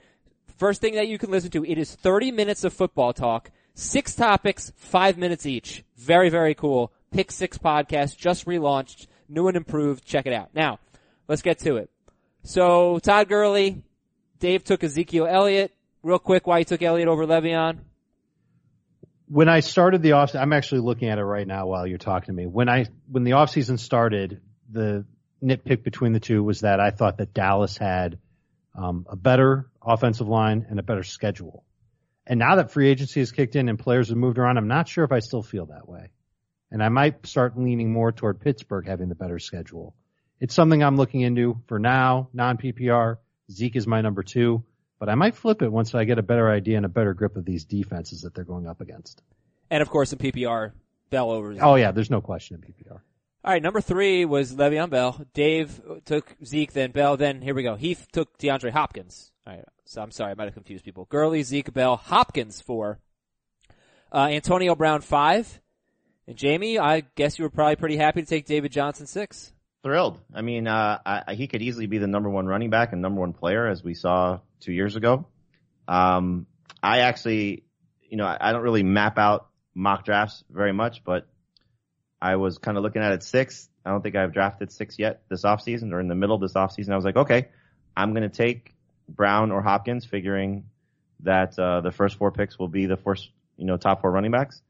First 0.56 0.80
thing 0.80 0.94
that 0.94 1.08
you 1.08 1.18
can 1.18 1.30
listen 1.30 1.50
to. 1.50 1.64
It 1.64 1.76
is 1.76 1.94
30 1.94 2.30
minutes 2.30 2.64
of 2.64 2.72
football 2.72 3.12
talk, 3.12 3.50
six 3.74 4.14
topics, 4.14 4.72
five 4.76 5.18
minutes 5.18 5.44
each. 5.44 5.82
Very, 5.96 6.28
very 6.28 6.54
cool. 6.54 6.92
Pick 7.10 7.30
Six 7.32 7.58
podcast 7.58 8.16
just 8.16 8.46
relaunched, 8.46 9.06
new 9.28 9.48
and 9.48 9.56
improved. 9.56 10.04
Check 10.04 10.26
it 10.26 10.32
out. 10.32 10.50
Now, 10.54 10.78
let's 11.26 11.42
get 11.42 11.58
to 11.60 11.76
it. 11.76 11.90
So 12.42 12.98
Todd 12.98 13.28
Gurley, 13.28 13.82
Dave 14.38 14.64
took 14.64 14.84
Ezekiel 14.84 15.26
Elliott. 15.26 15.74
Real 16.02 16.18
quick, 16.18 16.46
why 16.46 16.60
he 16.60 16.64
took 16.64 16.82
Elliott 16.82 17.08
over 17.08 17.26
Le'Veon? 17.26 17.80
when 19.28 19.48
I 19.48 19.60
started 19.60 20.02
the 20.02 20.12
off, 20.12 20.34
I'm 20.34 20.52
actually 20.52 20.80
looking 20.80 21.08
at 21.08 21.18
it 21.18 21.24
right 21.24 21.46
now 21.46 21.66
while 21.66 21.86
you're 21.86 21.98
talking 21.98 22.26
to 22.26 22.32
me. 22.32 22.46
When 22.46 22.68
I, 22.68 22.86
when 23.10 23.24
the 23.24 23.32
off 23.32 23.50
season 23.50 23.78
started, 23.78 24.40
the 24.70 25.04
nitpick 25.42 25.82
between 25.82 26.12
the 26.12 26.20
two 26.20 26.42
was 26.42 26.60
that 26.60 26.80
I 26.80 26.90
thought 26.90 27.18
that 27.18 27.34
Dallas 27.34 27.76
had, 27.76 28.18
um, 28.74 29.06
a 29.08 29.16
better 29.16 29.70
offensive 29.82 30.28
line 30.28 30.66
and 30.70 30.78
a 30.78 30.82
better 30.82 31.02
schedule. 31.02 31.64
And 32.26 32.38
now 32.38 32.56
that 32.56 32.70
free 32.70 32.88
agency 32.88 33.20
has 33.20 33.32
kicked 33.32 33.56
in 33.56 33.68
and 33.68 33.78
players 33.78 34.08
have 34.08 34.16
moved 34.16 34.38
around, 34.38 34.56
I'm 34.56 34.68
not 34.68 34.88
sure 34.88 35.04
if 35.04 35.12
I 35.12 35.18
still 35.18 35.42
feel 35.42 35.66
that 35.66 35.88
way. 35.88 36.10
And 36.70 36.82
I 36.82 36.88
might 36.88 37.26
start 37.26 37.58
leaning 37.58 37.92
more 37.92 38.12
toward 38.12 38.40
Pittsburgh 38.40 38.86
having 38.86 39.08
the 39.08 39.14
better 39.14 39.38
schedule. 39.38 39.94
It's 40.40 40.54
something 40.54 40.82
I'm 40.82 40.96
looking 40.96 41.22
into 41.22 41.60
for 41.66 41.78
now, 41.78 42.28
non 42.32 42.58
PPR. 42.58 43.16
Zeke 43.50 43.76
is 43.76 43.86
my 43.86 44.00
number 44.00 44.22
two 44.22 44.62
but 44.98 45.08
I 45.08 45.14
might 45.14 45.34
flip 45.34 45.62
it 45.62 45.70
once 45.70 45.94
I 45.94 46.04
get 46.04 46.18
a 46.18 46.22
better 46.22 46.50
idea 46.50 46.76
and 46.76 46.86
a 46.86 46.88
better 46.88 47.14
grip 47.14 47.36
of 47.36 47.44
these 47.44 47.64
defenses 47.64 48.22
that 48.22 48.34
they're 48.34 48.44
going 48.44 48.66
up 48.66 48.80
against. 48.80 49.22
And 49.70 49.82
of 49.82 49.90
course 49.90 50.12
in 50.12 50.18
PPR, 50.18 50.72
Bell 51.10 51.30
over. 51.30 51.54
Zeke. 51.54 51.62
Oh 51.62 51.76
yeah, 51.76 51.92
there's 51.92 52.10
no 52.10 52.20
question 52.20 52.56
in 52.56 52.62
PPR. 52.62 53.00
All 53.44 53.52
right, 53.52 53.62
number 53.62 53.80
three 53.80 54.24
was 54.24 54.54
Le'Veon 54.54 54.90
Bell. 54.90 55.24
Dave 55.32 55.80
took 56.04 56.34
Zeke, 56.44 56.72
then 56.72 56.90
Bell, 56.90 57.16
then 57.16 57.40
here 57.40 57.54
we 57.54 57.62
go. 57.62 57.76
Heath 57.76 58.08
took 58.12 58.36
DeAndre 58.38 58.72
Hopkins. 58.72 59.30
All 59.46 59.54
right, 59.54 59.64
so 59.84 60.02
I'm 60.02 60.10
sorry, 60.10 60.32
I 60.32 60.34
might 60.34 60.44
have 60.44 60.54
confused 60.54 60.84
people. 60.84 61.06
Gurley, 61.08 61.42
Zeke, 61.42 61.72
Bell, 61.72 61.96
Hopkins 61.96 62.60
four. 62.60 62.98
Uh, 64.12 64.28
Antonio 64.30 64.74
Brown 64.74 65.00
five. 65.00 65.60
And 66.28 66.36
Jamie, 66.36 66.78
I 66.78 67.04
guess 67.14 67.38
you 67.38 67.44
were 67.46 67.50
probably 67.50 67.76
pretty 67.76 67.96
happy 67.96 68.20
to 68.20 68.28
take 68.28 68.44
David 68.44 68.70
Johnson 68.70 69.06
six. 69.06 69.50
Thrilled. 69.82 70.20
I 70.34 70.42
mean, 70.42 70.66
uh, 70.66 70.98
I, 71.06 71.34
he 71.34 71.46
could 71.46 71.62
easily 71.62 71.86
be 71.86 71.96
the 71.96 72.06
number 72.06 72.28
one 72.28 72.44
running 72.44 72.68
back 72.68 72.92
and 72.92 73.00
number 73.00 73.22
one 73.22 73.32
player 73.32 73.66
as 73.66 73.82
we 73.82 73.94
saw 73.94 74.40
two 74.60 74.72
years 74.72 74.94
ago. 74.94 75.26
Um, 75.88 76.46
I 76.82 76.98
actually, 77.00 77.64
you 78.02 78.18
know, 78.18 78.26
I, 78.26 78.36
I 78.38 78.52
don't 78.52 78.60
really 78.60 78.82
map 78.82 79.16
out 79.16 79.48
mock 79.74 80.04
drafts 80.04 80.44
very 80.50 80.74
much, 80.74 81.02
but 81.02 81.26
I 82.20 82.36
was 82.36 82.58
kind 82.58 82.76
of 82.76 82.82
looking 82.82 83.00
at 83.00 83.12
it 83.12 83.22
six. 83.22 83.70
I 83.86 83.90
don't 83.90 84.02
think 84.02 84.14
I've 84.14 84.34
drafted 84.34 84.70
six 84.70 84.98
yet 84.98 85.22
this 85.30 85.44
offseason 85.44 85.94
or 85.94 86.00
in 86.00 86.08
the 86.08 86.14
middle 86.14 86.34
of 86.34 86.42
this 86.42 86.52
offseason. 86.52 86.92
I 86.92 86.96
was 86.96 87.06
like, 87.06 87.16
okay, 87.16 87.48
I'm 87.96 88.12
going 88.12 88.28
to 88.28 88.36
take 88.36 88.74
Brown 89.08 89.50
or 89.50 89.62
Hopkins, 89.62 90.04
figuring 90.04 90.64
that, 91.20 91.58
uh, 91.58 91.80
the 91.80 91.90
first 91.90 92.16
four 92.16 92.32
picks 92.32 92.58
will 92.58 92.68
be 92.68 92.84
the 92.84 92.98
first, 92.98 93.30
you 93.56 93.64
know, 93.64 93.78
top 93.78 94.02
four 94.02 94.10
running 94.10 94.30
backs 94.30 94.60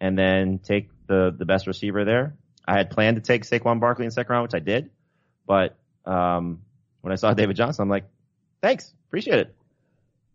and 0.00 0.18
then 0.18 0.58
take 0.58 0.90
the, 1.08 1.34
the 1.36 1.44
best 1.44 1.66
receiver 1.66 2.04
there. 2.04 2.36
I 2.66 2.76
had 2.78 2.90
planned 2.90 3.16
to 3.16 3.22
take 3.22 3.42
Saquon 3.42 3.80
Barkley 3.80 4.04
in 4.04 4.08
the 4.08 4.12
second 4.12 4.32
round, 4.32 4.44
which 4.44 4.54
I 4.54 4.64
did, 4.64 4.90
but, 5.46 5.76
um, 6.04 6.62
when 7.00 7.12
I 7.12 7.16
saw 7.16 7.34
David 7.34 7.56
Johnson, 7.56 7.82
I'm 7.82 7.88
like, 7.88 8.04
thanks, 8.60 8.92
appreciate 9.08 9.38
it. 9.40 9.54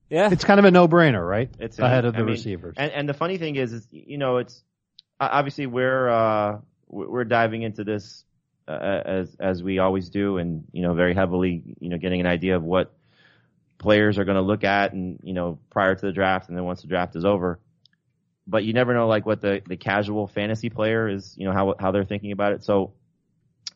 Yeah. 0.09 0.29
It's 0.31 0.43
kind 0.43 0.59
of 0.59 0.65
a 0.65 0.71
no-brainer, 0.71 1.27
right? 1.27 1.49
It's 1.59 1.79
ahead 1.79 2.05
of 2.05 2.15
I 2.15 2.19
the 2.19 2.25
mean, 2.25 2.33
receivers. 2.33 2.75
And, 2.77 2.91
and 2.91 3.09
the 3.09 3.13
funny 3.13 3.37
thing 3.37 3.55
is, 3.55 3.73
is 3.73 3.87
you 3.91 4.17
know, 4.17 4.37
it's 4.37 4.63
obviously 5.19 5.65
we're 5.65 6.09
uh, 6.09 6.59
we're 6.87 7.23
diving 7.23 7.63
into 7.63 7.83
this 7.83 8.23
uh, 8.67 8.71
as 8.71 9.35
as 9.39 9.63
we 9.63 9.79
always 9.79 10.09
do, 10.09 10.37
and 10.37 10.65
you 10.71 10.83
know, 10.83 10.93
very 10.93 11.15
heavily, 11.15 11.63
you 11.79 11.89
know, 11.89 11.97
getting 11.97 12.21
an 12.21 12.27
idea 12.27 12.55
of 12.55 12.63
what 12.63 12.93
players 13.79 14.19
are 14.19 14.25
going 14.25 14.37
to 14.37 14.43
look 14.43 14.63
at, 14.63 14.93
and 14.93 15.19
you 15.23 15.33
know, 15.33 15.57
prior 15.71 15.95
to 15.95 16.05
the 16.05 16.11
draft, 16.11 16.47
and 16.47 16.57
then 16.57 16.63
once 16.63 16.81
the 16.81 16.87
draft 16.87 17.15
is 17.15 17.25
over. 17.25 17.59
But 18.45 18.63
you 18.65 18.73
never 18.73 18.93
know, 18.93 19.07
like 19.07 19.25
what 19.25 19.41
the 19.41 19.61
the 19.65 19.77
casual 19.77 20.27
fantasy 20.27 20.69
player 20.69 21.07
is, 21.07 21.35
you 21.37 21.45
know, 21.45 21.53
how 21.53 21.75
how 21.79 21.91
they're 21.91 22.03
thinking 22.03 22.31
about 22.31 22.53
it. 22.53 22.63
So 22.63 22.93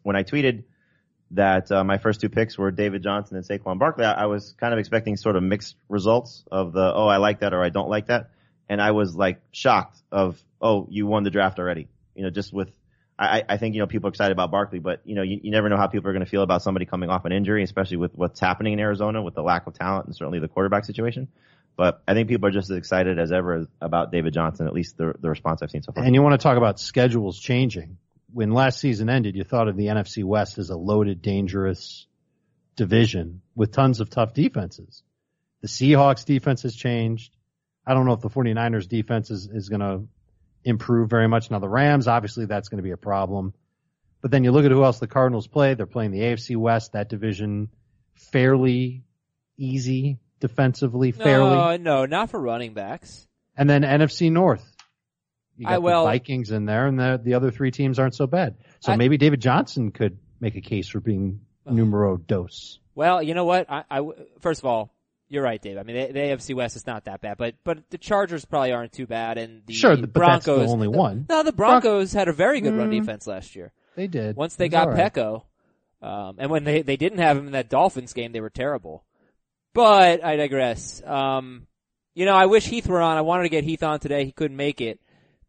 when 0.03 0.15
I 0.15 0.23
tweeted 0.23 0.63
that 1.31 1.71
uh, 1.71 1.83
my 1.83 1.97
first 1.97 2.21
two 2.21 2.29
picks 2.29 2.57
were 2.57 2.71
David 2.71 3.03
Johnson 3.03 3.37
and 3.37 3.45
Saquon 3.45 3.79
Barkley, 3.79 4.05
I, 4.05 4.23
I 4.23 4.25
was 4.25 4.53
kind 4.53 4.73
of 4.73 4.79
expecting 4.79 5.15
sort 5.17 5.35
of 5.35 5.43
mixed 5.43 5.75
results 5.89 6.43
of 6.51 6.73
the 6.73 6.93
oh 6.93 7.07
I 7.07 7.17
like 7.17 7.39
that 7.39 7.53
or 7.53 7.63
I 7.63 7.69
don't 7.69 7.89
like 7.89 8.07
that, 8.07 8.31
and 8.67 8.81
I 8.81 8.91
was 8.91 9.15
like 9.15 9.41
shocked 9.51 10.01
of 10.11 10.41
oh 10.61 10.87
you 10.89 11.07
won 11.07 11.23
the 11.23 11.31
draft 11.31 11.59
already. 11.59 11.87
You 12.15 12.23
know, 12.23 12.29
just 12.29 12.51
with 12.51 12.71
I, 13.19 13.43
I 13.49 13.57
think 13.57 13.73
you 13.73 13.81
know 13.81 13.87
people 13.87 14.07
are 14.07 14.11
excited 14.11 14.31
about 14.31 14.51
Barkley, 14.51 14.79
but 14.79 15.01
you 15.03 15.15
know 15.15 15.23
you, 15.23 15.39
you 15.41 15.51
never 15.51 15.69
know 15.69 15.77
how 15.77 15.87
people 15.87 16.09
are 16.09 16.13
going 16.13 16.25
to 16.25 16.29
feel 16.29 16.43
about 16.43 16.61
somebody 16.61 16.85
coming 16.85 17.09
off 17.09 17.25
an 17.25 17.31
injury, 17.31 17.63
especially 17.63 17.97
with 17.97 18.13
what's 18.15 18.39
happening 18.39 18.73
in 18.73 18.79
Arizona 18.79 19.21
with 19.21 19.33
the 19.33 19.41
lack 19.41 19.65
of 19.65 19.73
talent 19.73 20.05
and 20.05 20.15
certainly 20.15 20.39
the 20.39 20.47
quarterback 20.47 20.85
situation. 20.85 21.27
But 21.77 22.01
I 22.07 22.15
think 22.15 22.27
people 22.27 22.49
are 22.49 22.51
just 22.51 22.71
as 22.71 22.77
excited 22.77 23.19
as 23.19 23.31
ever 23.31 23.67
about 23.79 24.11
David 24.11 24.33
Johnson, 24.33 24.65
at 24.67 24.73
least 24.73 24.97
the 24.97 25.13
the 25.19 25.29
response 25.29 25.61
I've 25.61 25.69
seen 25.69 25.83
so 25.83 25.91
far. 25.91 26.03
And 26.03 26.15
you 26.15 26.23
want 26.23 26.33
to 26.33 26.43
talk 26.43 26.57
about 26.57 26.79
schedules 26.79 27.39
changing. 27.39 27.99
When 28.33 28.51
last 28.51 28.79
season 28.79 29.09
ended, 29.09 29.35
you 29.35 29.43
thought 29.43 29.67
of 29.67 29.77
the 29.77 29.85
NFC 29.85 30.23
West 30.23 30.57
as 30.57 30.71
a 30.71 30.75
loaded, 30.75 31.21
dangerous 31.21 32.07
division 32.75 33.41
with 33.55 33.71
tons 33.71 33.99
of 33.99 34.09
tough 34.09 34.33
defenses. 34.33 35.03
The 35.61 35.67
Seahawks 35.67 36.25
defense 36.25 36.63
has 36.63 36.75
changed. 36.75 37.33
I 37.85 37.93
don't 37.93 38.05
know 38.05 38.13
if 38.13 38.21
the 38.21 38.29
49ers 38.29 38.87
defense 38.89 39.31
is, 39.31 39.47
is 39.47 39.69
going 39.69 39.79
to 39.79 40.07
improve 40.63 41.09
very 41.09 41.27
much. 41.27 41.49
Now 41.49 41.59
the 41.59 41.69
Rams, 41.69 42.07
obviously 42.07 42.45
that's 42.45 42.69
going 42.69 42.77
to 42.79 42.83
be 42.83 42.91
a 42.91 42.97
problem. 42.97 43.53
But 44.21 44.31
then 44.31 44.43
you 44.43 44.51
look 44.51 44.65
at 44.65 44.71
who 44.71 44.83
else 44.83 44.99
the 44.99 45.07
Cardinals 45.07 45.47
play. 45.47 45.73
They're 45.73 45.85
playing 45.85 46.11
the 46.11 46.19
AFC 46.19 46.57
West, 46.57 46.93
that 46.93 47.07
division 47.07 47.69
fairly 48.15 49.03
easy 49.57 50.19
defensively, 50.39 51.11
fairly. 51.11 51.49
No, 51.51 51.77
no, 51.77 52.05
not 52.05 52.29
for 52.29 52.39
running 52.39 52.73
backs. 52.73 53.27
And 53.55 53.69
then 53.69 53.81
NFC 53.83 54.31
North. 54.31 54.63
You 55.57 55.65
got 55.65 55.73
I- 55.73 55.77
well- 55.79 56.05
the 56.05 56.11
Vikings 56.11 56.51
in 56.51 56.65
there, 56.65 56.85
and 56.87 56.99
the 56.99 57.19
the 57.23 57.33
other 57.33 57.51
three 57.51 57.71
teams 57.71 57.97
aren't 57.99 58.15
so 58.15 58.27
bad. 58.27 58.55
So 58.79 58.91
I- 58.91 58.95
maybe 58.95 59.17
David 59.17 59.41
Johnson 59.41 59.91
could 59.91 60.17
make 60.39 60.55
a 60.55 60.61
case 60.61 60.87
for 60.87 60.99
being 60.99 61.41
numero 61.65 62.17
dos. 62.17 62.79
Well, 62.95 63.21
you 63.23 63.33
know 63.33 63.45
what? 63.45 63.65
I 63.69 64.01
first 64.39 64.61
of 64.61 64.65
all, 64.65 64.91
you're 65.29 65.43
right, 65.43 65.61
Dave. 65.61 65.77
I 65.77 65.83
mean, 65.83 65.95
the, 65.95 66.13
the 66.13 66.19
AFC 66.19 66.53
West 66.55 66.75
is 66.75 66.85
not 66.87 67.05
that 67.05 67.21
bad, 67.21 67.37
but 67.37 67.55
but 67.63 67.89
the 67.89 67.97
Chargers 67.97 68.45
probably 68.45 68.71
aren't 68.71 68.93
too 68.93 69.07
bad, 69.07 69.37
and 69.37 69.63
the 69.65 69.73
Sure, 69.73 69.91
but 69.97 70.01
that's 70.01 70.45
the 70.45 70.51
Broncos 70.53 70.71
only 70.71 70.87
one. 70.87 71.25
No, 71.29 71.43
the 71.43 71.51
Broncos 71.51 72.13
had 72.13 72.27
a 72.27 72.33
very 72.33 72.61
good 72.61 72.75
run 72.75 72.89
Mm. 72.89 72.99
defense 72.99 73.25
last 73.27 73.55
year. 73.55 73.71
They 73.95 74.07
did 74.07 74.35
Once 74.35 74.55
they 74.55 74.69
got 74.69 74.89
right. 74.89 75.11
Peko, 75.13 75.43
um, 76.03 76.35
and 76.37 76.51
when 76.51 76.63
they 76.63 76.81
they 76.83 76.97
didn't 76.97 77.17
have 77.19 77.35
him 77.37 77.47
in 77.47 77.51
that 77.53 77.67
Dolphins 77.69 78.13
game, 78.13 78.31
they 78.31 78.41
were 78.41 78.51
terrible. 78.51 79.03
But 79.77 80.23
I 80.25 80.37
digress. 80.37 81.03
Um, 81.05 81.67
you 82.15 82.25
know, 82.25 82.33
I 82.33 82.47
wish 82.47 82.65
Heath 82.65 82.87
were 82.87 82.99
on. 82.99 83.15
I 83.15 83.21
wanted 83.21 83.43
to 83.43 83.49
get 83.49 83.63
Heath 83.63 83.83
on 83.83 83.99
today. 83.99 84.25
He 84.25 84.31
couldn't 84.31 84.57
make 84.57 84.81
it. 84.81 84.99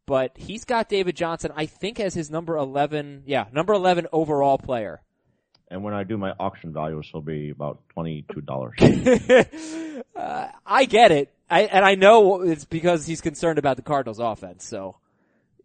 but 0.05 0.33
he's 0.37 0.65
got 0.65 0.89
David 0.89 1.17
Johnson, 1.17 1.53
I 1.55 1.67
think, 1.67 2.01
as 2.01 2.15
his 2.15 2.31
number 2.31 2.57
11, 2.57 3.23
yeah, 3.27 3.47
number 3.53 3.75
11 3.75 4.07
overall 4.13 4.59
player. 4.59 5.03
And 5.71 5.83
when 5.83 5.93
I 5.93 6.05
do 6.05 6.17
my 6.17 6.33
auction 6.41 6.73
value, 6.73 6.99
it'll 6.99 7.21
be 7.21 7.51
about 7.51 7.81
$22. 7.97 9.95
uh, 10.17 10.49
I 10.67 10.85
get 10.87 11.13
it. 11.13 11.33
I, 11.51 11.63
and 11.63 11.85
I 11.85 11.95
know 11.95 12.41
it's 12.43 12.65
because 12.65 13.07
he's 13.07 13.21
concerned 13.21 13.59
about 13.59 13.77
the 13.77 13.83
Cardinals 13.83 14.19
offense. 14.19 14.67
So, 14.67 14.97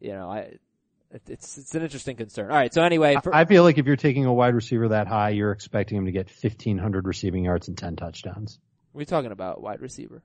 you 0.02 0.12
know, 0.12 0.30
I, 0.30 0.58
it's, 1.28 1.58
it's 1.58 1.76
an 1.76 1.84
interesting 1.84 2.16
concern. 2.16 2.50
All 2.50 2.58
right. 2.58 2.74
So 2.74 2.82
anyway, 2.82 3.18
for, 3.24 3.34
I 3.34 3.46
feel 3.46 3.64
like 3.64 3.78
if 3.78 3.86
you're 3.86 3.96
taking 3.96 4.26
a 4.26 4.34
wide 4.34 4.56
receiver 4.56 4.90
that 4.90 5.08
high, 5.08 5.30
you're 5.30 5.52
expecting 5.52 5.98
him 5.98 6.06
to 6.06 6.12
get 6.12 6.28
1500 6.28 7.08
receiving 7.08 7.46
yards 7.46 7.68
and 7.68 7.78
10 7.78 7.96
touchdowns. 7.96 8.60
We're 8.94 9.06
talking 9.06 9.32
about? 9.32 9.62
Wide 9.62 9.82
receiver? 9.82 10.24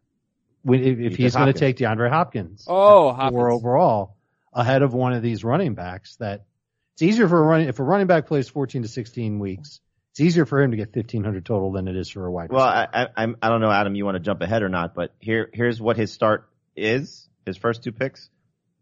When, 0.62 0.82
if, 0.82 0.98
if 0.98 1.16
he's 1.16 1.34
going 1.34 1.52
to 1.52 1.58
take 1.58 1.76
DeAndre 1.76 2.10
Hopkins. 2.10 2.64
Oh, 2.66 3.12
Hopkins. 3.12 3.38
Or 3.38 3.50
overall 3.50 4.16
ahead 4.52 4.82
of 4.82 4.94
one 4.94 5.12
of 5.12 5.22
these 5.22 5.44
running 5.44 5.74
backs 5.74 6.16
that 6.16 6.46
it's 6.94 7.02
easier 7.02 7.28
for 7.28 7.38
a 7.38 7.42
running, 7.42 7.68
if 7.68 7.78
a 7.78 7.82
running 7.82 8.06
back 8.06 8.26
plays 8.26 8.48
14 8.48 8.82
to 8.82 8.88
16 8.88 9.38
weeks, 9.38 9.80
it's 10.12 10.20
easier 10.20 10.46
for 10.46 10.60
him 10.60 10.72
to 10.72 10.76
get 10.76 10.88
1500 10.88 11.44
total 11.44 11.70
than 11.70 11.86
it 11.86 11.96
is 11.96 12.08
for 12.08 12.26
a 12.26 12.32
wide 12.32 12.50
well, 12.50 12.66
receiver. 12.66 13.10
I, 13.16 13.24
I, 13.24 13.34
I 13.42 13.48
don't 13.48 13.60
know, 13.60 13.70
Adam, 13.70 13.94
you 13.94 14.04
want 14.04 14.16
to 14.16 14.20
jump 14.20 14.40
ahead 14.42 14.62
or 14.62 14.68
not, 14.68 14.94
but 14.94 15.14
here, 15.20 15.48
here's 15.52 15.80
what 15.80 15.96
his 15.96 16.12
start 16.12 16.48
is. 16.76 17.28
His 17.46 17.56
first 17.56 17.84
two 17.84 17.92
picks 17.92 18.28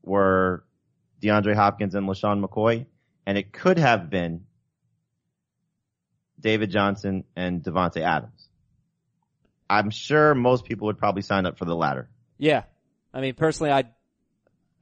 were 0.02 0.64
DeAndre 1.22 1.54
Hopkins 1.54 1.94
and 1.94 2.08
LeSean 2.08 2.44
McCoy, 2.44 2.86
and 3.26 3.38
it 3.38 3.52
could 3.52 3.78
have 3.78 4.10
been 4.10 4.44
David 6.38 6.70
Johnson 6.70 7.24
and 7.34 7.62
Davante 7.62 8.02
Adams. 8.02 8.48
I'm 9.68 9.90
sure 9.90 10.34
most 10.34 10.64
people 10.64 10.86
would 10.86 10.98
probably 10.98 11.22
sign 11.22 11.46
up 11.46 11.58
for 11.58 11.64
the 11.64 11.74
latter. 11.74 12.08
Yeah. 12.38 12.64
I 13.12 13.20
mean, 13.20 13.34
personally, 13.34 13.72
I'd, 13.72 13.88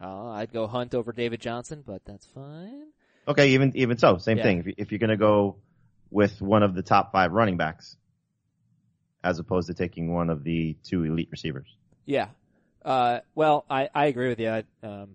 uh, 0.01 0.31
I'd 0.31 0.53
go 0.53 0.67
Hunt 0.67 0.95
over 0.95 1.13
David 1.13 1.41
Johnson, 1.41 1.83
but 1.87 2.05
that's 2.05 2.27
fine. 2.27 2.89
Okay, 3.27 3.51
even, 3.51 3.73
even 3.77 3.97
so, 3.97 4.19
same 4.19 4.37
yeah. 4.39 4.43
thing. 4.43 4.59
If, 4.59 4.67
you, 4.67 4.75
if 4.77 4.93
you're 4.93 4.99
gonna 4.99 5.17
go 5.17 5.57
with 6.11 6.43
one 6.43 6.63
of 6.63 6.75
the 6.75 6.83
top 6.83 7.13
five 7.13 7.33
running 7.33 7.57
backs, 7.57 7.97
as 9.23 9.39
opposed 9.39 9.69
to 9.69 9.75
taking 9.75 10.13
one 10.13 10.29
of 10.29 10.45
the 10.45 10.77
two 10.85 11.05
elite 11.05 11.29
receivers. 11.31 11.75
Yeah. 12.05 12.29
Uh, 12.85 13.21
well, 13.35 13.65
I, 13.71 13.89
I 13.95 14.07
agree 14.07 14.29
with 14.29 14.39
you. 14.39 14.51
I, 14.51 14.65
um, 14.83 15.15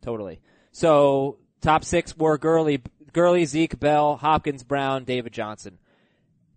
totally. 0.00 0.40
So 0.72 1.38
top 1.60 1.84
six 1.84 2.16
were 2.16 2.38
Gurley, 2.38 2.82
Gurley, 3.12 3.44
Zeke, 3.44 3.78
Bell, 3.78 4.16
Hopkins, 4.16 4.62
Brown, 4.62 5.04
David 5.04 5.32
Johnson. 5.32 5.78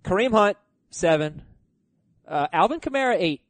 Kareem 0.04 0.32
Hunt, 0.32 0.58
seven. 0.90 1.44
Uh, 2.28 2.48
Alvin 2.54 2.80
Kamara, 2.80 3.16
eight. 3.18 3.42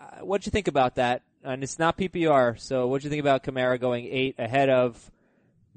Uh, 0.00 0.24
what'd 0.24 0.46
you 0.46 0.50
think 0.50 0.68
about 0.68 0.96
that? 0.96 1.22
And 1.44 1.62
it's 1.62 1.78
not 1.78 1.96
PPR, 1.96 2.58
so 2.58 2.88
what'd 2.88 3.04
you 3.04 3.10
think 3.10 3.20
about 3.20 3.44
Kamara 3.44 3.80
going 3.80 4.06
eight 4.06 4.34
ahead 4.38 4.68
of 4.68 5.10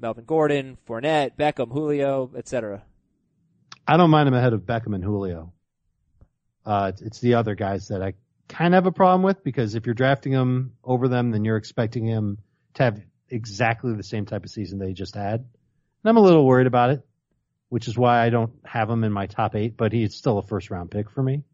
Melvin 0.00 0.24
Gordon, 0.24 0.78
Fournette, 0.88 1.36
Beckham, 1.36 1.70
Julio, 1.70 2.30
etc.? 2.36 2.82
I 3.86 3.96
don't 3.96 4.10
mind 4.10 4.28
him 4.28 4.34
ahead 4.34 4.52
of 4.52 4.62
Beckham 4.62 4.94
and 4.94 5.04
Julio. 5.04 5.52
Uh, 6.66 6.90
it's, 6.92 7.02
it's 7.02 7.20
the 7.20 7.34
other 7.34 7.54
guys 7.54 7.88
that 7.88 8.02
I 8.02 8.14
kind 8.48 8.74
of 8.74 8.78
have 8.78 8.86
a 8.86 8.92
problem 8.92 9.22
with 9.22 9.42
because 9.44 9.74
if 9.74 9.86
you're 9.86 9.94
drafting 9.94 10.32
him 10.32 10.72
over 10.82 11.08
them, 11.08 11.30
then 11.30 11.44
you're 11.44 11.56
expecting 11.56 12.04
him 12.04 12.38
to 12.74 12.82
have 12.82 13.00
exactly 13.30 13.94
the 13.94 14.02
same 14.02 14.26
type 14.26 14.44
of 14.44 14.50
season 14.50 14.78
they 14.78 14.92
just 14.92 15.14
had. 15.14 15.40
And 15.40 16.08
I'm 16.08 16.16
a 16.16 16.20
little 16.20 16.44
worried 16.44 16.66
about 16.66 16.90
it, 16.90 17.06
which 17.68 17.88
is 17.88 17.96
why 17.96 18.24
I 18.24 18.30
don't 18.30 18.52
have 18.64 18.90
him 18.90 19.04
in 19.04 19.12
my 19.12 19.26
top 19.26 19.54
eight, 19.54 19.76
but 19.76 19.92
he's 19.92 20.14
still 20.14 20.38
a 20.38 20.42
first 20.42 20.70
round 20.70 20.90
pick 20.90 21.10
for 21.10 21.22
me. 21.22 21.44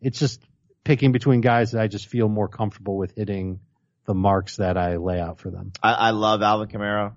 It's 0.00 0.18
just 0.18 0.42
picking 0.84 1.12
between 1.12 1.40
guys 1.40 1.72
that 1.72 1.82
I 1.82 1.86
just 1.86 2.06
feel 2.06 2.28
more 2.28 2.48
comfortable 2.48 2.96
with 2.96 3.14
hitting 3.14 3.60
the 4.06 4.14
marks 4.14 4.56
that 4.56 4.76
I 4.76 4.96
lay 4.96 5.20
out 5.20 5.38
for 5.38 5.50
them. 5.50 5.72
I, 5.82 5.92
I 5.92 6.10
love 6.10 6.40
Alvin 6.40 6.68
Kamara. 6.68 7.14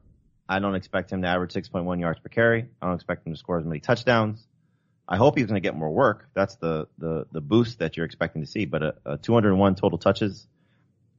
I 0.49 0.59
don't 0.59 0.75
expect 0.75 1.11
him 1.11 1.21
to 1.21 1.27
average 1.29 1.53
6.1 1.53 2.01
yards 2.01 2.19
per 2.19 2.27
carry. 2.27 2.65
I 2.81 2.85
don't 2.85 2.95
expect 2.95 3.25
him 3.25 3.33
to 3.33 3.39
score 3.39 3.59
as 3.59 3.65
many 3.65 3.79
touchdowns. 3.79 4.45
I 5.07 5.15
hope 5.15 5.37
he's 5.37 5.47
going 5.47 5.61
to 5.61 5.65
get 5.65 5.75
more 5.75 5.89
work. 5.89 6.27
That's 6.33 6.55
the, 6.55 6.87
the, 6.97 7.25
the 7.31 7.39
boost 7.39 7.79
that 7.79 7.95
you're 7.95 8.05
expecting 8.05 8.41
to 8.41 8.47
see. 8.47 8.65
But 8.65 8.83
a, 8.83 8.95
a 9.05 9.17
201 9.17 9.75
total 9.75 9.97
touches 9.97 10.45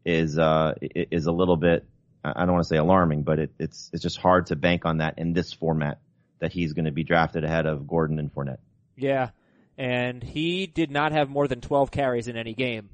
is, 0.05 0.38
uh, 0.38 0.75
is 0.83 1.25
a 1.25 1.33
little 1.33 1.57
bit 1.57 1.87
I 2.24 2.44
don't 2.44 2.52
want 2.52 2.64
to 2.64 2.68
say 2.68 2.76
alarming, 2.76 3.22
but 3.22 3.38
it, 3.38 3.52
it's 3.58 3.90
it's 3.92 4.02
just 4.02 4.18
hard 4.18 4.46
to 4.46 4.56
bank 4.56 4.85
on 4.85 4.98
that 4.98 5.18
in 5.18 5.32
this 5.32 5.52
format 5.52 5.98
that 6.38 6.52
he's 6.52 6.72
going 6.72 6.85
to 6.85 6.92
be 6.92 7.04
drafted 7.04 7.44
ahead 7.44 7.66
of 7.66 7.87
Gordon 7.87 8.18
and 8.18 8.32
Fournette. 8.32 8.58
Yeah, 8.96 9.30
and 9.76 10.22
he 10.22 10.66
did 10.66 10.90
not 10.90 11.12
have 11.12 11.28
more 11.28 11.48
than 11.48 11.61
12 11.61 11.90
carries 11.90 12.28
in 12.28 12.37
any 12.37 12.54
game, 12.54 12.90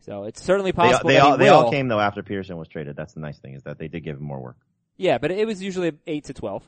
so 0.00 0.24
it's 0.24 0.42
certainly 0.42 0.72
possible. 0.72 1.08
They, 1.08 1.14
they 1.14 1.20
all 1.20 1.36
they 1.36 1.48
all 1.48 1.70
came 1.70 1.88
though 1.88 2.00
after 2.00 2.22
Peterson 2.22 2.56
was 2.56 2.68
traded. 2.68 2.96
That's 2.96 3.14
the 3.14 3.20
nice 3.20 3.38
thing 3.38 3.54
is 3.54 3.64
that 3.64 3.78
they 3.78 3.88
did 3.88 4.04
give 4.04 4.16
him 4.16 4.24
more 4.24 4.40
work. 4.40 4.56
Yeah, 4.96 5.18
but 5.18 5.30
it 5.30 5.46
was 5.46 5.62
usually 5.62 5.92
eight 6.06 6.24
to 6.24 6.34
12. 6.34 6.62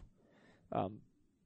Um, 0.72 0.98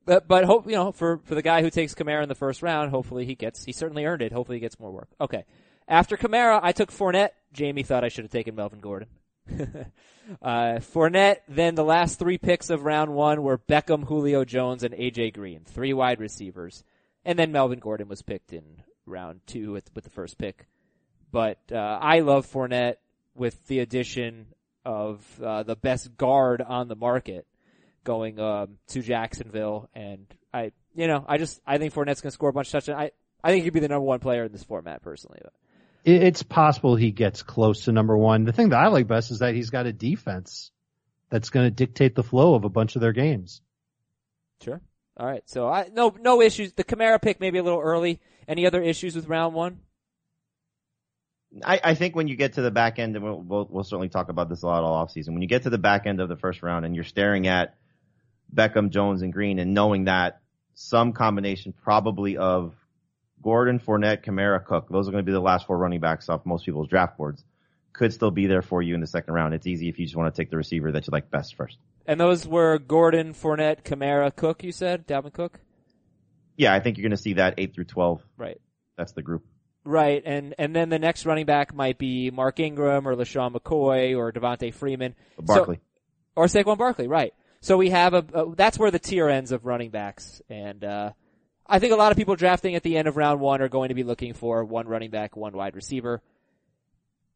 but 0.06 0.26
but 0.26 0.44
hope 0.44 0.66
you 0.66 0.72
know 0.72 0.92
for 0.92 1.18
for 1.24 1.34
the 1.34 1.42
guy 1.42 1.62
who 1.62 1.70
takes 1.70 1.94
Kamara 1.94 2.22
in 2.22 2.28
the 2.28 2.34
first 2.34 2.62
round, 2.62 2.90
hopefully 2.90 3.24
he 3.24 3.34
gets 3.34 3.64
he 3.64 3.72
certainly 3.72 4.04
earned 4.04 4.22
it. 4.22 4.32
Hopefully 4.32 4.56
he 4.56 4.60
gets 4.60 4.80
more 4.80 4.90
work. 4.90 5.08
Okay, 5.20 5.44
after 5.86 6.16
Kamara, 6.16 6.58
I 6.62 6.72
took 6.72 6.90
Fournette. 6.90 7.30
Jamie 7.52 7.82
thought 7.82 8.02
I 8.02 8.08
should 8.08 8.24
have 8.24 8.32
taken 8.32 8.54
Melvin 8.54 8.80
Gordon. 8.80 9.08
uh, 10.42 10.78
Fournette, 10.80 11.38
then 11.48 11.74
the 11.74 11.84
last 11.84 12.18
three 12.18 12.38
picks 12.38 12.70
of 12.70 12.84
round 12.84 13.12
one 13.12 13.42
were 13.42 13.58
Beckham, 13.58 14.04
Julio 14.04 14.44
Jones, 14.44 14.82
and 14.82 14.94
AJ 14.94 15.34
Green, 15.34 15.62
three 15.64 15.92
wide 15.92 16.20
receivers. 16.20 16.84
And 17.24 17.38
then 17.38 17.52
Melvin 17.52 17.78
Gordon 17.78 18.08
was 18.08 18.22
picked 18.22 18.52
in 18.52 18.82
round 19.06 19.40
two 19.46 19.72
with, 19.72 19.90
with 19.94 20.04
the 20.04 20.10
first 20.10 20.38
pick. 20.38 20.66
But, 21.32 21.58
uh, 21.70 21.98
I 22.00 22.20
love 22.20 22.46
Fournette 22.46 22.96
with 23.34 23.66
the 23.66 23.80
addition 23.80 24.46
of, 24.84 25.24
uh, 25.42 25.62
the 25.62 25.76
best 25.76 26.16
guard 26.16 26.62
on 26.62 26.88
the 26.88 26.96
market 26.96 27.46
going, 28.04 28.40
um, 28.40 28.78
to 28.88 29.02
Jacksonville. 29.02 29.88
And 29.94 30.26
I, 30.52 30.72
you 30.94 31.06
know, 31.06 31.24
I 31.28 31.38
just, 31.38 31.60
I 31.66 31.78
think 31.78 31.94
Fournette's 31.94 32.20
gonna 32.20 32.32
score 32.32 32.48
a 32.48 32.52
bunch 32.52 32.68
of 32.68 32.72
touchdowns. 32.72 32.98
I, 32.98 33.10
I 33.42 33.50
think 33.50 33.64
he'd 33.64 33.72
be 33.72 33.80
the 33.80 33.88
number 33.88 34.04
one 34.04 34.20
player 34.20 34.44
in 34.44 34.52
this 34.52 34.64
format 34.64 35.02
personally. 35.02 35.40
But 35.42 35.52
it's 36.04 36.42
possible 36.42 36.96
he 36.96 37.10
gets 37.10 37.42
close 37.42 37.84
to 37.84 37.92
number 37.92 38.16
one. 38.16 38.44
The 38.44 38.52
thing 38.52 38.70
that 38.70 38.78
I 38.78 38.88
like 38.88 39.06
best 39.06 39.30
is 39.30 39.40
that 39.40 39.54
he's 39.54 39.70
got 39.70 39.86
a 39.86 39.92
defense 39.92 40.70
that's 41.28 41.50
going 41.50 41.66
to 41.66 41.70
dictate 41.70 42.14
the 42.14 42.22
flow 42.22 42.54
of 42.54 42.64
a 42.64 42.68
bunch 42.68 42.96
of 42.96 43.02
their 43.02 43.12
games. 43.12 43.60
Sure. 44.62 44.80
All 45.16 45.26
right. 45.26 45.42
So 45.46 45.68
I 45.68 45.88
no 45.92 46.14
no 46.20 46.40
issues. 46.40 46.72
The 46.72 46.84
Kamara 46.84 47.20
pick 47.20 47.40
maybe 47.40 47.58
a 47.58 47.62
little 47.62 47.80
early. 47.80 48.20
Any 48.48 48.66
other 48.66 48.82
issues 48.82 49.14
with 49.14 49.28
round 49.28 49.54
one? 49.54 49.80
I, 51.64 51.80
I 51.82 51.94
think 51.94 52.14
when 52.14 52.28
you 52.28 52.36
get 52.36 52.54
to 52.54 52.62
the 52.62 52.70
back 52.70 52.98
end, 52.98 53.16
and 53.16 53.24
we'll, 53.24 53.40
we'll, 53.40 53.68
we'll 53.68 53.84
certainly 53.84 54.08
talk 54.08 54.28
about 54.28 54.48
this 54.48 54.62
a 54.62 54.66
lot 54.66 54.84
all 54.84 55.04
offseason. 55.04 55.30
When 55.30 55.42
you 55.42 55.48
get 55.48 55.64
to 55.64 55.70
the 55.70 55.78
back 55.78 56.06
end 56.06 56.20
of 56.20 56.28
the 56.28 56.36
first 56.36 56.62
round 56.62 56.84
and 56.84 56.94
you're 56.94 57.04
staring 57.04 57.48
at 57.48 57.74
Beckham, 58.54 58.90
Jones, 58.90 59.22
and 59.22 59.32
Green, 59.32 59.58
and 59.58 59.74
knowing 59.74 60.04
that 60.04 60.40
some 60.74 61.12
combination 61.12 61.72
probably 61.72 62.36
of 62.36 62.74
Gordon, 63.42 63.78
Fournette, 63.78 64.24
Kamara, 64.24 64.64
Cook. 64.64 64.88
Those 64.90 65.08
are 65.08 65.12
going 65.12 65.24
to 65.24 65.26
be 65.26 65.32
the 65.32 65.40
last 65.40 65.66
four 65.66 65.78
running 65.78 66.00
backs 66.00 66.28
off 66.28 66.44
most 66.44 66.64
people's 66.64 66.88
draft 66.88 67.16
boards. 67.16 67.44
Could 67.92 68.12
still 68.12 68.30
be 68.30 68.46
there 68.46 68.62
for 68.62 68.82
you 68.82 68.94
in 68.94 69.00
the 69.00 69.06
second 69.06 69.34
round. 69.34 69.54
It's 69.54 69.66
easy 69.66 69.88
if 69.88 69.98
you 69.98 70.06
just 70.06 70.16
want 70.16 70.32
to 70.34 70.40
take 70.40 70.50
the 70.50 70.56
receiver 70.56 70.92
that 70.92 71.06
you 71.06 71.10
like 71.10 71.30
best 71.30 71.56
first. 71.56 71.76
And 72.06 72.20
those 72.20 72.46
were 72.46 72.78
Gordon, 72.78 73.34
Fournette, 73.34 73.82
Kamara, 73.82 74.34
Cook. 74.34 74.62
You 74.62 74.72
said 74.72 75.06
Dalvin 75.06 75.32
Cook. 75.32 75.58
Yeah, 76.56 76.74
I 76.74 76.80
think 76.80 76.98
you're 76.98 77.02
going 77.02 77.16
to 77.16 77.22
see 77.22 77.34
that 77.34 77.54
eight 77.58 77.74
through 77.74 77.84
twelve. 77.84 78.22
Right. 78.36 78.60
That's 78.96 79.12
the 79.12 79.22
group. 79.22 79.44
Right, 79.82 80.22
and 80.26 80.54
and 80.58 80.76
then 80.76 80.90
the 80.90 80.98
next 80.98 81.24
running 81.24 81.46
back 81.46 81.74
might 81.74 81.96
be 81.96 82.30
Mark 82.30 82.60
Ingram 82.60 83.08
or 83.08 83.16
LeSean 83.16 83.54
McCoy 83.54 84.14
or 84.14 84.30
Devonta 84.30 84.74
Freeman. 84.74 85.14
Barkley. 85.38 85.76
So, 85.76 85.82
or 86.36 86.46
Saquon 86.46 86.76
Barkley, 86.76 87.08
right. 87.08 87.32
So 87.62 87.78
we 87.78 87.88
have 87.88 88.12
a, 88.12 88.24
a, 88.34 88.54
that's 88.54 88.78
where 88.78 88.90
the 88.90 88.98
tier 88.98 89.28
ends 89.28 89.52
of 89.52 89.64
running 89.64 89.90
backs 89.90 90.42
and 90.50 90.84
uh 90.84 91.12
I 91.70 91.78
think 91.78 91.92
a 91.92 91.96
lot 91.96 92.10
of 92.10 92.18
people 92.18 92.34
drafting 92.34 92.74
at 92.74 92.82
the 92.82 92.96
end 92.96 93.06
of 93.06 93.16
round 93.16 93.40
one 93.40 93.62
are 93.62 93.68
going 93.68 93.90
to 93.90 93.94
be 93.94 94.02
looking 94.02 94.34
for 94.34 94.64
one 94.64 94.88
running 94.88 95.10
back, 95.10 95.36
one 95.36 95.52
wide 95.52 95.76
receiver. 95.76 96.20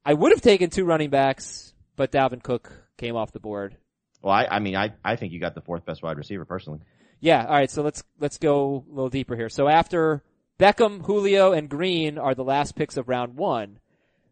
I 0.05 0.13
would 0.13 0.33
have 0.33 0.43
taken 0.43 0.71
two 0.71 0.85
running 0.85 1.09
backs, 1.09 1.73
but 1.95 2.11
Dalvin 2.11 2.43
Cook 2.43 2.73
came 2.99 3.15
off 3.15 3.33
the 3.33 3.39
board. 3.39 3.77
Well, 4.23 4.35
I, 4.35 4.47
I 4.51 4.59
mean, 4.59 4.75
I, 4.75 4.93
I 5.05 5.15
think 5.17 5.33
you 5.33 5.39
got 5.39 5.55
the 5.55 5.61
fourth 5.61 5.87
best 5.87 6.03
wide 6.03 6.19
receiver 6.19 6.45
personally. 6.45 6.81
Yeah. 7.21 7.47
All 7.47 7.55
right. 7.55 7.71
So 7.71 7.83
let's, 7.83 8.03
let's 8.19 8.39
go 8.39 8.85
a 8.91 8.93
little 8.93 9.09
deeper 9.09 9.37
here. 9.37 9.49
So 9.49 9.69
after 9.69 10.25
Beckham, 10.59 11.05
Julio, 11.05 11.53
and 11.53 11.69
Green 11.69 12.19
are 12.19 12.35
the 12.35 12.45
last 12.45 12.75
picks 12.75 12.97
of 12.97 13.09
round 13.09 13.37
one. 13.37 13.79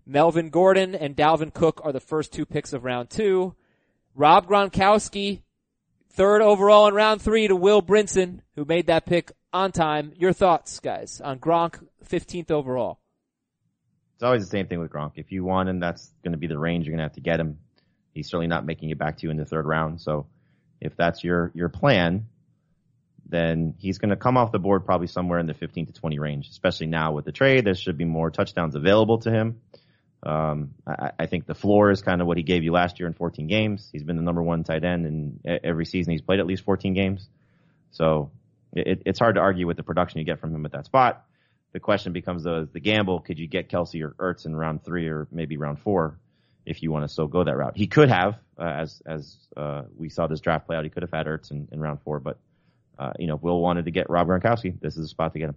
Melvin 0.05 0.51
Gordon 0.51 0.97
and 0.97 1.17
Dalvin 1.17 1.55
Cook 1.55 1.81
are 1.85 1.93
the 1.93 2.01
first 2.01 2.33
two 2.33 2.45
picks 2.45 2.73
of 2.73 2.85
round 2.85 3.09
two. 3.09 3.55
Rob 4.15 4.49
Gronkowski, 4.49 5.43
third 6.13 6.43
overall 6.43 6.87
in 6.87 6.95
round 6.95 7.23
three 7.23 7.49
to 7.49 7.57
Will 7.57 7.83
Brinson, 7.83 8.41
who 8.55 8.65
made 8.65 8.87
that 8.87 9.07
pick 9.07 9.33
on 9.53 9.73
time. 9.73 10.13
Your 10.17 10.33
thoughts, 10.33 10.81
guys, 10.81 11.21
on 11.21 11.39
Gronk, 11.39 11.85
15th 12.07 12.51
overall? 12.51 12.99
It's 14.15 14.23
always 14.23 14.43
the 14.43 14.51
same 14.51 14.67
thing 14.69 14.81
with 14.81 14.91
Gronk. 14.91 15.13
If 15.17 15.33
you 15.33 15.45
want 15.45 15.69
him, 15.69 15.81
that's 15.81 16.13
going 16.23 16.33
to 16.33 16.39
be 16.39 16.47
the 16.47 16.59
range 16.59 16.87
you're 16.87 16.93
going 16.93 16.99
to 16.99 17.05
have 17.05 17.15
to 17.15 17.21
get 17.21 17.41
him. 17.41 17.59
He's 18.13 18.29
certainly 18.29 18.47
not 18.47 18.67
making 18.67 18.91
it 18.91 18.99
back 18.99 19.19
to 19.19 19.27
you 19.27 19.31
in 19.31 19.37
the 19.37 19.45
third 19.45 19.67
round. 19.67 20.01
So 20.01 20.27
if 20.81 20.97
that's 20.97 21.25
your, 21.25 21.51
your 21.55 21.71
plan, 21.71 22.27
then 23.27 23.75
he's 23.79 23.99
going 23.99 24.11
to 24.11 24.17
come 24.17 24.37
off 24.37 24.53
the 24.53 24.59
board 24.59 24.85
probably 24.85 25.07
somewhere 25.07 25.39
in 25.39 25.47
the 25.47 25.55
15 25.55 25.87
to 25.87 25.93
20 25.93 26.19
range, 26.19 26.49
especially 26.51 26.87
now 26.87 27.13
with 27.13 27.25
the 27.25 27.33
trade. 27.33 27.65
There 27.65 27.75
should 27.75 27.97
be 27.97 28.05
more 28.05 28.31
touchdowns 28.31 28.75
available 28.75 29.19
to 29.21 29.31
him. 29.31 29.61
Um, 30.25 30.75
I, 30.87 31.13
I 31.19 31.27
think 31.27 31.47
the 31.47 31.55
floor 31.55 31.91
is 31.91 32.01
kind 32.03 32.21
of 32.21 32.27
what 32.27 32.37
he 32.37 32.43
gave 32.43 32.63
you 32.63 32.73
last 32.73 33.01
year 33.01 33.09
in 33.09 33.15
14 33.15 33.47
games. 33.47 33.89
He's 33.93 34.05
been 34.05 34.17
the 34.17 34.23
number 34.23 34.43
one 34.43 34.63
tight 34.65 34.85
end 34.85 35.07
in 35.07 35.61
every 35.65 35.85
season. 35.85 36.13
He's 36.13 36.23
played 36.23 36.39
at 36.41 36.47
least 36.47 36.65
14 36.65 36.95
games. 36.95 37.29
So 37.91 38.31
it, 38.73 39.03
it's 39.05 39.19
hard 39.19 39.35
to 39.35 39.41
argue 39.41 39.67
with 39.67 39.77
the 39.77 39.83
production 39.83 40.19
you 40.19 40.25
get 40.25 40.41
from 40.41 40.55
him 40.55 40.65
at 40.65 40.73
that 40.73 40.87
spot. 40.87 41.25
The 41.73 41.81
question 41.81 42.13
becomes 42.13 42.45
though, 42.45 42.63
is 42.63 42.69
the 42.71 42.81
gamble, 42.81 43.21
could 43.21 43.39
you 43.39 43.47
get 43.47 43.69
Kelce 43.69 44.03
or 44.03 44.11
Ertz 44.11 44.47
in 44.47 44.55
round 44.55 44.85
three 44.85 45.09
or 45.09 45.27
maybe 45.31 45.57
round 45.57 45.81
four 45.81 46.19
if 46.65 46.83
you 46.83 46.93
want 46.93 47.05
to 47.05 47.09
still 47.09 47.27
go 47.27 47.43
that 47.43 47.57
route? 47.57 47.77
He 47.77 47.87
could 47.87 48.09
have, 48.09 48.39
uh, 48.59 48.63
as, 48.63 49.03
as, 49.07 49.37
uh, 49.57 49.83
we 49.97 50.09
saw 50.09 50.27
this 50.27 50.41
draft 50.41 50.67
play 50.67 50.77
out, 50.77 50.85
he 50.85 50.91
could 50.91 51.03
have 51.03 51.13
had 51.13 51.27
Ertz 51.27 51.51
in, 51.51 51.69
in 51.73 51.81
round 51.81 52.01
four, 52.03 52.21
but, 52.21 52.39
uh, 52.99 53.13
you 53.19 53.27
know, 53.27 53.37
Will 53.37 53.61
wanted 53.61 53.87
to 53.87 53.91
get 53.91 54.11
Rob 54.11 54.29
Gronkowski. 54.29 54.79
This 54.81 54.97
is 54.97 55.07
a 55.07 55.09
spot 55.09 55.33
to 55.33 55.39
get 55.39 55.49
him. 55.49 55.57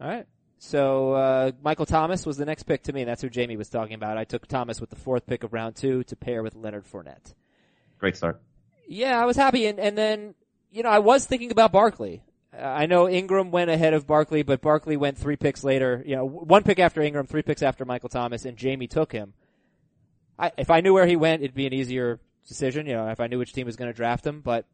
All 0.00 0.08
right. 0.08 0.26
So 0.62 1.14
uh, 1.14 1.52
Michael 1.62 1.86
Thomas 1.86 2.26
was 2.26 2.36
the 2.36 2.44
next 2.44 2.64
pick 2.64 2.82
to 2.82 2.92
me. 2.92 3.00
And 3.00 3.08
that's 3.08 3.22
who 3.22 3.30
Jamie 3.30 3.56
was 3.56 3.70
talking 3.70 3.94
about. 3.94 4.18
I 4.18 4.24
took 4.24 4.46
Thomas 4.46 4.78
with 4.78 4.90
the 4.90 4.96
fourth 4.96 5.26
pick 5.26 5.42
of 5.42 5.54
round 5.54 5.74
two 5.74 6.04
to 6.04 6.16
pair 6.16 6.42
with 6.42 6.54
Leonard 6.54 6.84
Fournette. 6.84 7.32
Great 7.98 8.14
start. 8.14 8.42
Yeah, 8.86 9.20
I 9.20 9.24
was 9.24 9.36
happy, 9.36 9.66
and 9.66 9.78
and 9.78 9.96
then 9.96 10.34
you 10.70 10.82
know 10.82 10.88
I 10.90 10.98
was 10.98 11.24
thinking 11.24 11.50
about 11.50 11.72
Barkley. 11.72 12.22
Uh, 12.52 12.62
I 12.62 12.86
know 12.86 13.08
Ingram 13.08 13.50
went 13.50 13.70
ahead 13.70 13.94
of 13.94 14.06
Barkley, 14.06 14.42
but 14.42 14.60
Barkley 14.60 14.96
went 14.96 15.16
three 15.16 15.36
picks 15.36 15.64
later. 15.64 16.02
You 16.04 16.16
know, 16.16 16.24
one 16.26 16.62
pick 16.62 16.78
after 16.78 17.00
Ingram, 17.00 17.26
three 17.26 17.42
picks 17.42 17.62
after 17.62 17.84
Michael 17.84 18.08
Thomas, 18.08 18.44
and 18.44 18.56
Jamie 18.56 18.88
took 18.88 19.12
him. 19.12 19.32
I, 20.38 20.52
if 20.58 20.70
I 20.70 20.80
knew 20.80 20.92
where 20.92 21.06
he 21.06 21.16
went, 21.16 21.42
it'd 21.42 21.54
be 21.54 21.66
an 21.66 21.72
easier 21.72 22.20
decision. 22.48 22.86
You 22.86 22.94
know, 22.94 23.08
if 23.08 23.20
I 23.20 23.28
knew 23.28 23.38
which 23.38 23.52
team 23.52 23.66
was 23.66 23.76
going 23.76 23.90
to 23.90 23.96
draft 23.96 24.26
him, 24.26 24.40
but 24.40 24.66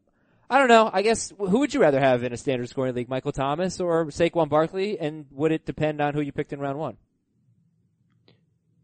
I 0.49 0.59
don't 0.59 0.69
know. 0.69 0.89
I 0.91 1.01
guess 1.01 1.33
who 1.37 1.59
would 1.59 1.73
you 1.73 1.81
rather 1.81 1.99
have 1.99 2.23
in 2.23 2.31
a 2.31 2.37
standard 2.37 2.69
scoring 2.69 2.95
league, 2.95 3.09
Michael 3.09 3.33
Thomas 3.33 3.81
or 3.81 4.05
Saquon 4.05 4.47
Barkley? 4.47 4.97
And 4.97 5.25
would 5.31 5.51
it 5.51 5.65
depend 5.65 5.99
on 5.99 6.13
who 6.13 6.21
you 6.21 6.31
picked 6.31 6.53
in 6.53 6.59
round 6.59 6.79
one? 6.79 6.97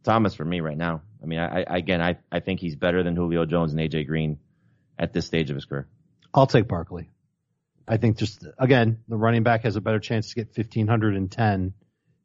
Thomas 0.03 0.33
for 0.33 0.43
me 0.43 0.59
right 0.59 0.77
now. 0.77 1.01
I 1.21 1.25
mean, 1.25 1.39
I, 1.39 1.63
I 1.63 1.77
again, 1.77 2.01
I, 2.01 2.17
I 2.29 2.41
think 2.41 2.59
he's 2.59 2.75
better 2.75 3.03
than 3.03 3.15
Julio 3.15 3.45
Jones 3.45 3.71
and 3.71 3.79
AJ 3.79 4.07
Green 4.07 4.39
at 4.99 5.13
this 5.13 5.25
stage 5.25 5.49
of 5.49 5.55
his 5.55 5.63
career. 5.63 5.87
I'll 6.33 6.47
take 6.47 6.67
Barkley. 6.67 7.09
I 7.87 7.97
think 7.97 8.17
just 8.17 8.45
again, 8.57 8.99
the 9.07 9.15
running 9.15 9.43
back 9.43 9.63
has 9.63 9.77
a 9.77 9.81
better 9.81 9.99
chance 9.99 10.29
to 10.29 10.35
get 10.35 10.47
1510 10.47 11.73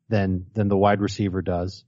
than 0.08 0.46
than 0.54 0.68
the 0.68 0.76
wide 0.76 1.00
receiver 1.00 1.42
does. 1.42 1.84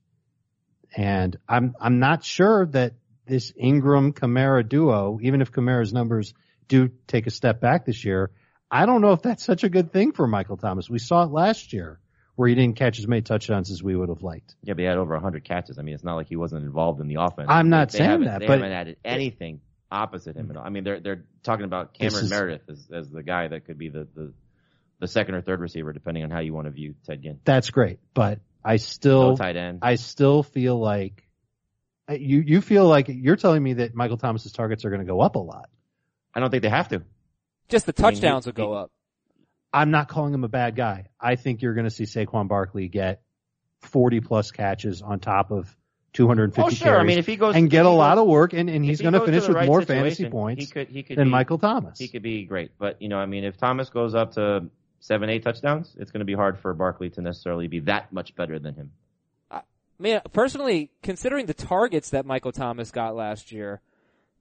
And 0.97 1.37
I'm 1.49 1.75
I'm 1.81 1.99
not 1.99 2.25
sure 2.25 2.67
that 2.67 2.95
this 3.27 3.53
Ingram 3.57 4.13
Kamara 4.13 4.69
duo, 4.69 5.19
even 5.23 5.41
if 5.41 5.53
Kamara's 5.53 5.93
numbers 5.93 6.35
do 6.71 6.91
take 7.07 7.27
a 7.27 7.31
step 7.31 7.61
back 7.61 7.85
this 7.85 8.03
year, 8.05 8.31
I 8.71 8.87
don't 8.87 9.03
know 9.03 9.13
if 9.13 9.21
that's 9.21 9.45
such 9.45 9.65
a 9.65 9.69
good 9.69 9.93
thing 9.93 10.13
for 10.13 10.27
Michael 10.27 10.57
Thomas. 10.57 10.89
We 10.89 11.01
saw 11.01 11.25
it 11.25 11.31
last 11.31 11.75
year 11.75 12.01
where 12.37 12.49
he 12.49 12.55
didn't 12.55 12.77
catch 12.77 12.99
as 12.99 13.07
many 13.07 13.21
touchdowns 13.21 13.71
as 13.71 13.83
we 13.83 13.95
would 13.95 14.09
have 14.09 14.23
liked. 14.23 14.55
Yeah, 14.63 14.75
but 14.75 14.81
he 14.81 14.87
had 14.87 14.97
over 14.97 15.13
100 15.13 15.45
catches. 15.45 15.79
I 15.79 15.83
mean, 15.83 15.95
it's 15.95 16.05
not 16.05 16.15
like 16.15 16.29
he 16.29 16.37
wasn't 16.37 16.65
involved 16.65 17.01
in 17.01 17.09
the 17.09 17.17
offense. 17.17 17.49
I'm 17.51 17.69
not 17.69 17.91
they, 17.91 17.99
saying 17.99 18.25
that, 18.25 18.41
they 18.41 18.47
but 18.47 18.61
haven't 18.61 18.73
added 18.73 18.97
anything 19.05 19.61
opposite 19.91 20.37
him 20.37 20.51
at 20.51 20.57
all. 20.57 20.65
I 20.65 20.71
mean, 20.71 20.85
they're 20.85 21.01
they're 21.01 21.25
talking 21.43 21.65
about 21.65 21.93
Cameron 21.93 22.25
is- 22.25 22.31
Meredith 22.31 22.63
as, 22.71 22.89
as 22.93 23.11
the 23.11 23.23
guy 23.23 23.49
that 23.49 23.67
could 23.67 23.77
be 23.77 23.89
the, 23.89 24.07
the 24.15 24.33
the 25.01 25.09
second 25.09 25.35
or 25.35 25.43
third 25.43 25.61
receiver, 25.61 25.93
depending 25.93 26.23
on 26.23 26.31
how 26.31 26.41
you 26.41 26.55
want 26.55 26.67
to 26.67 26.71
view 26.71 26.95
Ted 27.05 27.23
Ginn. 27.23 27.41
that's 27.45 27.71
great, 27.71 27.99
but 28.15 28.39
I 28.65 28.73
No 28.73 28.77
still 28.77 29.37
tight 29.37 29.57
end. 29.57 29.81
I 29.83 29.97
still 29.97 30.43
feel 30.43 30.79
like 30.79 31.27
you 32.09 32.41
you 32.41 32.61
feel 32.61 32.87
like 32.87 33.07
you're 33.09 33.37
telling 33.37 33.63
me 33.63 33.75
that 33.75 33.95
Michael 33.95 34.17
Thomas's 34.17 34.53
targets 34.53 34.85
are 34.85 34.91
going 34.91 35.01
to 35.01 35.07
go 35.07 35.21
up 35.21 35.37
a 35.37 35.41
lot. 35.41 35.69
I 36.35 36.41
don't 36.41 36.51
think 36.51 36.63
they 36.63 36.69
have 36.69 36.89
to. 36.89 37.03
Just 37.69 37.87
the 37.87 37.95
I 37.99 38.03
mean, 38.03 38.15
he- 38.15 38.21
touchdowns 38.21 38.47
would 38.47 38.55
go 38.55 38.73
he- 38.73 38.79
up. 38.79 38.91
I'm 39.73 39.91
not 39.93 40.09
calling 40.09 40.35
him 40.35 40.43
a 40.43 40.49
bad 40.49 40.75
guy. 40.75 41.07
I 41.21 41.37
think 41.37 41.63
you're 41.63 41.75
going 41.75 41.85
to 41.85 41.91
see 41.91 42.03
Saquon 42.05 42.49
Barkley 42.49 42.89
get 42.89 43.23
40 43.83 44.21
plus 44.21 44.51
catches 44.51 45.01
on 45.01 45.21
top 45.21 45.53
of 45.53 45.75
250 46.15 46.61
Oh, 46.61 46.71
sure. 46.71 46.85
carries 46.89 47.01
I 47.01 47.05
mean, 47.05 47.19
if 47.19 47.27
he 47.27 47.37
goes 47.37 47.55
and 47.55 47.71
get 47.71 47.83
if 47.83 47.87
a 47.87 47.91
he 47.91 47.97
lot 47.97 48.19
of 48.19 48.27
work, 48.27 48.53
and, 48.53 48.69
and 48.69 48.85
if 48.85 48.89
he's 48.89 48.99
he 48.99 49.03
going 49.05 49.15
to 49.15 49.25
finish 49.25 49.45
the 49.45 49.51
with 49.51 49.57
right 49.59 49.67
more 49.69 49.81
fantasy 49.83 50.29
points 50.29 50.65
He 50.65 50.69
could, 50.71 50.89
he 50.89 51.05
could 51.05 51.17
than 51.17 51.29
be, 51.29 51.31
Michael 51.31 51.59
Thomas. 51.59 51.99
He 52.01 52.09
could 52.09 52.23
be 52.23 52.45
great, 52.47 52.73
but 52.79 53.01
you 53.01 53.09
know, 53.09 53.19
I 53.19 53.27
mean, 53.27 53.45
if 53.45 53.57
Thomas 53.59 53.91
goes 53.91 54.13
up 54.17 54.33
to 54.33 54.67
seven, 54.99 55.31
eight 55.31 55.45
touchdowns, 55.45 55.95
it's 56.01 56.11
going 56.11 56.19
to 56.19 56.25
be 56.25 56.35
hard 56.35 56.59
for 56.59 56.75
Barkley 56.75 57.11
to 57.11 57.21
necessarily 57.23 57.69
be 57.69 57.79
that 57.81 58.13
much 58.13 58.35
better 58.35 58.59
than 58.59 58.75
him. 58.75 58.91
I 59.53 59.61
mean, 60.01 60.21
personally, 60.33 60.91
considering 61.05 61.47
the 61.47 61.55
targets 61.55 62.11
that 62.11 62.27
Michael 62.27 62.51
Thomas 62.53 62.91
got 62.91 63.15
last 63.15 63.53
year, 63.53 63.81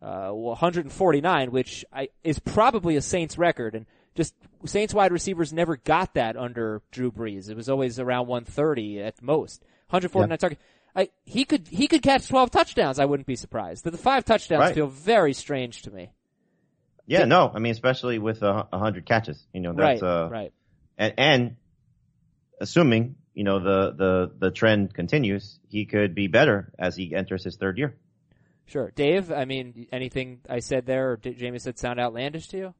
uh, 0.02 0.30
149, 0.32 1.52
which 1.52 1.86
I, 1.92 2.10
is 2.24 2.40
probably 2.40 2.96
a 2.96 3.02
Saints 3.02 3.38
record, 3.38 3.76
and 3.76 3.86
just 4.16 4.34
Saints 4.66 4.94
wide 4.94 5.12
receivers 5.12 5.54
never 5.54 5.78
got 5.78 6.14
that 6.16 6.38
under 6.38 6.82
Drew 6.92 7.12
Brees. 7.12 7.50
It 7.50 7.56
was 7.56 7.70
always 7.70 8.00
around 8.00 8.28
130 8.28 9.02
at 9.02 9.22
most. 9.22 9.62
149 9.90 10.38
target. 10.38 10.60
I, 10.96 11.10
he 11.24 11.46
could 11.46 11.68
he 11.68 11.88
could 11.88 12.02
catch 12.02 12.28
12 12.28 12.52
touchdowns. 12.52 13.00
I 13.00 13.06
wouldn't 13.06 13.28
be 13.28 13.36
surprised. 13.36 13.84
The, 13.84 13.92
the 13.92 13.98
five 13.98 14.26
touchdowns 14.26 14.62
Right. 14.62 14.76
feel 14.76 14.88
very 14.88 15.34
strange 15.34 15.84
to 15.84 15.92
me. 15.92 16.12
Yeah, 17.06 17.26
no, 17.26 17.52
I 17.52 17.58
mean, 17.58 17.72
especially 17.72 18.20
with 18.20 18.44
a, 18.44 18.68
a 18.72 18.78
hundred 18.78 19.06
catches, 19.08 19.44
you 19.52 19.62
know, 19.62 19.74
that's, 19.74 20.00
right, 20.00 20.08
uh, 20.08 20.30
right. 20.30 20.54
and, 20.96 21.14
and 21.18 21.56
assuming, 22.62 23.16
you 23.34 23.44
know, 23.44 23.60
the, 23.60 23.96
the, 23.96 24.32
the 24.38 24.52
trend 24.52 24.94
continues, 24.94 25.60
he 25.70 25.86
could 25.86 26.14
be 26.14 26.28
better 26.28 26.72
as 26.78 26.96
he 26.96 27.16
enters 27.16 27.44
his 27.44 27.56
third 27.56 27.80
year. 27.80 27.98
Sure, 28.70 28.92
Dave. 28.96 29.32
I 29.32 29.46
mean, 29.46 29.88
anything 29.92 30.40
I 30.50 30.60
said 30.60 30.86
there 30.86 31.12
or 31.12 31.18
did 31.18 31.38
Jamie 31.38 31.60
said 31.60 31.78
sound 31.78 32.00
outlandish 32.00 32.48
to 32.50 32.58
you? 32.58 32.74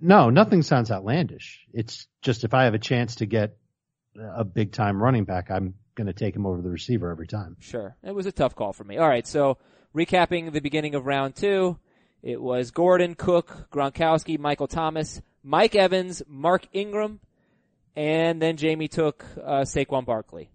no, 0.00 0.30
nothing 0.30 0.62
sounds 0.62 0.90
outlandish. 0.90 1.66
It's 1.72 2.06
just 2.22 2.44
if 2.44 2.54
I 2.54 2.64
have 2.64 2.74
a 2.74 2.78
chance 2.78 3.16
to 3.16 3.26
get 3.26 3.56
a 4.16 4.44
big 4.44 4.72
time 4.72 5.02
running 5.02 5.24
back, 5.24 5.50
I'm 5.50 5.74
going 5.94 6.06
to 6.06 6.12
take 6.12 6.34
him 6.34 6.46
over 6.46 6.62
the 6.62 6.70
receiver 6.70 7.10
every 7.10 7.26
time. 7.26 7.56
Sure. 7.60 7.96
It 8.02 8.14
was 8.14 8.26
a 8.26 8.32
tough 8.32 8.54
call 8.54 8.72
for 8.72 8.84
me. 8.84 8.98
All 8.98 9.08
right. 9.08 9.26
So 9.26 9.58
recapping 9.94 10.52
the 10.52 10.60
beginning 10.60 10.94
of 10.94 11.06
round 11.06 11.36
two, 11.36 11.78
it 12.22 12.40
was 12.40 12.70
Gordon, 12.70 13.14
Cook, 13.14 13.68
Gronkowski, 13.70 14.38
Michael 14.38 14.66
Thomas, 14.68 15.20
Mike 15.42 15.74
Evans, 15.74 16.22
Mark 16.26 16.66
Ingram, 16.72 17.20
and 17.94 18.40
then 18.40 18.56
Jamie 18.56 18.88
took 18.88 19.24
uh, 19.42 19.62
Saquon 19.62 20.04
Barkley. 20.04 20.50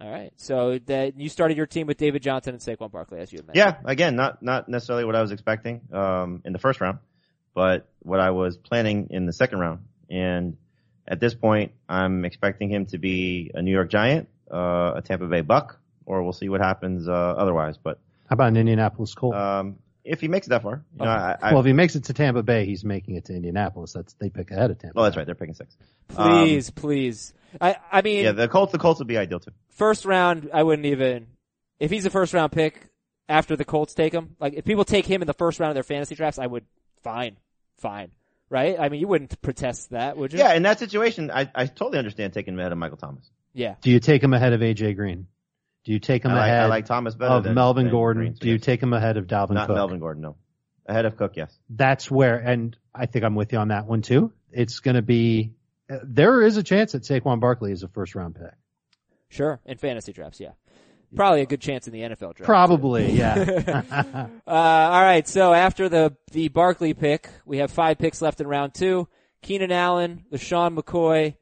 All 0.00 0.10
right. 0.10 0.32
So 0.36 0.78
that 0.86 1.18
you 1.18 1.28
started 1.28 1.56
your 1.56 1.66
team 1.66 1.86
with 1.86 1.98
David 1.98 2.22
Johnson 2.22 2.54
and 2.54 2.62
Saquon 2.62 2.90
Barkley, 2.90 3.20
as 3.20 3.32
you 3.32 3.38
mentioned. 3.38 3.56
Yeah, 3.56 3.76
again, 3.84 4.16
not, 4.16 4.42
not 4.42 4.68
necessarily 4.68 5.04
what 5.04 5.14
I 5.14 5.20
was 5.20 5.30
expecting, 5.30 5.82
um, 5.92 6.42
in 6.44 6.52
the 6.52 6.58
first 6.58 6.80
round, 6.80 6.98
but 7.54 7.88
what 8.00 8.18
I 8.20 8.30
was 8.30 8.56
planning 8.56 9.08
in 9.10 9.26
the 9.26 9.32
second 9.32 9.58
round. 9.58 9.80
And 10.08 10.56
at 11.06 11.20
this 11.20 11.34
point, 11.34 11.72
I'm 11.88 12.24
expecting 12.24 12.70
him 12.70 12.86
to 12.86 12.98
be 12.98 13.50
a 13.54 13.60
New 13.62 13.72
York 13.72 13.90
Giant, 13.90 14.28
uh, 14.50 14.92
a 14.96 15.02
Tampa 15.04 15.26
Bay 15.26 15.42
Buck, 15.42 15.78
or 16.06 16.22
we'll 16.22 16.32
see 16.32 16.48
what 16.48 16.60
happens, 16.60 17.06
uh, 17.08 17.12
otherwise. 17.12 17.76
But, 17.76 17.98
How 18.28 18.34
about 18.34 18.48
an 18.48 18.56
Indianapolis 18.56 19.14
Colt? 19.14 19.34
um, 19.34 19.76
if 20.02 20.20
he 20.22 20.28
makes 20.28 20.46
it 20.46 20.50
that 20.50 20.62
far, 20.62 20.82
you 20.98 21.04
know, 21.04 21.10
Okay. 21.12 21.22
I, 21.42 21.48
I 21.50 21.52
well, 21.52 21.60
if 21.60 21.66
he 21.66 21.74
makes 21.74 21.94
it 21.94 22.04
to 22.04 22.14
Tampa 22.14 22.42
Bay, 22.42 22.64
he's 22.64 22.84
making 22.84 23.16
it 23.16 23.26
to 23.26 23.34
Indianapolis. 23.34 23.92
That's 23.92 24.14
they 24.14 24.30
pick 24.30 24.50
ahead 24.50 24.70
of 24.70 24.78
Tampa. 24.78 24.98
oh, 24.98 25.02
that's 25.02 25.14
right. 25.16 25.26
They're 25.26 25.34
picking 25.34 25.54
six. 25.54 25.76
Please, 26.08 26.70
please. 26.70 27.34
I, 27.60 27.76
I 27.92 28.00
mean, 28.02 28.20
Um, 28.20 28.24
Yeah, 28.24 28.32
the 28.32 28.48
Colts, 28.48 28.72
the 28.72 28.78
Colts 28.78 28.98
would 29.00 29.08
be 29.08 29.18
ideal 29.18 29.40
too. 29.40 29.50
First 29.70 30.04
round, 30.04 30.50
I 30.52 30.62
wouldn't 30.62 30.86
even, 30.86 31.26
if 31.78 31.90
he's 31.90 32.06
a 32.06 32.10
first 32.10 32.32
round 32.34 32.52
pick 32.52 32.88
after 33.28 33.56
the 33.56 33.64
Colts 33.64 33.94
take 33.94 34.12
him, 34.12 34.36
like 34.40 34.54
if 34.54 34.64
people 34.64 34.84
take 34.84 35.06
him 35.06 35.22
in 35.22 35.26
the 35.26 35.34
first 35.34 35.60
round 35.60 35.70
of 35.70 35.74
their 35.74 35.82
fantasy 35.82 36.14
drafts, 36.14 36.38
I 36.38 36.46
would, 36.46 36.64
fine, 37.02 37.36
fine. 37.78 38.10
Right? 38.48 38.80
I 38.80 38.88
mean, 38.88 39.00
you 39.00 39.06
wouldn't 39.06 39.40
protest 39.42 39.90
that, 39.90 40.16
would 40.16 40.32
you? 40.32 40.40
Yeah, 40.40 40.54
in 40.54 40.64
that 40.64 40.80
situation, 40.80 41.30
I, 41.30 41.48
I 41.54 41.66
totally 41.66 41.98
understand 41.98 42.32
taking 42.32 42.54
him 42.54 42.58
ahead 42.60 42.72
of 42.72 42.78
Michael 42.78 42.96
Thomas. 42.96 43.30
Yeah. 43.54 43.76
Do 43.80 43.90
you 43.90 44.00
take 44.00 44.22
him 44.24 44.34
ahead 44.34 44.52
of 44.52 44.60
AJ 44.60 44.96
Green? 44.96 45.28
Do 45.84 45.92
you 45.92 46.00
take 46.00 46.24
him 46.24 46.32
I 46.32 46.34
like, 46.34 46.46
ahead 46.48 46.62
I 46.64 46.66
like 46.66 46.86
Thomas 46.86 47.14
better 47.14 47.34
of 47.34 47.44
than 47.44 47.54
Melvin 47.54 47.84
than 47.84 47.92
Gordon? 47.92 48.22
Green, 48.22 48.34
so 48.34 48.40
Do 48.40 48.48
you 48.48 48.54
yes. 48.54 48.62
take 48.64 48.82
him 48.82 48.92
ahead 48.92 49.16
of 49.16 49.28
Dalvin 49.28 49.52
not 49.52 49.68
Cook? 49.68 49.76
Melvin 49.76 50.00
Gordon? 50.00 50.22
No, 50.24 50.36
ahead 50.84 51.04
of 51.06 51.16
Cook. 51.16 51.34
Yes. 51.36 51.56
That's 51.70 52.10
where, 52.10 52.36
and 52.38 52.76
I 52.92 53.06
think 53.06 53.24
I'm 53.24 53.36
with 53.36 53.52
you 53.52 53.58
on 53.58 53.68
that 53.68 53.86
one 53.86 54.02
too. 54.02 54.32
It's 54.50 54.80
going 54.80 54.96
to 54.96 55.02
be. 55.02 55.52
uh, 55.88 55.98
There 56.02 56.42
is 56.42 56.56
a 56.56 56.64
chance 56.64 56.90
that 56.92 57.02
Saquon 57.04 57.38
Barkley 57.38 57.70
is 57.70 57.84
a 57.84 57.88
first 57.88 58.16
round 58.16 58.34
pick. 58.34 58.50
Sure. 59.30 59.60
In 59.64 59.78
fantasy 59.78 60.12
drafts, 60.12 60.40
yeah. 60.40 60.50
Probably 61.14 61.40
a 61.40 61.46
good 61.46 61.60
chance 61.60 61.88
in 61.88 61.92
the 61.92 62.00
NFL 62.00 62.34
draft. 62.36 62.44
Probably, 62.44 63.12
yeah. 63.12 63.86
Uh, 64.46 64.50
all 64.50 65.02
right. 65.02 65.26
So 65.26 65.52
after 65.52 65.88
the 65.88 66.16
the 66.32 66.48
Barkley 66.48 66.92
pick, 66.94 67.28
we 67.44 67.58
have 67.58 67.70
five 67.70 67.98
picks 67.98 68.20
left 68.20 68.40
in 68.40 68.46
round 68.46 68.74
two. 68.74 69.08
Keenan 69.42 69.72
Allen, 69.72 70.24
LeSean 70.32 70.76
McCoy, 70.76 71.36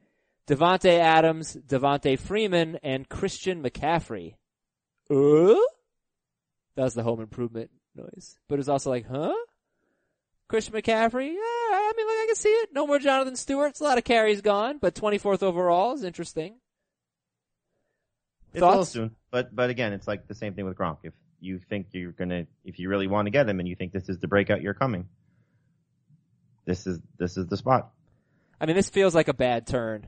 Davante 0.47 0.99
Adams, 0.99 1.57
Devonta 1.67 2.19
Freeman, 2.19 2.79
and 2.83 3.09
Christian 3.09 3.63
McCaffrey. 3.63 4.35
Uh? 5.11 5.59
That 6.77 6.85
was 6.85 6.95
the 6.95 7.03
home 7.03 7.21
improvement 7.21 7.71
noise. 7.95 8.37
But 8.49 8.59
it's 8.59 8.69
also 8.69 8.91
like, 8.91 9.07
huh? 9.07 9.35
Christian 10.49 10.75
McCaffrey? 10.75 11.29
Yeah, 11.29 11.41
I 11.41 11.93
mean, 11.97 12.07
like, 12.07 12.17
I 12.17 12.25
can 12.27 12.37
see 12.37 12.49
it. 12.49 12.71
No 12.73 12.87
more 12.87 12.99
Jonathan 12.99 13.37
Stewart. 13.37 13.71
It's 13.71 13.81
a 13.81 13.85
lot 13.85 13.99
of 13.99 14.05
carries 14.05 14.41
gone, 14.41 14.79
but 14.79 14.95
24th 14.95 15.43
overall 15.43 15.95
is 15.95 16.05
interesting. 16.05 16.57
It's 18.53 18.63
a 18.63 18.67
little 18.67 18.85
soon, 18.85 19.17
but 19.31 19.55
but 19.55 19.71
again, 19.71 19.93
it's 19.93 20.07
like 20.07 20.27
the 20.27 20.35
same 20.35 20.55
thing 20.55 20.65
with 20.65 20.77
Gronk. 20.77 20.99
If 21.03 21.13
you 21.41 21.61
think 21.69 21.89
you're 21.93 22.13
gonna, 22.13 22.47
if 22.65 22.79
you 22.79 22.89
really 22.89 23.07
want 23.07 23.27
to 23.27 23.31
get 23.31 23.49
him, 23.49 23.61
and 23.61 23.69
you 23.69 23.77
think 23.77 23.93
this 23.93 24.09
is 24.09 24.19
the 24.19 24.29
breakout 24.29 24.63
you're 24.63 24.75
coming, 24.75 25.09
this 26.65 26.87
is 26.87 26.99
this 27.19 27.37
is 27.37 27.47
the 27.47 27.57
spot. 27.57 27.91
I 28.61 28.67
mean, 28.67 28.77
this 28.77 28.91
feels 28.91 29.15
like 29.15 29.29
a 29.29 29.35
bad 29.35 29.67
turn 29.67 30.07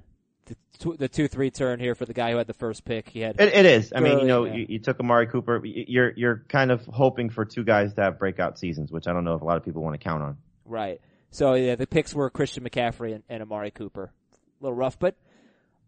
the 0.50 0.57
two, 0.79 0.96
the 0.96 1.09
two 1.09 1.29
three 1.29 1.50
turn 1.50 1.81
here 1.81 1.94
for 1.94 2.05
the 2.05 2.12
guy 2.12 2.33
who 2.33 2.38
had 2.38 2.46
the 2.46 2.55
first 2.55 2.85
pick. 2.85 3.09
He 3.09 3.20
had 3.20 3.40
It, 3.40 3.55
it 3.55 3.66
is. 3.66 3.92
I 3.94 4.00
mean, 4.00 4.20
you 4.20 4.26
know, 4.26 4.44
you, 4.44 4.66
you 4.68 4.79
took 4.79 4.98
Amari 5.00 5.26
Cooper. 5.26 5.64
You're 5.64 6.12
you're 6.16 6.44
kind 6.48 6.70
of 6.70 6.85
hoping 6.87 7.31
for 7.31 7.44
two 7.44 7.64
guys 7.64 7.94
to 7.94 8.03
have 8.03 8.18
breakout 8.18 8.59
seasons, 8.59 8.90
which 8.90 9.07
I 9.07 9.12
don't 9.12 9.24
know 9.24 9.35
if 9.35 9.42
a 9.42 9.44
lot 9.44 9.57
of 9.57 9.64
people 9.64 9.83
want 9.83 9.98
to 9.98 10.03
count 10.05 10.22
on. 10.22 10.37
right. 10.64 11.00
So 11.33 11.55
yeah, 11.55 11.76
the 11.76 11.87
picks 11.87 12.12
were 12.12 12.29
Christian 12.29 12.64
McCaffrey 12.64 13.14
and, 13.14 13.22
and 13.29 13.42
Amari 13.42 13.70
Cooper. 13.70 14.12
A 14.61 14.64
little 14.64 14.76
rough, 14.76 14.98
but 14.98 15.14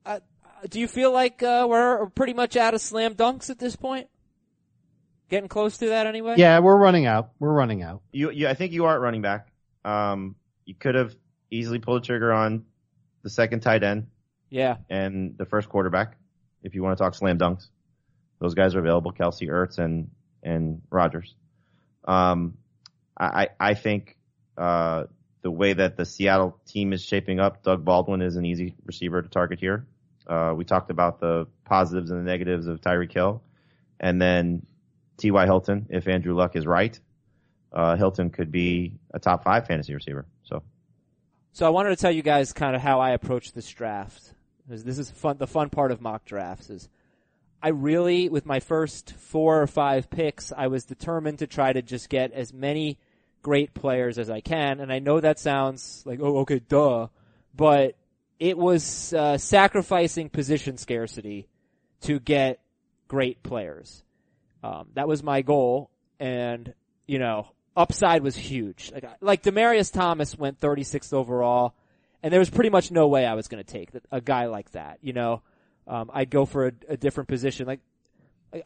uh, 0.07 0.21
do 0.69 0.81
you 0.81 0.89
feel 0.89 1.13
like 1.13 1.43
uh, 1.43 1.67
we're 1.69 2.07
pretty 2.11 2.35
much 2.35 2.57
out 2.57 2.75
of 2.75 2.81
slam 2.81 3.15
dunks 3.15 3.51
at 3.51 3.59
this 3.59 3.77
point? 3.77 4.09
Getting 5.29 5.49
close 5.49 5.79
to 5.79 5.89
that 5.89 6.07
anyway. 6.07 6.35
Yeah, 6.37 6.59
we're 6.59 6.77
running 6.77 7.07
out. 7.07 7.31
We're 7.39 7.53
running 7.53 7.83
out. 7.83 8.03
You, 8.13 8.31
you 8.31 8.49
I 8.49 8.55
think 8.55 8.73
you 8.73 8.85
are 8.85 8.95
at 8.95 9.01
running 9.01 9.23
back. 9.23 9.49
Um, 9.85 10.37
you 10.65 10.75
could 10.75 10.95
have 10.95 11.15
easily 11.51 11.79
pulled 11.79 12.03
the 12.03 12.07
trigger 12.07 12.33
on 12.33 12.65
the 13.23 13.31
second 13.31 13.61
tight 13.61 13.83
end 13.83 14.09
Yeah. 14.51 14.77
and 14.91 15.37
the 15.39 15.47
first 15.47 15.69
quarterback, 15.69 16.17
if 16.63 16.75
you 16.75 16.83
want 16.83 16.97
to 16.99 17.03
talk 17.03 17.15
slam 17.15 17.39
dunks. 17.39 17.69
Those 18.41 18.55
guys 18.55 18.75
are 18.75 18.81
available, 18.81 19.13
Kelce, 19.13 19.49
Ertz, 19.49 19.79
and 19.79 20.11
and 20.43 20.83
Rodgers. 20.91 21.35
Um, 22.05 22.59
I 23.17 23.45
I 23.45 23.49
I 23.71 23.75
think 23.75 24.17
uh, 24.59 25.05
the 25.43 25.51
way 25.51 25.73
that 25.73 25.97
the 25.97 26.05
Seattle 26.05 26.59
team 26.67 26.93
is 26.93 27.03
shaping 27.05 27.39
up, 27.41 27.63
Doug 27.63 27.85
Baldwin 27.85 28.21
is 28.21 28.37
an 28.37 28.45
easy 28.45 28.75
receiver 28.85 29.23
to 29.23 29.29
target 29.29 29.61
here. 29.61 29.87
Uh, 30.27 30.55
we 30.57 30.65
talked 30.65 30.91
about 30.91 31.21
the 31.21 31.47
positives 31.65 32.11
and 32.11 32.21
the 32.21 32.31
negatives 32.31 32.67
of 32.67 32.81
Tyreek 32.81 33.13
Hill, 33.13 33.43
and 34.01 34.21
then 34.21 34.67
T.Y. 35.19 35.45
Hilton. 35.45 35.87
If 35.91 36.09
Andrew 36.09 36.35
Luck 36.35 36.57
is 36.57 36.67
right, 36.67 36.99
uh, 37.73 37.97
Hilton 37.97 38.31
could 38.31 38.51
be 38.51 38.95
a 39.13 39.19
top 39.19 39.45
five 39.45 39.67
fantasy 39.67 39.95
receiver. 39.95 40.27
So 40.45 40.63
So 41.53 41.67
I 41.67 41.71
wanted 41.71 41.91
to 41.91 41.97
tell 41.97 42.11
you 42.11 42.23
guys 42.23 42.53
kind 42.53 42.77
of 42.77 42.83
how 42.83 43.01
I 43.01 43.11
approach 43.11 43.53
this 43.53 43.69
draft. 43.69 44.35
This 44.69 44.99
is 44.99 45.11
fun. 45.11 45.39
The 45.39 45.47
fun 45.47 45.71
part 45.71 45.91
of 45.91 46.01
mock 46.01 46.25
drafts 46.25 46.71
is 46.71 46.89
I 47.63 47.69
really, 47.69 48.29
with 48.29 48.47
my 48.47 48.61
first 48.61 49.13
four 49.13 49.63
or 49.63 49.67
five 49.67 50.11
picks, 50.11 50.53
I 50.53 50.67
was 50.67 50.85
determined 50.85 51.39
to 51.41 51.47
try 51.47 51.73
to 51.73 51.83
just 51.83 52.09
get 52.09 52.33
as 52.33 52.53
many 52.53 52.99
great 53.43 53.75
players 53.75 54.19
as 54.19 54.31
I 54.31 54.41
can. 54.41 54.81
And 54.81 54.93
I 54.93 54.99
know 54.99 55.21
that 55.21 55.39
sounds 55.39 56.03
like, 56.05 56.21
oh, 56.21 56.39
okay, 56.39 56.59
duh. 56.59 57.09
But 57.55 57.97
it 58.43 58.59
was 58.59 59.15
uh, 59.15 59.39
sacrificing 59.39 60.29
position 60.29 60.77
scarcity 60.77 61.47
to 62.01 62.19
get 62.19 62.59
great 63.07 63.41
players. 63.45 64.03
Um, 64.65 64.89
that 64.95 65.07
was 65.07 65.23
my 65.23 65.43
goal, 65.43 65.91
and 66.19 66.75
you 67.07 67.21
know, 67.21 67.47
upside 67.77 68.25
was 68.25 68.35
huge. 68.35 68.91
Like, 68.93 69.05
like 69.21 69.43
Demaryius 69.45 69.93
Thomas 69.93 70.37
went 70.37 70.59
36th 70.59 71.13
overall, 71.13 71.75
and 72.21 72.33
there 72.33 72.41
was 72.41 72.51
pretty 72.51 72.71
much 72.71 72.91
no 72.91 73.07
way 73.07 73.27
I 73.27 73.35
was 73.35 73.47
going 73.47 73.63
to 73.63 73.73
take 73.73 73.91
a 74.11 74.21
guy 74.21 74.47
like 74.47 74.73
that. 74.73 74.99
You 75.03 75.13
know, 75.13 75.43
um, 75.87 76.11
I'd 76.13 76.29
go 76.29 76.45
for 76.45 76.67
a, 76.67 76.73
a 76.89 76.97
different 76.97 77.29
position. 77.29 77.69
Like, 77.69 77.79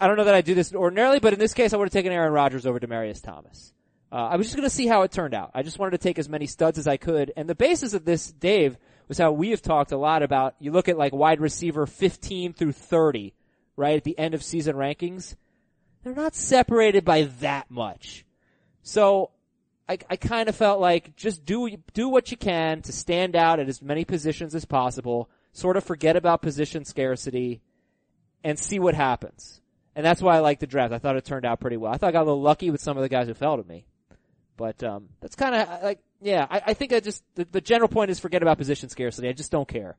I 0.00 0.08
don't 0.08 0.16
know 0.16 0.24
that 0.24 0.34
I'd 0.34 0.46
do 0.46 0.54
this 0.54 0.74
ordinarily, 0.74 1.20
but 1.20 1.34
in 1.34 1.38
this 1.38 1.52
case, 1.52 1.74
I 1.74 1.76
would 1.76 1.88
have 1.88 1.92
taken 1.92 2.12
Aaron 2.12 2.32
Rodgers 2.32 2.64
over 2.64 2.80
Demaryius 2.80 3.22
Thomas. 3.22 3.74
Uh, 4.10 4.28
I 4.30 4.36
was 4.36 4.46
just 4.46 4.56
going 4.56 4.66
to 4.66 4.74
see 4.74 4.86
how 4.86 5.02
it 5.02 5.12
turned 5.12 5.34
out. 5.34 5.50
I 5.54 5.62
just 5.62 5.78
wanted 5.78 5.90
to 5.90 5.98
take 5.98 6.18
as 6.18 6.30
many 6.30 6.46
studs 6.46 6.78
as 6.78 6.86
I 6.86 6.96
could, 6.96 7.30
and 7.36 7.46
the 7.46 7.54
basis 7.54 7.92
of 7.92 8.06
this, 8.06 8.32
Dave, 8.32 8.78
was 9.08 9.18
how 9.18 9.32
we 9.32 9.50
have 9.50 9.62
talked 9.62 9.92
a 9.92 9.96
lot 9.96 10.22
about. 10.22 10.54
You 10.58 10.72
look 10.72 10.88
at 10.88 10.98
like 10.98 11.12
wide 11.12 11.40
receiver 11.40 11.86
15 11.86 12.52
through 12.52 12.72
30, 12.72 13.34
right 13.76 13.96
at 13.96 14.04
the 14.04 14.18
end 14.18 14.34
of 14.34 14.42
season 14.42 14.76
rankings. 14.76 15.36
They're 16.02 16.14
not 16.14 16.34
separated 16.34 17.04
by 17.04 17.22
that 17.40 17.70
much. 17.70 18.24
So 18.82 19.30
I, 19.88 19.98
I 20.08 20.16
kind 20.16 20.48
of 20.48 20.56
felt 20.56 20.80
like 20.80 21.16
just 21.16 21.44
do 21.44 21.76
do 21.94 22.08
what 22.08 22.30
you 22.30 22.36
can 22.36 22.82
to 22.82 22.92
stand 22.92 23.36
out 23.36 23.60
at 23.60 23.68
as 23.68 23.82
many 23.82 24.04
positions 24.04 24.54
as 24.54 24.64
possible. 24.64 25.28
Sort 25.52 25.76
of 25.76 25.84
forget 25.84 26.16
about 26.16 26.42
position 26.42 26.84
scarcity, 26.84 27.62
and 28.44 28.58
see 28.58 28.78
what 28.78 28.94
happens. 28.94 29.60
And 29.94 30.04
that's 30.04 30.20
why 30.20 30.36
I 30.36 30.40
like 30.40 30.60
the 30.60 30.66
draft. 30.66 30.92
I 30.92 30.98
thought 30.98 31.16
it 31.16 31.24
turned 31.24 31.46
out 31.46 31.58
pretty 31.58 31.76
well. 31.76 31.92
I 31.92 31.96
thought 31.96 32.08
I 32.08 32.12
got 32.12 32.22
a 32.22 32.30
little 32.30 32.42
lucky 32.42 32.70
with 32.70 32.80
some 32.80 32.96
of 32.96 33.02
the 33.02 33.08
guys 33.08 33.26
who 33.26 33.34
fell 33.34 33.56
to 33.56 33.66
me, 33.66 33.86
but 34.56 34.82
um, 34.84 35.08
that's 35.20 35.34
kind 35.34 35.54
of 35.54 35.82
like 35.82 36.00
yeah. 36.20 36.46
I, 36.50 36.62
I 36.66 36.74
think 36.74 36.92
I 36.92 37.00
just 37.00 37.22
the, 37.34 37.46
the 37.50 37.60
general 37.60 37.88
point 37.88 38.10
is 38.10 38.18
forget 38.18 38.42
about 38.42 38.58
position 38.58 38.88
scarcity. 38.88 39.28
I 39.28 39.32
just 39.32 39.50
don't 39.50 39.68
care. 39.68 39.96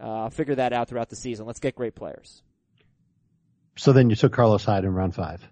Uh, 0.00 0.22
I'll 0.22 0.30
figure 0.30 0.54
that 0.54 0.72
out 0.72 0.88
throughout 0.88 1.10
the 1.10 1.16
season. 1.16 1.46
Let's 1.46 1.60
get 1.60 1.74
great 1.74 1.94
players. 1.94 2.42
So 3.76 3.92
then 3.92 4.10
you 4.10 4.16
took 4.16 4.32
Carlos 4.32 4.64
Hyde 4.64 4.84
in 4.84 4.92
round 4.92 5.14
five. 5.14 5.46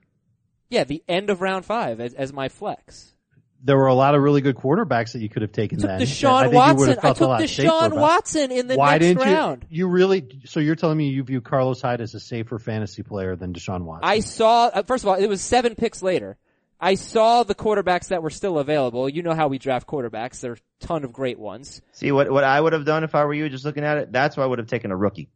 Yeah, 0.70 0.85
the 0.85 1.02
end 1.09 1.31
of 1.31 1.40
round 1.40 1.64
five 1.64 2.00
as, 2.00 2.14
as 2.14 2.33
my 2.33 2.48
flex. 2.48 3.14
There 3.61 3.76
were 3.76 3.87
a 3.87 3.94
lot 3.94 4.14
of 4.14 4.22
really 4.22 4.40
good 4.40 4.54
quarterbacks 4.54 5.12
that 5.12 5.20
you 5.20 5.28
could 5.28 5.42
have 5.42 5.50
taken 5.50 5.78
took 5.78 5.88
then. 5.88 6.00
Deshaun 6.00 6.42
think 6.42 6.52
you 6.52 6.59
would 6.59 6.88
Watson. 6.88 6.98
I 7.02 7.12
took 7.12 7.48
safer 7.48 7.62
Deshaun. 7.68 7.92
Watson 7.96 8.52
in 8.52 8.68
the 8.68 8.76
Why 8.76 8.92
next 8.92 9.04
didn't 9.04 9.22
round. 9.22 9.66
you? 9.68 9.78
You 9.78 9.88
really? 9.88 10.40
So 10.44 10.61
you're 10.61 10.76
telling 10.76 10.96
me 10.96 11.09
you 11.09 11.24
view 11.24 11.40
Carlos 11.40 11.83
Hyde 11.83 12.00
as 12.00 12.14
a 12.14 12.20
safer 12.20 12.59
fantasy 12.59 13.02
player 13.02 13.35
than 13.35 13.52
Deshaun 13.52 13.83
Watson? 13.83 14.09
I 14.09 14.20
saw, 14.20 14.66
uh, 14.66 14.83
first 14.85 15.02
of 15.02 15.09
all, 15.09 15.16
it 15.16 15.26
was 15.26 15.40
seven 15.40 15.74
picks 15.74 16.02
later. 16.02 16.38
I 16.80 16.94
saw 16.94 17.42
the 17.42 17.54
quarterbacks 17.54 18.08
that 18.08 18.22
were 18.22 18.30
still 18.30 18.58
available. 18.58 19.08
You 19.08 19.22
know 19.22 19.34
how 19.34 19.48
we 19.48 19.58
draft 19.58 19.86
quarterbacks. 19.88 20.40
There 20.40 20.52
are 20.52 20.54
a 20.54 20.86
ton 20.86 21.04
of 21.04 21.12
great 21.12 21.38
ones. 21.38 21.82
see 21.92 22.12
what 22.12 22.30
what 22.30 22.44
I 22.44 22.60
would 22.60 22.72
have 22.72 22.84
done 22.84 23.02
if 23.04 23.14
I 23.14 23.24
were 23.24 23.34
you, 23.34 23.48
just 23.48 23.64
looking 23.64 23.84
at 23.84 23.98
it. 23.98 24.12
That's 24.12 24.36
why 24.36 24.44
I 24.44 24.46
would 24.46 24.58
have 24.60 24.68
taken 24.68 24.90
a 24.92 24.96
rookie. 24.96 25.28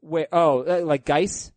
Wait, 0.00 0.28
oh, 0.32 0.62
uh, 0.62 0.84
like 0.84 1.04
Guice? 1.04 1.52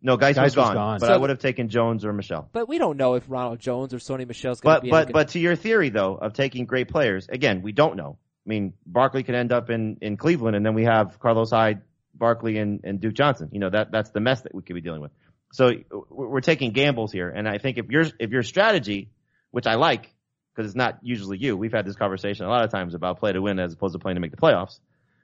No, 0.00 0.16
guys, 0.16 0.36
Guice 0.36 0.44
was 0.44 0.56
was 0.56 0.64
gone, 0.66 0.74
gone. 0.74 1.00
but 1.00 1.06
So 1.06 1.12
I 1.14 1.16
would 1.16 1.30
have 1.30 1.38
taken 1.38 1.68
Jones 1.68 2.04
or 2.04 2.12
Michel. 2.12 2.48
But 2.52 2.68
we 2.68 2.78
don't 2.78 2.96
know 2.98 3.14
if 3.14 3.24
Ronald 3.28 3.58
Jones 3.58 3.94
or 3.94 3.98
Sony 3.98 4.26
Michel's 4.26 4.60
going 4.60 4.74
to 4.76 4.80
But 4.80 4.82
be. 4.82 4.90
but 4.90 5.06
good. 5.08 5.12
but 5.12 5.28
to 5.28 5.38
your 5.38 5.56
theory 5.56 5.88
though 5.88 6.14
of 6.14 6.34
taking 6.34 6.66
great 6.66 6.88
players, 6.88 7.26
again, 7.28 7.62
we 7.62 7.72
don't 7.72 7.96
know. 7.96 8.18
I 8.46 8.48
mean, 8.48 8.74
Barkley 8.86 9.22
could 9.22 9.34
end 9.34 9.52
up 9.52 9.70
in 9.70 9.98
in 10.02 10.16
Cleveland, 10.16 10.56
and 10.56 10.64
then 10.64 10.74
we 10.74 10.84
have 10.84 11.18
Carlos 11.18 11.50
Hyde, 11.50 11.80
Barkley, 12.14 12.58
and 12.58 12.80
and 12.84 13.00
Duke 13.00 13.14
Johnson. 13.14 13.48
You 13.52 13.60
know 13.60 13.70
that 13.70 13.90
that's 13.90 14.10
the 14.10 14.20
mess 14.20 14.42
that 14.42 14.54
we 14.54 14.62
could 14.62 14.74
be 14.74 14.82
dealing 14.82 15.00
with. 15.00 15.10
So 15.54 15.70
we're 16.10 16.40
taking 16.40 16.72
gambles 16.72 17.12
here, 17.12 17.28
and 17.28 17.48
I 17.48 17.58
think 17.58 17.78
if 17.78 17.88
your 17.88 18.02
if 18.18 18.30
your 18.30 18.42
strategy, 18.42 19.10
which 19.52 19.68
I 19.68 19.76
like, 19.76 20.12
because 20.52 20.68
it's 20.68 20.76
not 20.76 20.98
usually 21.02 21.38
you. 21.38 21.56
We've 21.56 21.72
had 21.72 21.86
this 21.86 21.94
conversation 21.94 22.44
a 22.44 22.48
lot 22.48 22.64
of 22.64 22.72
times 22.72 22.92
about 22.92 23.20
play 23.20 23.32
to 23.32 23.40
win 23.40 23.60
as 23.60 23.72
opposed 23.72 23.92
to 23.92 24.00
playing 24.00 24.16
to 24.16 24.20
make 24.20 24.32
the 24.32 24.36
playoffs. 24.36 24.80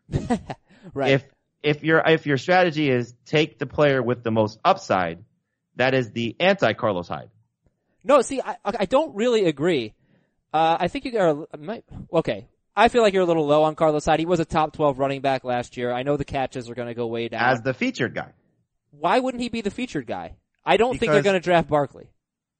right. 0.94 1.14
If 1.14 1.24
if 1.64 1.82
your 1.82 1.98
if 2.06 2.26
your 2.26 2.36
strategy 2.36 2.88
is 2.88 3.12
take 3.26 3.58
the 3.58 3.66
player 3.66 4.00
with 4.00 4.22
the 4.22 4.30
most 4.30 4.60
upside, 4.64 5.24
that 5.74 5.94
is 5.94 6.12
the 6.12 6.36
anti 6.38 6.74
Carlos 6.74 7.08
Hyde. 7.08 7.30
No, 8.04 8.22
see, 8.22 8.40
I, 8.40 8.56
I 8.64 8.84
don't 8.84 9.16
really 9.16 9.46
agree. 9.46 9.94
Uh, 10.54 10.76
I 10.78 10.86
think 10.86 11.06
you 11.06 11.18
are, 11.18 11.46
might, 11.58 11.84
okay. 12.12 12.46
I 12.76 12.86
feel 12.86 13.02
like 13.02 13.14
you're 13.14 13.24
a 13.24 13.26
little 13.26 13.48
low 13.48 13.64
on 13.64 13.74
Carlos 13.74 14.04
Hyde. 14.04 14.20
He 14.20 14.26
was 14.26 14.38
a 14.38 14.44
top 14.44 14.74
12 14.74 15.00
running 15.00 15.22
back 15.22 15.42
last 15.42 15.76
year. 15.76 15.92
I 15.92 16.04
know 16.04 16.16
the 16.16 16.24
catches 16.24 16.70
are 16.70 16.74
going 16.76 16.86
to 16.86 16.94
go 16.94 17.08
way 17.08 17.28
down. 17.28 17.42
as 17.42 17.62
the 17.62 17.74
featured 17.74 18.14
guy. 18.14 18.32
Why 18.90 19.18
wouldn't 19.18 19.42
he 19.42 19.48
be 19.48 19.60
the 19.60 19.70
featured 19.70 20.06
guy? 20.06 20.36
I 20.64 20.76
don't 20.76 20.98
think 20.98 21.12
they're 21.12 21.22
going 21.22 21.34
to 21.34 21.40
draft 21.40 21.68
Barkley. 21.68 22.10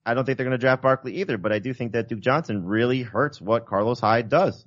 I 0.04 0.14
don't 0.14 0.24
think 0.24 0.38
they're 0.38 0.46
going 0.46 0.58
to 0.58 0.58
draft 0.58 0.82
Barkley 0.82 1.16
either, 1.16 1.36
but 1.36 1.52
I 1.52 1.58
do 1.58 1.74
think 1.74 1.92
that 1.92 2.08
Duke 2.08 2.20
Johnson 2.20 2.64
really 2.64 3.02
hurts 3.02 3.40
what 3.40 3.66
Carlos 3.66 4.00
Hyde 4.00 4.28
does. 4.28 4.64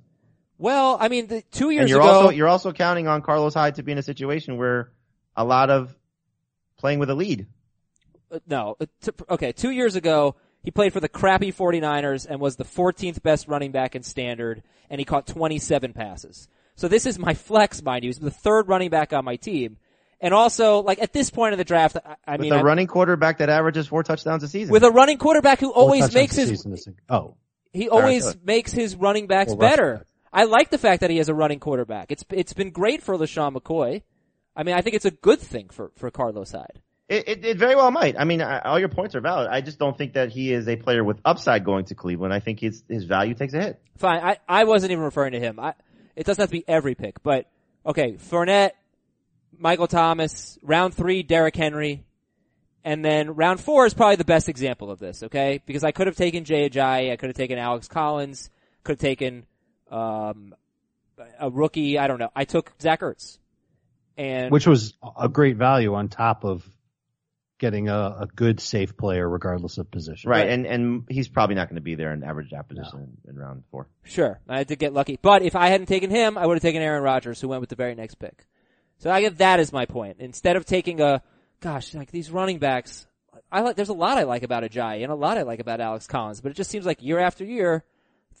Well, 0.58 0.96
I 1.00 1.08
mean, 1.08 1.26
the, 1.26 1.42
two 1.50 1.70
years 1.70 1.82
And 1.82 1.90
you're 1.90 2.00
ago, 2.00 2.08
also 2.08 2.30
you're 2.30 2.48
also 2.48 2.72
counting 2.72 3.08
on 3.08 3.22
Carlos 3.22 3.54
Hyde 3.54 3.74
to 3.76 3.82
be 3.82 3.92
in 3.92 3.98
a 3.98 4.02
situation 4.02 4.56
where 4.56 4.92
a 5.36 5.44
lot 5.44 5.70
of 5.70 5.94
playing 6.78 7.00
with 7.00 7.10
a 7.10 7.14
lead. 7.14 7.46
uh, 8.30 8.38
no, 8.46 8.76
uh, 8.80 8.86
okay, 9.30 9.52
two 9.52 9.70
years 9.70 9.96
ago, 9.96 10.36
he 10.62 10.70
played 10.70 10.92
for 10.92 11.00
the 11.00 11.08
crappy 11.08 11.52
49ers 11.52 12.26
and 12.28 12.40
was 12.40 12.56
the 12.56 12.64
14th 12.64 13.22
best 13.22 13.48
running 13.48 13.72
back 13.72 13.96
in 13.96 14.02
standard, 14.02 14.62
and 14.88 15.00
he 15.00 15.04
caught 15.04 15.26
27 15.26 15.92
passes. 15.92 16.48
So 16.76 16.88
this 16.88 17.04
is 17.04 17.18
my 17.18 17.34
flex, 17.34 17.82
mind 17.82 18.04
you. 18.04 18.08
He's 18.08 18.18
the 18.18 18.30
third 18.30 18.68
running 18.68 18.90
back 18.90 19.12
on 19.12 19.24
my 19.24 19.36
team. 19.36 19.76
And 20.24 20.32
also, 20.32 20.78
like, 20.80 21.02
at 21.02 21.12
this 21.12 21.28
point 21.28 21.52
in 21.52 21.58
the 21.58 21.64
draft, 21.64 21.98
I, 22.02 22.16
I 22.26 22.32
With 22.32 22.40
mean, 22.40 22.52
a 22.54 22.56
I'm- 22.56 22.64
running 22.64 22.86
quarterback 22.86 23.38
that 23.38 23.50
averages 23.50 23.86
four 23.88 24.02
touchdowns 24.02 24.42
a 24.42 24.48
season. 24.48 24.72
with 24.72 24.82
a 24.82 24.90
running 24.90 25.18
quarterback 25.18 25.60
who 25.60 25.66
Four 25.72 25.82
always 25.82 26.14
makes 26.14 26.34
his, 26.34 26.66
Oh, 27.10 27.36
he 27.74 27.90
always 27.90 28.24
good. 28.32 28.44
makes 28.46 28.72
his 28.72 28.96
running 28.96 29.26
backs 29.26 29.50
Well, 29.50 29.58
rushing 29.58 29.70
better. 29.76 29.94
backs. 29.98 30.10
I 30.32 30.44
like 30.44 30.70
the 30.70 30.78
fact 30.78 31.02
that 31.02 31.10
he 31.10 31.18
has 31.18 31.28
a 31.28 31.34
running 31.34 31.60
quarterback. 31.60 32.10
It's, 32.10 32.24
it's 32.30 32.54
been 32.54 32.70
great 32.70 33.02
for 33.02 33.16
LeSean 33.18 33.54
McCoy. 33.54 34.02
I 34.56 34.62
mean, 34.62 34.74
I 34.74 34.80
think 34.80 34.96
it's 34.96 35.04
a 35.04 35.10
good 35.10 35.40
thing 35.40 35.68
for, 35.68 35.92
for 35.96 36.10
Carlos 36.10 36.52
Hyde. 36.52 36.80
it, 37.10 37.28
it, 37.28 37.44
it 37.44 37.56
very 37.58 37.76
well 37.76 37.90
might. 37.90 38.18
I 38.18 38.24
mean, 38.24 38.40
I, 38.40 38.60
all 38.60 38.78
your 38.80 38.88
points 38.88 39.14
are 39.14 39.20
valid. 39.20 39.48
I 39.50 39.60
just 39.60 39.78
don't 39.78 39.98
think 39.98 40.14
that 40.14 40.30
he 40.30 40.54
is 40.54 40.68
a 40.68 40.76
player 40.76 41.04
with 41.04 41.20
upside 41.26 41.64
going 41.66 41.84
to 41.86 41.94
Cleveland. 41.94 42.32
I 42.32 42.40
think 42.40 42.60
his 42.60 42.82
his 42.88 43.04
value 43.04 43.34
takes 43.34 43.52
a 43.52 43.60
hit. 43.60 43.82
Fine. 43.98 44.22
I, 44.24 44.38
I 44.48 44.64
wasn't 44.64 44.92
even 44.92 45.04
referring 45.04 45.32
to 45.32 45.38
him. 45.40 45.60
I, 45.60 45.74
it 46.16 46.24
doesn't 46.24 46.40
have 46.40 46.48
to 46.48 46.52
be 46.56 46.64
every 46.66 46.94
pick, 46.94 47.22
but 47.22 47.46
okay. 47.84 48.12
Fournette, 48.14 48.70
Michael 49.58 49.86
Thomas, 49.86 50.58
round 50.62 50.94
three, 50.94 51.22
Derrick 51.22 51.56
Henry, 51.56 52.04
and 52.84 53.04
then 53.04 53.34
round 53.34 53.60
four 53.60 53.86
is 53.86 53.94
probably 53.94 54.16
the 54.16 54.24
best 54.24 54.48
example 54.48 54.90
of 54.90 54.98
this. 54.98 55.22
Okay, 55.22 55.60
because 55.66 55.84
I 55.84 55.92
could 55.92 56.06
have 56.06 56.16
taken 56.16 56.44
Jay 56.44 56.68
Ajayi, 56.68 57.12
I 57.12 57.16
could 57.16 57.28
have 57.28 57.36
taken 57.36 57.58
Alex 57.58 57.88
Collins, 57.88 58.50
could 58.82 58.92
have 58.92 59.00
taken 59.00 59.46
um, 59.90 60.54
a 61.38 61.50
rookie. 61.50 61.98
I 61.98 62.06
don't 62.06 62.18
know. 62.18 62.30
I 62.34 62.44
took 62.44 62.72
Zach 62.80 63.00
Ertz, 63.00 63.38
and 64.16 64.50
which 64.50 64.66
was 64.66 64.94
a 65.18 65.28
great 65.28 65.56
value 65.56 65.94
on 65.94 66.08
top 66.08 66.44
of 66.44 66.68
getting 67.58 67.88
a, 67.88 68.16
a 68.20 68.28
good 68.34 68.60
safe 68.60 68.96
player 68.96 69.28
regardless 69.28 69.78
of 69.78 69.90
position. 69.90 70.28
Right, 70.30 70.48
and 70.48 70.66
and 70.66 71.04
he's 71.08 71.28
probably 71.28 71.54
not 71.54 71.68
going 71.68 71.76
to 71.76 71.82
be 71.82 71.94
there 71.94 72.12
in 72.12 72.22
average 72.22 72.50
draft 72.50 72.68
position 72.68 73.16
in, 73.24 73.30
in 73.30 73.36
round 73.36 73.64
four. 73.70 73.88
Sure, 74.02 74.40
I 74.48 74.58
had 74.58 74.68
to 74.68 74.76
get 74.76 74.92
lucky. 74.92 75.18
But 75.20 75.42
if 75.42 75.56
I 75.56 75.68
hadn't 75.68 75.86
taken 75.86 76.10
him, 76.10 76.36
I 76.36 76.46
would 76.46 76.54
have 76.54 76.62
taken 76.62 76.82
Aaron 76.82 77.02
Rodgers, 77.02 77.40
who 77.40 77.48
went 77.48 77.60
with 77.60 77.70
the 77.70 77.76
very 77.76 77.94
next 77.94 78.16
pick. 78.16 78.46
So 78.98 79.10
I 79.10 79.20
get 79.20 79.38
that 79.38 79.60
as 79.60 79.72
my 79.72 79.86
point. 79.86 80.16
Instead 80.20 80.56
of 80.56 80.64
taking 80.64 81.00
a, 81.00 81.22
gosh, 81.60 81.94
like 81.94 82.10
these 82.10 82.30
running 82.30 82.58
backs, 82.58 83.06
I 83.50 83.60
like. 83.60 83.76
There's 83.76 83.88
a 83.88 83.94
lot 83.94 84.18
I 84.18 84.24
like 84.24 84.42
about 84.42 84.64
Ajayi 84.64 85.02
and 85.02 85.12
a 85.12 85.14
lot 85.14 85.38
I 85.38 85.42
like 85.42 85.60
about 85.60 85.80
Alex 85.80 86.06
Collins, 86.06 86.40
but 86.40 86.50
it 86.50 86.56
just 86.56 86.70
seems 86.70 86.86
like 86.86 87.02
year 87.02 87.18
after 87.18 87.44
year, 87.44 87.84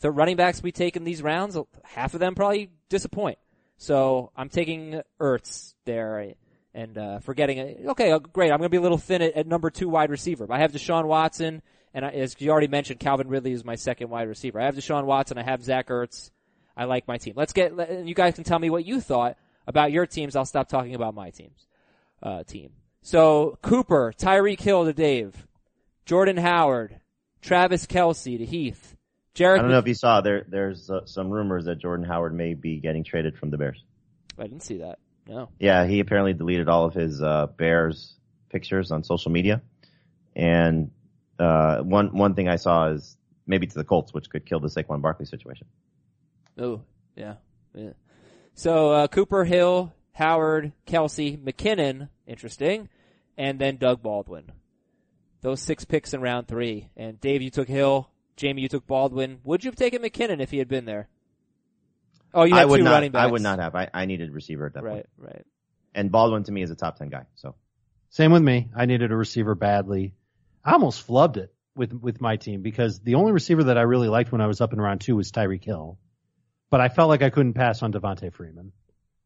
the 0.00 0.10
running 0.10 0.36
backs 0.36 0.62
we 0.62 0.72
take 0.72 0.96
in 0.96 1.04
these 1.04 1.22
rounds, 1.22 1.56
half 1.84 2.14
of 2.14 2.20
them 2.20 2.34
probably 2.34 2.70
disappoint. 2.88 3.38
So 3.76 4.30
I'm 4.36 4.48
taking 4.48 5.00
Ertz 5.20 5.74
there 5.84 6.34
and 6.74 6.98
uh, 6.98 7.18
forgetting. 7.20 7.58
It. 7.58 7.80
Okay, 7.86 8.12
uh, 8.12 8.18
great. 8.18 8.50
I'm 8.50 8.58
going 8.58 8.66
to 8.66 8.70
be 8.70 8.76
a 8.76 8.82
little 8.82 8.98
thin 8.98 9.22
at, 9.22 9.34
at, 9.34 9.46
number 9.46 9.70
two 9.70 9.88
wide 9.88 10.10
receiver. 10.10 10.46
But 10.46 10.54
I 10.54 10.60
have 10.60 10.72
Deshaun 10.72 11.06
Watson, 11.06 11.62
and 11.92 12.04
I, 12.04 12.10
as 12.10 12.36
you 12.40 12.50
already 12.50 12.68
mentioned, 12.68 13.00
Calvin 13.00 13.28
Ridley 13.28 13.52
is 13.52 13.64
my 13.64 13.76
second 13.76 14.10
wide 14.10 14.28
receiver. 14.28 14.60
I 14.60 14.64
have 14.64 14.74
Deshaun 14.74 15.04
Watson. 15.04 15.38
I 15.38 15.42
have 15.42 15.62
Zach 15.62 15.88
Ertz. 15.88 16.30
I 16.76 16.84
like 16.84 17.06
my 17.06 17.18
team. 17.18 17.34
Let's 17.36 17.52
get. 17.52 17.72
And 17.72 18.08
You 18.08 18.14
guys 18.14 18.34
can 18.34 18.44
tell 18.44 18.58
me 18.58 18.70
what 18.70 18.84
you 18.84 19.00
thought 19.00 19.36
about 19.66 19.92
your 19.92 20.06
teams. 20.06 20.36
I'll 20.36 20.44
stop 20.44 20.68
talking 20.68 20.94
about 20.94 21.14
my 21.14 21.30
teams. 21.30 21.66
Uh, 22.22 22.42
team. 22.44 22.70
So 23.02 23.58
Cooper, 23.60 24.12
Tyreek 24.16 24.60
Hill 24.60 24.86
to 24.86 24.92
Dave, 24.92 25.46
Jordan 26.06 26.38
Howard, 26.38 27.00
Travis 27.42 27.86
Kelce 27.86 28.38
to 28.38 28.46
Heath. 28.46 28.96
Jared 29.34 29.58
I 29.58 29.62
don't 29.62 29.72
know 29.72 29.78
if 29.78 29.86
you 29.86 29.94
saw 29.94 30.20
there. 30.20 30.46
There's 30.48 30.88
uh, 30.88 31.04
some 31.06 31.28
rumors 31.28 31.64
that 31.66 31.80
Jordan 31.80 32.06
Howard 32.06 32.34
may 32.34 32.54
be 32.54 32.78
getting 32.78 33.04
traded 33.04 33.36
from 33.36 33.50
the 33.50 33.58
Bears. 33.58 33.82
I 34.38 34.44
didn't 34.44 34.62
see 34.62 34.78
that. 34.78 35.00
No. 35.26 35.48
Yeah, 35.58 35.86
he 35.86 36.00
apparently 36.00 36.34
deleted 36.34 36.68
all 36.68 36.84
of 36.84 36.94
his 36.94 37.20
uh, 37.20 37.46
Bears 37.46 38.14
pictures 38.48 38.90
on 38.90 39.02
social 39.02 39.30
media, 39.30 39.62
and 40.36 40.90
uh, 41.38 41.78
one 41.78 42.16
one 42.16 42.34
thing 42.34 42.48
I 42.48 42.56
saw 42.56 42.88
is 42.90 43.16
maybe 43.46 43.66
to 43.66 43.74
the 43.74 43.84
Colts, 43.84 44.12
which 44.14 44.30
could 44.30 44.46
kill 44.46 44.60
the 44.60 44.68
Saquon 44.68 45.02
Barkley 45.02 45.26
situation. 45.26 45.66
Oh, 46.58 46.82
yeah, 47.16 47.34
yeah. 47.74 47.90
So 48.54 48.92
uh, 48.92 49.06
Cooper 49.08 49.44
Hill, 49.44 49.92
Howard, 50.12 50.72
Kelce, 50.86 51.38
McKinnon, 51.38 52.08
interesting, 52.26 52.88
and 53.36 53.58
then 53.58 53.76
Doug 53.76 54.02
Baldwin. 54.02 54.52
Those 55.40 55.60
six 55.60 55.84
picks 55.84 56.14
in 56.14 56.20
round 56.20 56.48
three. 56.48 56.88
And 56.96 57.20
Dave, 57.20 57.42
you 57.42 57.50
took 57.50 57.68
Hill. 57.68 58.08
Jamie, 58.36 58.62
you 58.62 58.68
took 58.68 58.86
Baldwin. 58.86 59.38
Would 59.44 59.64
you 59.64 59.68
have 59.68 59.76
taken 59.76 60.02
McKinnon 60.02 60.40
if 60.40 60.50
he 60.50 60.58
had 60.58 60.68
been 60.68 60.84
there? 60.86 61.08
Oh, 62.32 62.44
you 62.44 62.54
had 62.54 62.62
I 62.62 62.64
would 62.64 62.78
two 62.78 62.84
not, 62.84 62.92
running 62.92 63.12
backs. 63.12 63.28
I 63.28 63.30
would 63.30 63.42
not 63.42 63.58
have. 63.60 63.74
I, 63.76 63.88
I 63.94 64.06
needed 64.06 64.32
receiver 64.32 64.66
at 64.66 64.74
that 64.74 64.82
Right, 64.82 64.92
point. 64.94 65.06
Right, 65.18 65.32
right. 65.34 65.46
And 65.94 66.10
Baldwin 66.10 66.42
to 66.44 66.52
me 66.52 66.62
is 66.62 66.70
a 66.70 66.74
top 66.74 66.96
ten 66.96 67.08
guy. 67.08 67.26
So 67.36 67.54
Same 68.10 68.32
with 68.32 68.42
me. 68.42 68.70
I 68.76 68.86
needed 68.86 69.12
a 69.12 69.16
receiver 69.16 69.54
badly. 69.54 70.14
I 70.64 70.72
almost 70.72 71.06
flubbed 71.06 71.36
it 71.36 71.54
with 71.76 71.92
with 71.92 72.20
my 72.20 72.36
team 72.36 72.62
because 72.62 73.00
the 73.00 73.14
only 73.16 73.32
receiver 73.32 73.64
that 73.64 73.78
I 73.78 73.82
really 73.82 74.08
liked 74.08 74.32
when 74.32 74.40
I 74.40 74.46
was 74.46 74.60
up 74.60 74.72
in 74.72 74.80
round 74.80 75.00
two 75.00 75.14
was 75.14 75.30
Tyreek 75.30 75.62
Hill, 75.64 75.98
but 76.74 76.80
I 76.80 76.88
felt 76.88 77.08
like 77.08 77.22
I 77.22 77.30
couldn't 77.30 77.52
pass 77.52 77.84
on 77.84 77.92
Devonta 77.92 78.32
Freeman, 78.32 78.72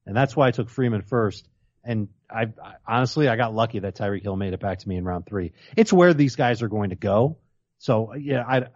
and 0.05 0.15
that's 0.15 0.37
why 0.37 0.49
I 0.49 0.51
took 0.51 0.69
Freeman 0.69 1.01
first. 1.01 1.49
And 1.83 2.09
I, 2.31 2.43
I 2.63 2.75
honestly 2.87 3.27
I 3.27 3.37
got 3.37 3.55
lucky 3.55 3.79
that 3.79 3.97
Tyreek 3.97 4.23
Hill 4.23 4.37
made 4.37 4.53
it 4.53 4.61
back 4.61 4.81
to 4.81 4.87
me 4.87 4.97
in 4.99 5.05
round 5.07 5.25
three. 5.25 5.53
It's 5.75 5.91
where 5.91 6.13
these 6.13 6.37
guys 6.37 6.61
are 6.61 6.69
going 6.69 6.91
to 6.91 6.97
go. 6.97 7.39
So 7.79 8.13
yeah, 8.17 8.45
I 8.47 8.67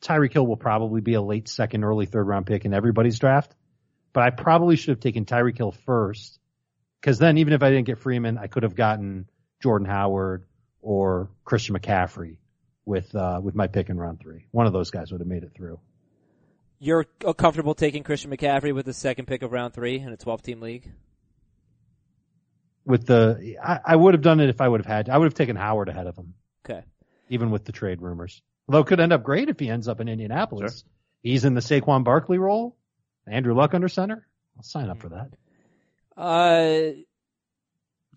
Tyreek 0.00 0.32
Hill 0.32 0.46
will 0.46 0.56
probably 0.56 1.02
be 1.02 1.12
a 1.12 1.20
late 1.20 1.46
second, 1.46 1.84
early 1.84 2.06
third 2.06 2.26
round 2.26 2.46
pick 2.46 2.64
in 2.64 2.72
everybody's 2.72 3.18
draft, 3.18 3.54
but 4.14 4.22
I 4.22 4.30
probably 4.30 4.76
should 4.76 4.92
have 4.92 5.00
taken 5.00 5.26
Tyreek 5.26 5.58
Hill 5.58 5.72
first 5.72 6.38
because 7.02 7.18
then 7.18 7.36
even 7.36 7.52
if 7.52 7.62
I 7.62 7.68
didn't 7.68 7.84
get 7.84 7.98
Freeman, 7.98 8.38
I 8.38 8.46
could 8.46 8.62
have 8.62 8.74
gotten 8.74 9.28
Jordan 9.62 9.86
Howard 9.86 10.46
or 10.80 11.28
Christian 11.44 11.76
McCaffrey 11.76 12.38
with 12.86 13.14
uh, 13.14 13.42
with 13.42 13.54
my 13.54 13.66
pick 13.66 13.90
in 13.90 13.98
round 13.98 14.20
three. 14.20 14.46
One 14.52 14.66
of 14.66 14.72
those 14.72 14.90
guys 14.90 15.12
would 15.12 15.20
have 15.20 15.28
made 15.28 15.42
it 15.42 15.52
through. 15.54 15.80
You're 16.78 17.04
comfortable 17.36 17.74
taking 17.74 18.02
Christian 18.02 18.30
McCaffrey 18.30 18.74
with 18.74 18.84
the 18.86 18.92
second 18.92 19.26
pick 19.26 19.42
of 19.42 19.52
round 19.52 19.72
three 19.74 19.98
in 19.98 20.08
a 20.12 20.16
12 20.16 20.42
team 20.42 20.60
league? 20.60 20.90
With 22.84 23.06
the, 23.06 23.56
I, 23.62 23.80
I 23.84 23.96
would 23.96 24.14
have 24.14 24.22
done 24.22 24.40
it 24.40 24.48
if 24.48 24.60
I 24.60 24.68
would 24.68 24.80
have 24.80 24.86
had. 24.86 25.08
I 25.08 25.18
would 25.18 25.24
have 25.24 25.34
taken 25.34 25.56
Howard 25.56 25.88
ahead 25.88 26.06
of 26.06 26.16
him, 26.16 26.34
Okay. 26.64 26.82
even 27.30 27.50
with 27.50 27.64
the 27.64 27.72
trade 27.72 28.00
rumors. 28.02 28.42
Although 28.68 28.80
it 28.80 28.86
could 28.86 29.00
end 29.00 29.12
up 29.12 29.22
great 29.22 29.48
if 29.48 29.58
he 29.58 29.70
ends 29.70 29.88
up 29.88 30.00
in 30.00 30.08
Indianapolis. 30.08 30.84
He's 31.22 31.44
in 31.44 31.54
the 31.54 31.60
Saquon 31.60 32.04
Barkley 32.04 32.38
role. 32.38 32.76
Andrew 33.26 33.54
Luck 33.54 33.74
under 33.74 33.88
center. 33.88 34.26
I'll 34.56 34.62
sign 34.62 34.88
up 34.90 34.98
for 35.00 35.08
that. 35.08 35.30
Uh, 36.16 36.92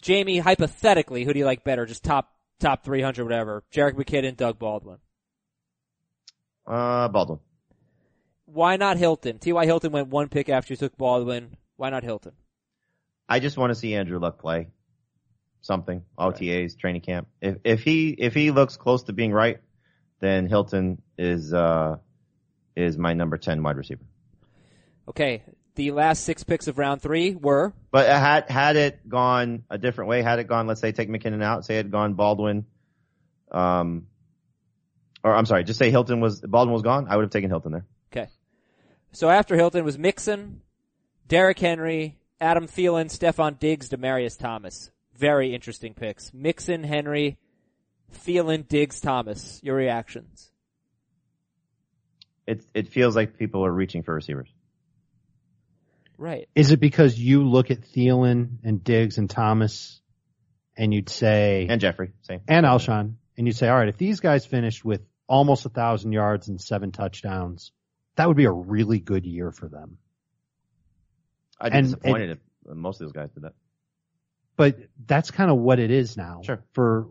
Jamie, 0.01 0.37
hypothetically, 0.39 1.23
who 1.23 1.33
do 1.33 1.39
you 1.39 1.45
like 1.45 1.63
better? 1.63 1.85
Just 1.85 2.03
top 2.03 2.31
top 2.59 2.83
300, 2.83 3.23
whatever. 3.23 3.63
Jerick 3.73 3.93
McKinnon, 3.95 4.35
Doug 4.37 4.59
Baldwin. 4.59 4.97
uh, 6.67 7.07
Baldwin. 7.07 7.39
Why 8.53 8.77
not 8.77 8.97
Hilton? 8.97 9.37
T.Y. 9.37 9.65
Hilton 9.65 9.91
went 9.91 10.07
one 10.07 10.27
pick 10.27 10.49
after 10.49 10.73
you 10.73 10.77
took 10.77 10.97
Baldwin. 10.97 11.55
Why 11.75 11.89
not 11.89 12.03
Hilton? 12.03 12.33
I 13.27 13.39
just 13.39 13.57
want 13.57 13.71
to 13.71 13.75
see 13.75 13.93
Andrew 13.93 14.19
Luck 14.19 14.39
play 14.39 14.69
something. 15.61 16.03
OTAs, 16.17 16.77
training 16.77 17.01
camp. 17.01 17.27
If 17.41 17.57
if 17.63 17.81
he 17.83 18.09
if 18.09 18.33
he 18.33 18.51
looks 18.51 18.77
close 18.77 19.03
to 19.03 19.13
being 19.13 19.31
right, 19.31 19.59
then 20.19 20.47
Hilton 20.47 21.01
is 21.17 21.53
uh 21.53 21.97
is 22.75 22.97
my 22.97 23.13
number 23.13 23.37
ten 23.37 23.61
wide 23.61 23.77
receiver. 23.77 24.03
Okay. 25.07 25.43
The 25.75 25.91
last 25.91 26.25
six 26.25 26.43
picks 26.43 26.67
of 26.67 26.77
round 26.77 27.01
three 27.01 27.35
were 27.35 27.73
But 27.91 28.07
had 28.07 28.49
had 28.49 28.75
it 28.75 29.07
gone 29.07 29.63
a 29.69 29.77
different 29.77 30.09
way, 30.09 30.21
had 30.21 30.39
it 30.39 30.47
gone, 30.47 30.67
let's 30.67 30.81
say 30.81 30.91
take 30.91 31.09
McKinnon 31.09 31.43
out, 31.43 31.65
say 31.65 31.75
it 31.75 31.77
had 31.77 31.91
gone 31.91 32.15
Baldwin, 32.15 32.65
um, 33.51 34.07
or 35.23 35.33
I'm 35.33 35.45
sorry, 35.45 35.63
just 35.63 35.79
say 35.79 35.89
Hilton 35.89 36.19
was 36.19 36.41
Baldwin 36.41 36.73
was 36.73 36.81
gone, 36.81 37.07
I 37.09 37.15
would 37.15 37.23
have 37.23 37.31
taken 37.31 37.49
Hilton 37.49 37.71
there. 37.71 37.85
Okay. 39.09 39.17
So 39.17 39.29
after 39.29 39.55
Hilton 39.55 39.83
was 39.83 39.97
Mixon, 39.97 40.61
Derrick 41.27 41.59
Henry, 41.59 42.17
Adam 42.39 42.67
Thielen, 42.67 43.05
Stefon 43.09 43.59
Diggs, 43.59 43.89
Demaryius 43.89 44.37
Thomas. 44.37 44.91
Very 45.17 45.53
interesting 45.53 45.93
picks. 45.93 46.33
Mixon, 46.33 46.83
Henry, 46.83 47.37
Thielen, 48.25 48.67
Diggs, 48.67 49.01
Thomas. 49.01 49.59
Your 49.63 49.75
reactions? 49.75 50.49
It 52.47 52.65
it 52.73 52.87
feels 52.87 53.15
like 53.15 53.37
people 53.37 53.65
are 53.65 53.71
reaching 53.71 54.03
for 54.03 54.13
receivers. 54.13 54.49
Right. 56.17 56.49
Is 56.55 56.71
it 56.71 56.79
because 56.79 57.17
you 57.17 57.47
look 57.47 57.71
at 57.71 57.81
Thielen 57.81 58.57
and 58.63 58.83
Diggs 58.83 59.17
and 59.17 59.29
Thomas 59.29 60.01
and 60.75 60.93
you'd 60.93 61.09
say, 61.09 61.67
And 61.69 61.79
Jeffery, 61.79 62.11
same. 62.23 62.41
and 62.47 62.65
Alshon, 62.65 63.15
and 63.37 63.47
you'd 63.47 63.55
say, 63.55 63.67
all 63.69 63.77
right, 63.77 63.87
if 63.89 63.97
these 63.97 64.19
guys 64.19 64.45
finished 64.45 64.83
with 64.83 65.01
almost 65.27 65.65
a 65.65 65.69
thousand 65.69 66.11
yards 66.11 66.47
and 66.49 66.59
seven 66.59 66.91
touchdowns, 66.91 67.71
that 68.19 68.27
would 68.27 68.35
be 68.35 68.43
a 68.43 68.51
really 68.51 68.99
good 68.99 69.25
year 69.25 69.49
for 69.49 69.69
them. 69.69 69.97
I'd 71.59 71.71
be 71.71 71.77
and- 71.77 71.85
disappointed 71.87 72.29
if 72.31 72.75
most 72.75 72.99
of 72.99 73.07
those 73.07 73.13
guys 73.13 73.29
did 73.31 73.43
that. 73.43 73.53
But 74.57 74.77
that's 75.07 75.31
kind 75.31 75.49
of 75.49 75.57
what 75.57 75.79
it 75.79 75.89
is 75.89 76.17
now 76.17 76.41
Sure. 76.43 76.61
for 76.73 77.07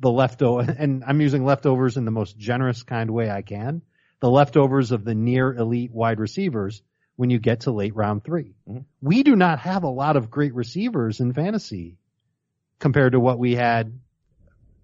the 0.00 0.10
leftover, 0.10 0.62
and 0.78 1.04
I'm 1.04 1.20
using 1.20 1.44
leftovers 1.44 1.96
in 1.96 2.04
the 2.04 2.10
most 2.10 2.36
generous 2.36 2.82
kind 2.82 3.12
way 3.12 3.30
I 3.30 3.42
can. 3.42 3.82
The 4.18 4.28
leftovers 4.28 4.90
of 4.90 5.04
the 5.04 5.14
near 5.14 5.54
elite 5.54 5.92
wide 5.92 6.18
receivers 6.18 6.82
when 7.14 7.30
you 7.30 7.38
get 7.38 7.60
to 7.60 7.70
late 7.70 7.94
round 7.94 8.24
3 8.24 8.56
Mhm. 8.68 8.86
We 9.00 9.22
do 9.22 9.36
not 9.36 9.60
have 9.60 9.84
a 9.84 9.88
lot 9.88 10.16
of 10.16 10.30
great 10.32 10.54
receivers 10.54 11.20
in 11.20 11.32
fantasy 11.32 11.96
compared 12.80 13.12
to 13.12 13.20
what 13.20 13.38
we 13.38 13.54
had 13.54 14.00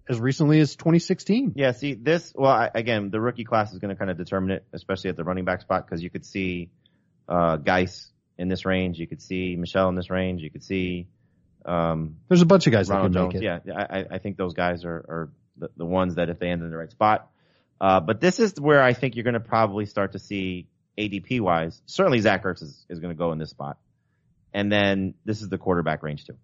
as 0.09 0.19
recently 0.19 0.59
as 0.59 0.75
2016. 0.75 1.53
Yeah, 1.55 1.71
see 1.71 1.93
this. 1.93 2.33
Well, 2.35 2.51
I, 2.51 2.69
again, 2.73 3.09
the 3.09 3.19
rookie 3.19 3.43
class 3.43 3.73
is 3.73 3.79
going 3.79 3.89
to 3.89 3.95
kind 3.95 4.09
of 4.11 4.17
determine 4.17 4.51
it, 4.51 4.65
especially 4.73 5.09
at 5.09 5.15
the 5.17 5.23
running 5.23 5.45
back 5.45 5.61
spot, 5.61 5.85
because 5.85 6.01
you 6.03 6.09
could 6.09 6.25
see 6.25 6.69
uh, 7.27 7.57
Guice 7.57 8.09
in 8.37 8.47
this 8.47 8.65
range, 8.65 8.99
you 8.99 9.07
could 9.07 9.21
see 9.21 9.55
Michel 9.57 9.89
in 9.89 9.95
this 9.95 10.09
range, 10.09 10.41
you 10.41 10.49
could 10.49 10.63
see 10.63 11.07
um, 11.65 12.17
There's 12.29 12.41
a 12.41 12.45
bunch 12.45 12.67
of 12.67 12.73
guys 12.73 12.89
Ronald 12.89 13.13
that 13.13 13.19
can 13.19 13.41
Jones. 13.41 13.65
make 13.65 13.65
it. 13.65 13.67
Yeah, 13.67 13.85
I, 13.89 14.15
I- 14.15 14.17
think 14.19 14.37
those 14.37 14.53
guys 14.53 14.85
are, 14.85 14.95
are 14.95 15.29
the, 15.57 15.69
the 15.75 15.85
ones 15.85 16.15
that 16.15 16.29
if 16.29 16.39
they 16.39 16.47
end 16.49 16.61
in 16.61 16.69
the 16.69 16.77
right 16.77 16.91
spot. 16.91 17.29
Uh, 17.81 17.99
but 17.99 18.21
this 18.21 18.39
is 18.39 18.53
where 18.59 18.81
I 18.81 18.93
think 18.93 19.15
you're 19.15 19.23
going 19.23 19.33
to 19.33 19.39
probably 19.39 19.85
start 19.85 20.13
to 20.13 20.19
see 20.19 20.67
ADP 20.97 21.41
wise. 21.41 21.81
Certainly 21.85 22.19
Zach 22.21 22.43
Ertz 22.43 22.63
is, 22.63 22.85
is 22.89 22.99
going 22.99 23.13
to 23.13 23.17
go 23.17 23.31
in 23.33 23.37
this 23.39 23.49
spot, 23.51 23.77
and 24.53 24.71
then 24.71 25.13
this 25.25 25.41
is 25.41 25.49
the 25.49 25.57
quarterback 25.57 26.01
range 26.03 26.25
too, 26.25 26.37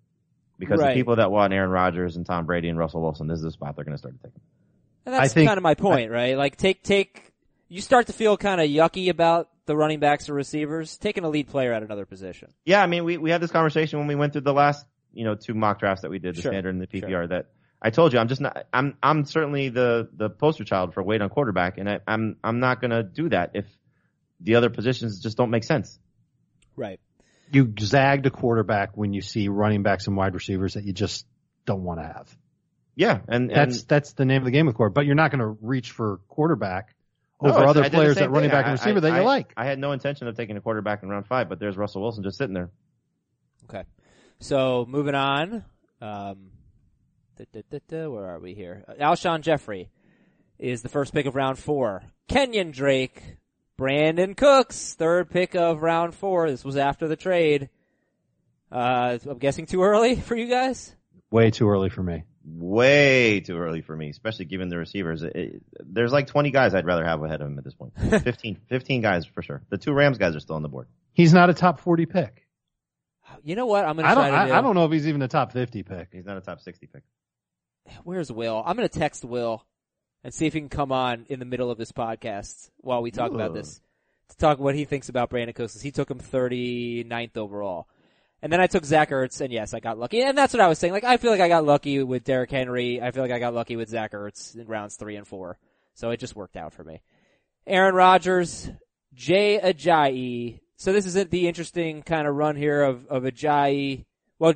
because 0.63 0.79
Right. 0.79 0.93
the 0.93 0.99
people 0.99 1.15
that 1.17 1.31
want 1.31 1.53
Aaron 1.53 1.69
Rodgers 1.69 2.15
and 2.15 2.25
Tom 2.25 2.45
Brady 2.45 2.69
and 2.69 2.77
Russell 2.77 3.01
Wilson, 3.01 3.27
this 3.27 3.37
is 3.37 3.43
the 3.43 3.51
spot 3.51 3.75
they're 3.75 3.85
going 3.85 3.93
to 3.95 3.97
start 3.99 4.15
to 4.15 4.23
take. 4.23 4.33
Them. 4.33 4.41
And 5.05 5.15
that's 5.15 5.33
think- 5.33 5.47
kind 5.47 5.57
of 5.57 5.63
my 5.63 5.73
point, 5.75 6.11
right? 6.11 6.37
Like 6.37 6.55
take 6.57 6.83
take 6.83 7.31
you 7.67 7.81
start 7.81 8.07
to 8.07 8.13
feel 8.13 8.37
kind 8.37 8.61
of 8.61 8.69
yucky 8.69 9.09
about 9.09 9.49
the 9.65 9.75
running 9.75 9.99
backs 9.99 10.29
or 10.29 10.33
receivers, 10.33 10.97
taking 10.97 11.23
a 11.23 11.29
lead 11.29 11.47
player 11.47 11.73
at 11.73 11.81
another 11.83 12.05
position. 12.05 12.49
Yeah, 12.65 12.83
I 12.83 12.87
mean, 12.87 13.03
we, 13.05 13.17
we 13.17 13.29
had 13.31 13.41
this 13.41 13.51
conversation 13.51 13.97
when 13.99 14.07
we 14.07 14.15
went 14.15 14.33
through 14.33 14.41
the 14.41 14.53
last, 14.53 14.85
you 15.13 15.23
know, 15.23 15.35
two 15.35 15.53
mock 15.53 15.79
drafts 15.79 16.01
that 16.01 16.11
we 16.11 16.19
did, 16.19 16.35
the 16.35 16.41
Sure, 16.41 16.51
standard 16.51 16.69
and 16.75 16.81
the 16.81 16.87
PPR 16.87 17.09
sure. 17.09 17.27
that 17.27 17.45
I 17.81 17.89
told 17.89 18.13
you, 18.13 18.19
I'm 18.19 18.27
just 18.27 18.41
not, 18.41 18.65
I'm, 18.73 18.97
I'm 19.01 19.25
certainly 19.25 19.69
the, 19.69 20.09
the 20.13 20.29
poster 20.29 20.63
child 20.65 20.93
for 20.93 21.01
wait 21.01 21.21
on 21.21 21.29
quarterback 21.29 21.77
and 21.77 21.89
I, 21.89 21.99
I'm, 22.07 22.35
I'm 22.43 22.59
not 22.59 22.81
going 22.81 22.91
to 22.91 23.03
do 23.03 23.29
that 23.29 23.51
if 23.55 23.65
the 24.41 24.55
other 24.55 24.69
positions 24.69 25.21
just 25.21 25.37
don't 25.37 25.49
make 25.49 25.63
sense. 25.63 25.97
Right. 26.75 26.99
You 27.51 27.71
zagged 27.79 28.25
a 28.25 28.31
quarterback 28.31 28.95
when 28.97 29.13
you 29.13 29.21
see 29.21 29.47
running 29.47 29.83
backs 29.83 30.07
and 30.07 30.17
wide 30.17 30.33
receivers 30.33 30.73
that 30.73 30.83
you 30.85 30.93
just 30.93 31.25
don't 31.65 31.83
want 31.83 31.99
to 31.99 32.05
have. 32.05 32.35
Yeah, 32.95 33.19
and, 33.27 33.51
and 33.51 33.71
That's 33.71 33.83
that's 33.83 34.13
the 34.13 34.25
name 34.25 34.41
of 34.41 34.45
the 34.45 34.51
game 34.51 34.65
with 34.67 34.75
Core. 34.75 34.89
But 34.89 35.05
you're 35.05 35.15
not 35.15 35.31
going 35.31 35.39
to 35.39 35.57
reach 35.61 35.91
for 35.91 36.19
quarterback 36.27 36.95
No, 37.41 37.49
over 37.49 37.59
it's- 37.59 37.69
other 37.69 37.79
I 37.81 37.83
did 37.89 37.93
players 37.93 38.15
same 38.17 38.23
at 38.25 38.31
running 38.31 38.49
thing. 38.49 38.57
back 38.59 38.65
and 38.65 38.73
receiver 38.73 38.97
I- 38.97 39.01
that 39.01 39.09
you 39.09 39.21
I- 39.21 39.25
like. 39.25 39.53
I 39.57 39.65
had 39.65 39.79
no 39.79 39.91
intention 39.91 40.27
of 40.27 40.35
taking 40.35 40.57
a 40.57 40.61
quarterback 40.61 41.03
in 41.03 41.09
round 41.09 41.25
five, 41.27 41.49
but 41.49 41.59
there's 41.59 41.77
Russell 41.77 42.01
Wilson 42.01 42.23
just 42.23 42.37
sitting 42.37 42.53
there. 42.53 42.69
Okay. 43.65 43.83
So 44.39 44.85
moving 44.87 45.15
on. 45.15 45.63
Um, 46.01 46.51
da, 47.37 47.45
da, 47.51 47.61
da, 47.71 47.79
da, 47.87 48.09
where 48.09 48.25
are 48.25 48.39
we 48.39 48.53
here? 48.53 48.83
Alshon 48.99 49.41
Jeffery 49.41 49.89
is 50.59 50.81
the 50.81 50.89
first 50.89 51.13
pick 51.13 51.25
of 51.25 51.35
round 51.35 51.57
four. 51.57 52.03
Kenyon 52.27 52.71
Drake, 52.71 53.37
Brandin 53.79 54.37
Cooks, 54.37 54.93
third 54.93 55.29
pick 55.29 55.55
of 55.55 55.81
round 55.81 56.13
four. 56.13 56.49
This 56.49 56.63
was 56.63 56.77
after 56.77 57.07
the 57.07 57.15
trade. 57.15 57.69
Uh, 58.71 59.17
I'm 59.27 59.37
guessing 59.39 59.65
too 59.65 59.83
early 59.83 60.15
for 60.19 60.35
you 60.35 60.47
guys. 60.47 60.95
Way 61.31 61.51
too 61.51 61.69
early 61.69 61.89
for 61.89 62.03
me. 62.03 62.23
Way 62.45 63.39
too 63.39 63.57
early 63.57 63.81
for 63.81 63.95
me, 63.95 64.09
especially 64.09 64.45
given 64.45 64.69
the 64.69 64.77
receivers. 64.77 65.23
It, 65.23 65.35
it- 65.35 65.63
there's 65.85 66.11
like 66.11 66.27
20 66.27 66.51
guys 66.51 66.73
I'd 66.75 66.85
rather 66.85 67.05
have 67.05 67.23
ahead 67.23 67.41
of 67.41 67.47
him 67.47 67.57
at 67.57 67.63
this 67.63 67.73
point. 67.73 67.93
15, 68.23 68.57
15 68.69 69.01
guys 69.01 69.25
for 69.25 69.41
sure. 69.41 69.61
The 69.69 69.77
two 69.77 69.93
Rams 69.93 70.17
guys 70.17 70.35
are 70.35 70.39
still 70.39 70.55
on 70.55 70.61
the 70.63 70.69
board. 70.69 70.87
He's 71.13 71.33
not 71.33 71.49
a 71.49 71.53
top 71.53 71.79
40 71.79 72.05
pick. 72.05 72.47
You 73.43 73.55
know 73.55 73.65
what? 73.65 73.85
I'm 73.85 73.95
going 73.95 74.05
to 74.05 74.11
I 74.11 74.15
don't. 74.15 74.25
to 74.25 74.29
do. 74.47 74.53
I, 74.53 74.57
I 74.59 74.61
don't 74.61 74.75
know 74.75 74.85
if 74.85 74.91
he's 74.91 75.07
even 75.07 75.21
a 75.21 75.27
top 75.27 75.51
50 75.53 75.83
pick. 75.83 76.09
He's 76.11 76.25
not 76.25 76.37
a 76.37 76.41
top 76.41 76.61
60 76.61 76.87
pick. 76.87 77.03
Where's 78.03 78.31
Will? 78.31 78.61
I'm 78.65 78.75
going 78.75 78.87
to 78.87 78.99
text 78.99 79.23
Will 79.25 79.65
and 80.23 80.33
see 80.33 80.45
if 80.45 80.53
he 80.53 80.59
can 80.59 80.69
come 80.69 80.91
on 80.91 81.25
in 81.29 81.39
the 81.39 81.45
middle 81.45 81.69
of 81.69 81.77
this 81.77 81.91
podcast 81.91 82.69
while 82.77 83.01
we 83.01 83.11
talk 83.11 83.31
about 83.31 83.53
this 83.53 83.81
to 84.29 84.37
talk 84.37 84.59
what 84.59 84.75
he 84.75 84.85
thinks 84.85 85.09
about 85.09 85.29
Brandin 85.29 85.55
Cooks. 85.55 85.81
He 85.81 85.91
took 85.91 86.09
him 86.09 86.19
39th 86.19 87.37
overall. 87.37 87.87
And 88.41 88.51
then 88.51 88.59
I 88.59 88.67
took 88.67 88.83
Zach 88.83 89.09
Ertz, 89.11 89.39
and 89.39 89.53
yes, 89.53 89.73
I 89.73 89.79
got 89.79 89.97
lucky. 89.97 90.21
And 90.21 90.37
that's 90.37 90.53
what 90.53 90.59
I 90.59 90.67
was 90.67 90.77
saying. 90.77 90.91
Like, 90.91 91.05
I 91.05 91.15
feel 91.15 91.31
like 91.31 91.39
I 91.39 91.47
got 91.47 91.65
lucky 91.65 92.03
with 92.03 92.25
Derrick 92.25 92.51
Henry. 92.51 93.01
I 93.01 93.11
feel 93.11 93.23
like 93.23 93.31
I 93.31 93.39
got 93.39 93.53
lucky 93.53 93.77
with 93.77 93.87
Zach 93.87 94.11
Ertz 94.11 94.55
in 94.55 94.67
rounds 94.67 94.95
three 94.95 95.15
and 95.15 95.25
four. 95.25 95.57
So 95.93 96.09
it 96.09 96.19
just 96.19 96.35
worked 96.35 96.57
out 96.57 96.73
for 96.73 96.83
me. 96.83 97.01
Aaron 97.65 97.95
Rodgers, 97.95 98.69
Jay 99.13 99.59
Ajayi. 99.63 100.59
So 100.75 100.91
this 100.91 101.05
isn't 101.05 101.31
the 101.31 101.47
interesting 101.47 102.03
kind 102.03 102.27
of 102.27 102.35
run 102.35 102.57
here 102.57 102.83
of, 102.83 103.05
of 103.07 103.23
Ajayi. 103.23 104.03
Well, 104.39 104.55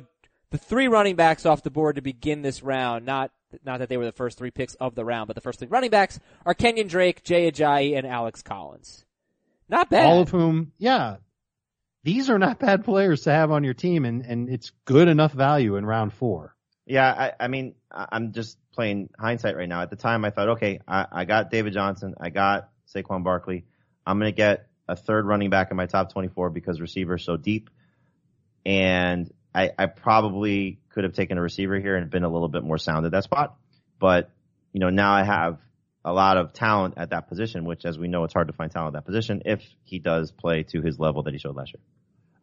the 0.50 0.58
three 0.58 0.88
running 0.88 1.16
backs 1.16 1.46
off 1.46 1.62
the 1.62 1.70
board 1.70 1.96
to 1.96 2.02
begin 2.02 2.42
this 2.42 2.62
round, 2.62 3.06
not, 3.06 3.30
not 3.64 3.78
that 3.78 3.88
they 3.88 3.96
were 3.96 4.04
the 4.04 4.12
first 4.12 4.38
three 4.38 4.50
picks 4.50 4.74
of 4.76 4.94
the 4.94 5.04
round, 5.04 5.26
but 5.26 5.34
the 5.34 5.40
first 5.40 5.58
three 5.58 5.68
running 5.68 5.90
backs 5.90 6.18
are 6.44 6.54
Kenyon 6.54 6.88
Drake, 6.88 7.22
Jay 7.22 7.50
Ajayi, 7.50 7.96
and 7.96 8.06
Alex 8.06 8.42
Collins. 8.42 9.04
Not 9.68 9.90
bad. 9.90 10.06
All 10.06 10.20
of 10.20 10.30
whom, 10.30 10.72
yeah, 10.78 11.16
these 12.04 12.30
are 12.30 12.38
not 12.38 12.58
bad 12.58 12.84
players 12.84 13.22
to 13.22 13.30
have 13.32 13.50
on 13.50 13.64
your 13.64 13.74
team, 13.74 14.04
and 14.04 14.22
and 14.24 14.48
it's 14.48 14.72
good 14.84 15.08
enough 15.08 15.32
value 15.32 15.76
in 15.76 15.84
round 15.84 16.12
four. 16.12 16.54
Yeah, 16.86 17.10
I, 17.12 17.44
I 17.44 17.48
mean, 17.48 17.74
I- 17.92 18.08
I'm 18.12 18.32
just 18.32 18.56
playing 18.72 19.10
hindsight 19.18 19.56
right 19.56 19.68
now. 19.68 19.82
At 19.82 19.90
the 19.90 19.96
time, 19.96 20.24
I 20.24 20.30
thought, 20.30 20.48
okay, 20.50 20.80
I, 20.88 21.06
I 21.12 21.24
got 21.26 21.50
David 21.50 21.74
Johnson, 21.74 22.14
I 22.18 22.30
got 22.30 22.70
Saquon 22.94 23.24
Barkley. 23.24 23.66
I'm 24.06 24.18
going 24.18 24.32
to 24.32 24.36
get 24.36 24.68
a 24.88 24.96
third 24.96 25.26
running 25.26 25.50
back 25.50 25.70
in 25.70 25.76
my 25.76 25.84
top 25.84 26.10
24 26.12 26.48
because 26.48 26.80
receivers 26.80 27.24
so 27.24 27.36
deep. 27.36 27.68
And 28.64 29.30
I, 29.54 29.70
I 29.78 29.86
probably 29.86 30.80
could 30.90 31.04
have 31.04 31.14
taken 31.14 31.38
a 31.38 31.42
receiver 31.42 31.78
here 31.78 31.96
and 31.96 32.10
been 32.10 32.24
a 32.24 32.28
little 32.28 32.48
bit 32.48 32.62
more 32.62 32.78
sound 32.78 33.06
at 33.06 33.12
that 33.12 33.24
spot. 33.24 33.56
But, 33.98 34.30
you 34.72 34.80
know, 34.80 34.90
now 34.90 35.12
I 35.12 35.24
have 35.24 35.58
a 36.04 36.12
lot 36.12 36.36
of 36.36 36.52
talent 36.52 36.94
at 36.96 37.10
that 37.10 37.28
position, 37.28 37.64
which 37.64 37.84
as 37.84 37.98
we 37.98 38.08
know, 38.08 38.24
it's 38.24 38.34
hard 38.34 38.48
to 38.48 38.52
find 38.52 38.70
talent 38.70 38.94
at 38.94 39.04
that 39.04 39.06
position 39.06 39.42
if 39.44 39.62
he 39.84 39.98
does 39.98 40.30
play 40.30 40.62
to 40.64 40.80
his 40.80 40.98
level 40.98 41.22
that 41.24 41.32
he 41.32 41.38
showed 41.38 41.56
last 41.56 41.72
year. 41.74 41.82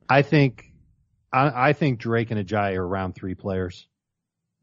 I 0.09 0.21
think, 0.21 0.71
I, 1.31 1.69
I 1.69 1.73
think 1.73 1.99
Drake 1.99 2.31
and 2.31 2.45
Ajayi 2.45 2.75
are 2.75 2.87
round 2.87 3.15
three 3.15 3.35
players, 3.35 3.87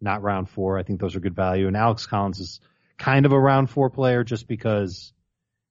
not 0.01 0.23
round 0.23 0.51
four. 0.51 0.79
I 0.79 0.83
think 0.83 1.01
those 1.01 1.17
are 1.17 1.21
good 1.21 1.37
value. 1.37 1.67
And 1.67 1.77
Alex 1.77 2.07
Collins 2.07 2.39
is 2.39 2.61
kind 2.99 3.27
of 3.27 3.33
a 3.33 3.41
round 3.41 3.71
four 3.71 3.91
player 3.91 4.25
just 4.25 4.47
because 4.47 5.13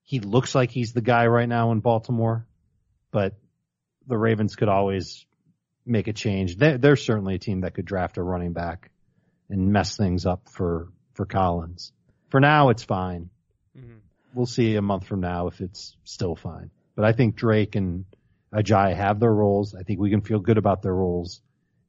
he 0.04 0.20
looks 0.20 0.56
like 0.56 0.72
he's 0.72 0.94
the 0.94 1.02
guy 1.02 1.28
right 1.28 1.48
now 1.48 1.72
in 1.72 1.80
Baltimore, 1.80 2.46
but 3.12 3.36
the 4.08 4.18
Ravens 4.18 4.56
could 4.56 4.68
always 4.68 5.26
make 5.92 6.08
a 6.08 6.14
change. 6.14 6.58
They're, 6.58 6.78
they're 6.78 6.96
certainly 6.96 7.36
a 7.36 7.40
team 7.40 7.62
that 7.62 7.74
could 7.74 7.86
draft 7.86 8.18
a 8.18 8.24
running 8.24 8.54
back 8.54 8.90
and 9.50 9.72
mess 9.72 9.98
things 9.98 10.26
up 10.26 10.50
for, 10.50 10.88
for 11.14 11.26
Collins. 11.26 11.92
For 12.30 12.40
now, 12.40 12.70
it's 12.70 12.84
fine. 12.84 13.30
Mhm. 13.78 14.00
We'll 14.34 14.46
see 14.46 14.76
a 14.76 14.82
month 14.82 15.06
from 15.06 15.20
now 15.20 15.48
if 15.48 15.60
it's 15.60 15.96
still 16.04 16.36
fine. 16.36 16.72
But 16.96 17.06
I 17.06 17.12
think 17.12 17.36
Drake 17.36 17.76
and 17.76 18.06
Ajayi 18.54 18.96
have 18.96 19.20
their 19.20 19.34
roles. 19.34 19.76
I 19.76 19.84
think 19.84 20.00
we 20.00 20.10
can 20.10 20.22
feel 20.22 20.40
good 20.40 20.58
about 20.58 20.82
their 20.82 20.96
roles. 20.96 21.42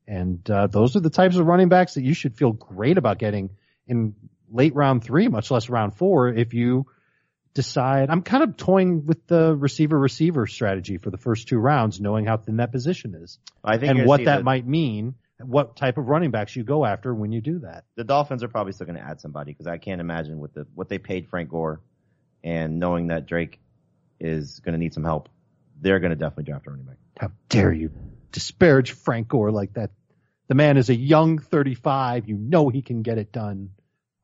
And 0.07 0.49
uh, 0.51 0.67
those 0.67 0.97
are 0.97 1.01
the 1.01 1.11
types 1.11 1.37
of 1.37 1.47
running 1.47 1.69
backs 1.69 1.95
that 1.95 2.03
you 2.03 2.15
should 2.15 2.37
feel 2.37 2.53
great 2.53 2.99
about 2.99 3.19
getting 3.19 3.51
in 3.87 4.15
late 4.51 4.75
round 4.75 5.03
three, 5.05 5.29
much 5.29 5.51
less 5.51 5.69
round 5.69 5.97
four, 5.97 6.29
if 6.29 6.55
you 6.55 6.87
decide. 7.55 8.11
I'm 8.11 8.23
kind 8.23 8.43
of 8.43 8.57
toying 8.57 9.05
with 9.05 9.27
the 9.27 9.55
receiver 9.55 9.99
receiver 9.99 10.47
strategy 10.47 10.99
for 10.99 11.11
the 11.11 11.19
first 11.19 11.49
two 11.49 11.59
rounds, 11.59 12.01
knowing 12.01 12.25
how 12.25 12.37
thin 12.37 12.57
that 12.57 12.73
position 12.73 13.15
is 13.15 13.39
I 13.65 13.79
think 13.79 13.99
and 13.99 14.07
what 14.07 14.25
that 14.25 14.39
the- 14.39 14.45
might 14.45 14.67
mean, 14.67 15.15
what 15.41 15.77
type 15.77 15.99
of 15.99 16.07
running 16.07 16.31
backs 16.31 16.55
you 16.55 16.65
go 16.65 16.85
after 16.85 17.15
when 17.15 17.33
you 17.33 17.41
do 17.41 17.61
that. 17.61 17.85
the 17.97 18.05
Dolphins 18.05 18.43
are 18.43 18.49
probably 18.49 18.73
still 18.73 18.87
going 18.87 18.99
to 18.99 19.05
add 19.05 19.21
somebody 19.21 19.53
because 19.53 19.67
I 19.67 19.79
can't 19.79 20.01
imagine 20.01 20.39
with 20.39 20.55
the 20.55 20.67
what 20.75 20.89
they 20.89 20.99
paid 20.99 21.29
Frank 21.29 21.51
Gore 21.51 21.81
and 22.45 22.79
knowing 22.79 23.09
that 23.09 23.27
Drake 23.27 23.61
is 24.21 24.61
going 24.61 24.73
to 24.73 24.79
need 24.79 24.95
some 24.95 25.05
help, 25.05 25.29
they're 25.81 25.99
going 26.01 26.11
to 26.11 26.17
definitely 26.17 26.45
draft 26.45 26.67
a 26.67 26.71
running 26.71 26.87
back. 26.87 26.97
How 27.19 27.33
dare 27.49 27.73
you 27.73 27.91
disparage 28.31 28.93
Frank 28.93 29.29
Gore 29.29 29.51
like 29.51 29.75
that? 29.75 29.91
The 30.49 30.55
man 30.55 30.77
is 30.77 30.91
a 30.91 30.95
young 30.95 31.39
35. 31.39 32.29
You 32.29 32.37
know 32.37 32.69
he 32.69 32.83
can 32.83 33.03
get 33.03 33.19
it 33.19 33.33
done. 33.33 33.71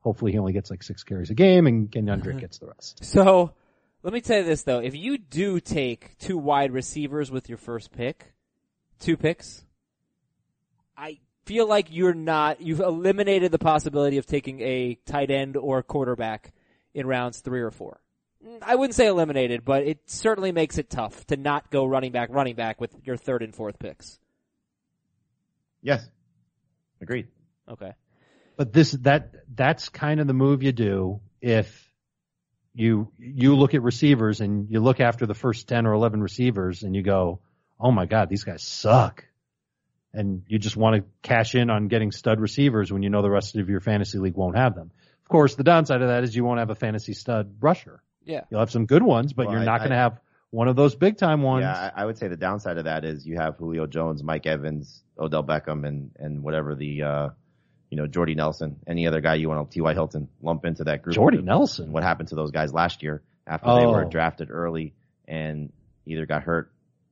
Hopefully 0.09 0.31
he 0.31 0.39
only 0.39 0.53
gets 0.53 0.71
like 0.71 0.81
six 0.81 1.03
carries 1.03 1.29
a 1.29 1.35
game 1.35 1.67
and 1.67 1.91
Kenyon 1.91 2.19
Drake 2.19 2.37
mm-hmm. 2.37 2.41
gets 2.41 2.57
the 2.57 2.65
rest. 2.65 3.05
So, 3.05 3.53
let 4.01 4.11
me 4.11 4.21
tell 4.21 4.39
you 4.39 4.43
this 4.43 4.63
though. 4.63 4.79
If 4.79 4.95
you 4.95 5.19
do 5.19 5.59
take 5.59 6.17
two 6.17 6.35
wide 6.35 6.71
receivers 6.71 7.29
with 7.29 7.47
your 7.47 7.59
first 7.59 7.91
pick, 7.91 8.33
two 8.99 9.15
picks, 9.15 9.63
I 10.97 11.19
feel 11.45 11.67
like 11.67 11.89
you're 11.91 12.15
not, 12.15 12.59
you've 12.59 12.79
eliminated 12.79 13.51
the 13.51 13.59
possibility 13.59 14.17
of 14.17 14.25
taking 14.25 14.61
a 14.61 14.95
tight 15.05 15.29
end 15.29 15.55
or 15.55 15.83
quarterback 15.83 16.53
in 16.95 17.05
rounds 17.05 17.41
three 17.41 17.61
or 17.61 17.69
four. 17.69 18.01
I 18.63 18.73
wouldn't 18.73 18.95
say 18.95 19.05
eliminated, 19.05 19.63
but 19.63 19.83
it 19.83 19.99
certainly 20.09 20.51
makes 20.51 20.79
it 20.79 20.89
tough 20.89 21.27
to 21.27 21.37
not 21.37 21.69
go 21.69 21.85
running 21.85 22.11
back, 22.11 22.29
running 22.31 22.55
back 22.55 22.81
with 22.81 22.95
your 23.05 23.15
third 23.15 23.43
and 23.43 23.53
fourth 23.53 23.77
picks. 23.77 24.17
Yes, 25.83 26.09
agreed. 26.99 27.27
Okay. 27.69 27.93
But 28.59 28.73
this, 28.73 28.91
that, 29.03 29.31
that's 29.55 29.87
kind 29.87 30.19
of 30.19 30.27
the 30.27 30.33
move 30.33 30.63
you 30.63 30.73
do 30.73 31.21
if 31.39 31.89
you, 32.73 33.09
you 33.17 33.55
look 33.55 33.73
at 33.73 33.81
receivers 33.81 34.41
and 34.41 34.69
you 34.69 34.81
look 34.81 34.99
after 34.99 35.25
the 35.25 35.33
first 35.33 35.69
10 35.69 35.87
or 35.87 35.93
11 35.93 36.21
receivers 36.21 36.83
and 36.83 36.93
you 36.93 37.01
go, 37.01 37.39
oh 37.79 37.89
my 37.89 38.05
God, 38.05 38.27
these 38.27 38.43
guys 38.43 38.61
suck. 38.61 39.23
And 40.13 40.43
you 40.47 40.59
just 40.59 40.75
want 40.75 40.97
to 40.97 41.09
cash 41.23 41.55
in 41.55 41.69
on 41.69 41.87
getting 41.87 42.11
stud 42.11 42.41
receivers 42.41 42.91
when 42.91 43.01
you 43.01 43.09
know 43.09 43.21
the 43.21 43.29
rest 43.29 43.55
of 43.55 43.69
your 43.69 43.79
fantasy 43.79 44.17
league 44.17 44.35
won't 44.35 44.57
have 44.57 44.75
them. 44.75 44.91
Of 45.23 45.29
course, 45.29 45.55
the 45.55 45.63
downside 45.63 46.01
of 46.01 46.09
that 46.09 46.25
is 46.25 46.35
you 46.35 46.43
won't 46.43 46.59
have 46.59 46.69
a 46.69 46.75
fantasy 46.75 47.13
stud 47.13 47.55
rusher. 47.61 48.03
Yeah. 48.25 48.41
You'll 48.51 48.59
have 48.59 48.71
some 48.71 48.87
good 48.87 49.03
ones, 49.03 49.31
but 49.31 49.45
Well, 49.45 49.55
you're 49.55 49.63
not 49.63 49.77
going 49.77 49.91
to 49.91 49.95
have 49.95 50.19
one 50.49 50.67
of 50.67 50.75
those 50.75 50.95
big 50.95 51.15
time 51.15 51.43
ones. 51.43 51.61
Yeah, 51.61 51.91
I, 51.95 52.01
I 52.01 52.05
would 52.05 52.17
say 52.17 52.27
the 52.27 52.35
downside 52.35 52.77
of 52.77 52.83
that 52.83 53.05
is 53.05 53.25
you 53.25 53.37
have 53.37 53.55
Julio 53.55 53.87
Jones, 53.87 54.21
Mike 54.21 54.45
Evans, 54.47 55.01
Odell 55.17 55.45
Beckham, 55.45 55.87
and 55.87 56.11
and 56.19 56.43
whatever 56.43 56.75
the 56.75 57.03
uh, 57.03 57.29
you 57.89 57.97
know 57.97 58.07
Jordy 58.07 58.35
Nelson, 58.35 58.77
any 58.87 59.07
other 59.07 59.21
guy 59.21 59.35
you 59.35 59.49
want 59.49 59.69
to 59.69 59.73
T.Y. 59.73 59.93
Hilton 59.93 60.27
lump 60.41 60.65
into 60.65 60.83
that 60.85 61.01
group. 61.01 61.15
Jordy 61.15 61.41
Nelson. 61.41 61.91
What 61.91 62.03
happened 62.03 62.29
to 62.29 62.35
those 62.35 62.51
guys 62.51 62.71
last 62.73 63.01
year 63.03 63.21
after 63.47 63.73
they 63.79 63.85
were 63.85 64.05
Oh. 64.05 64.09
drafted 64.09 64.49
early 64.51 64.93
and 65.27 65.71
either 66.05 66.25
got 66.25 66.43
hurt, 66.43 66.71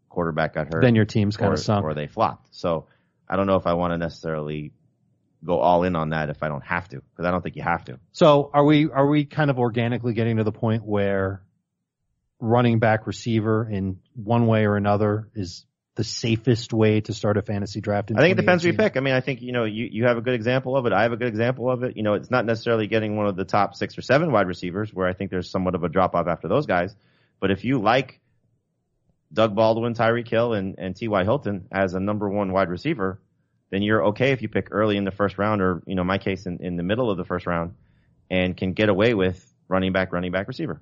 quarterback 0.09 0.53
got 0.53 0.73
hurt, 0.73 0.81
Then 0.81 0.95
your 0.95 1.05
team's 1.05 1.37
kind 1.37 1.53
of 1.53 1.59
sunk. 1.59 1.83
or 1.83 1.93
they 1.93 2.07
flopped. 2.07 2.47
So 2.55 2.85
I 3.27 3.35
don't 3.35 3.47
know 3.47 3.55
if 3.57 3.67
I 3.67 3.73
want 3.73 3.93
to 3.93 3.97
necessarily 3.97 4.71
go 5.43 5.59
all 5.59 5.83
in 5.83 5.95
on 5.95 6.09
that 6.09 6.29
if 6.29 6.41
I 6.43 6.47
don't 6.47 6.63
have 6.65 6.87
to, 6.89 6.97
because 6.97 7.25
I 7.25 7.31
don't 7.31 7.41
think 7.43 7.55
you 7.55 7.63
have 7.63 7.85
to. 7.85 7.99
So 8.11 8.49
are 8.53 8.63
we 8.65 8.89
are 8.89 9.07
we 9.07 9.25
kind 9.25 9.49
of 9.49 9.59
organically 9.59 10.13
getting 10.13 10.37
to 10.37 10.43
the 10.43 10.51
point 10.51 10.83
where 10.85 11.41
running 12.39 12.79
back 12.79 13.07
receiver 13.07 13.67
in 13.69 13.99
one 14.15 14.45
way 14.47 14.65
or 14.65 14.75
another 14.75 15.27
is 15.33 15.65
the 15.97 16.03
safest 16.03 16.71
way 16.71 17.01
to 17.01 17.13
start 17.13 17.37
a 17.37 17.41
fantasy 17.41 17.81
draft? 17.81 18.11
In 18.11 18.17
I 18.17 18.21
think 18.21 18.33
it 18.33 18.41
depends 18.41 18.63
who 18.63 18.69
you 18.69 18.77
pick. 18.77 18.95
I 18.95 18.99
mean, 18.99 19.15
I 19.15 19.19
think, 19.19 19.41
you 19.41 19.51
know, 19.51 19.65
you, 19.65 19.89
you 19.91 20.05
have 20.05 20.17
a 20.17 20.21
good 20.21 20.35
example 20.35 20.77
of 20.77 20.85
it. 20.85 20.93
I 20.93 21.01
have 21.01 21.11
a 21.11 21.17
good 21.17 21.27
example 21.27 21.69
of 21.69 21.83
it. 21.83 21.97
You 21.97 22.03
know, 22.03 22.13
it's 22.13 22.29
not 22.29 22.45
necessarily 22.45 22.87
getting 22.87 23.17
one 23.17 23.25
of 23.25 23.35
the 23.35 23.43
top 23.43 23.75
six 23.75 23.97
or 23.97 24.03
seven 24.03 24.31
wide 24.31 24.47
receivers 24.47 24.93
where 24.93 25.07
I 25.07 25.13
think 25.13 25.31
there's 25.31 25.49
somewhat 25.49 25.75
of 25.75 25.83
a 25.83 25.89
drop 25.89 26.15
off 26.15 26.27
after 26.27 26.47
those 26.47 26.67
guys. 26.67 26.95
But 27.39 27.51
if 27.51 27.65
you 27.65 27.79
like 27.79 28.21
Doug 29.33 29.55
Baldwin, 29.55 29.95
Tyreek 29.95 30.27
Hill, 30.27 30.53
and, 30.53 30.75
and 30.77 30.95
T.Y. 30.95 31.23
Hilton 31.23 31.67
as 31.71 31.95
a 31.95 31.99
number 31.99 32.29
one 32.29 32.53
wide 32.53 32.69
receiver, 32.69 33.19
then 33.71 33.81
you're 33.81 34.05
okay 34.09 34.31
if 34.31 34.43
you 34.43 34.49
pick 34.49 34.67
early 34.71 34.97
in 34.97 35.03
the 35.03 35.11
first 35.11 35.37
round 35.39 35.61
or, 35.61 35.81
you 35.87 35.95
know, 35.95 36.03
my 36.03 36.19
case 36.19 36.45
in, 36.45 36.59
in 36.61 36.77
the 36.77 36.83
middle 36.83 37.09
of 37.09 37.17
the 37.17 37.25
first 37.25 37.47
round 37.47 37.73
and 38.29 38.55
can 38.55 38.73
get 38.73 38.89
away 38.89 39.15
with 39.15 39.43
running 39.67 39.91
back, 39.91 40.13
running 40.13 40.31
back 40.31 40.47
receiver. 40.47 40.79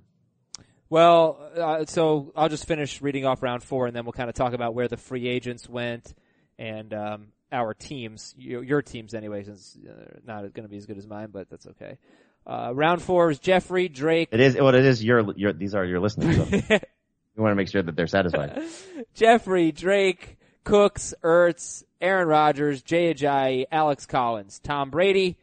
Well, 0.90 1.40
uh, 1.58 1.86
so 1.86 2.32
I'll 2.36 2.50
just 2.50 2.68
finish 2.68 3.02
reading 3.02 3.26
off 3.26 3.42
round 3.42 3.64
four, 3.64 3.88
and 3.88 3.96
then 3.96 4.06
we'll 4.06 4.14
kind 4.14 4.30
of 4.30 4.36
talk 4.36 4.54
about 4.54 4.76
where 4.76 4.88
the 4.88 4.98
free 4.98 5.28
agents 5.28 5.68
went, 5.68 6.14
and 6.60 6.94
um, 6.94 7.28
our 7.52 7.74
teams, 7.74 8.36
your, 8.38 8.64
your 8.64 8.82
teams 8.82 9.14
anyway, 9.14 9.44
since 9.44 9.78
uh, 9.88 10.20
not 10.26 10.42
going 10.54 10.64
to 10.64 10.70
be 10.70 10.78
as 10.78 10.86
good 10.86 10.98
as 10.98 11.08
mine, 11.08 11.30
but 11.32 11.50
that's 11.50 11.66
okay. 11.68 11.98
Uh, 12.46 12.72
round 12.76 13.02
four 13.02 13.32
is 13.32 13.40
Jeffery 13.40 13.90
Drake. 13.90 14.30
It 14.32 14.40
is 14.40 14.56
what 14.56 14.76
it 14.76 14.86
is. 14.86 15.04
Your 15.04 15.34
your 15.36 15.52
these 15.54 15.74
are 15.74 15.84
your 15.84 16.00
listeners. 16.00 16.36
So. 16.36 16.44
you 16.46 17.42
want 17.42 17.52
to 17.52 17.56
make 17.56 17.70
sure 17.70 17.82
that 17.82 17.96
they're 17.96 18.06
satisfied. 18.06 18.62
Jeffery 19.16 19.72
Drake, 19.72 20.38
Cooks, 20.64 21.16
Ertz, 21.24 21.84
Aaron 22.00 22.28
Rodgers, 22.28 22.84
Jay 22.84 23.12
Ajayi, 23.12 23.66
Alex 23.72 24.06
Collins, 24.06 24.60
Tom 24.60 24.92
Brady, 24.92 25.38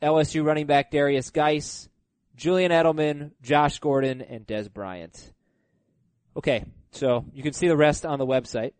LSU 0.00 0.42
running 0.42 0.64
back 0.64 0.90
Derrius 0.90 1.30
Guice, 1.30 1.89
Julian 2.40 2.72
Edelman, 2.72 3.32
Josh 3.42 3.80
Gordon, 3.80 4.22
and 4.22 4.46
Dez 4.46 4.72
Bryant. 4.72 5.30
Okay, 6.34 6.64
so 6.90 7.26
you 7.34 7.42
can 7.42 7.52
see 7.52 7.68
the 7.68 7.76
rest 7.76 8.06
on 8.06 8.18
the 8.18 8.24
website. 8.24 8.72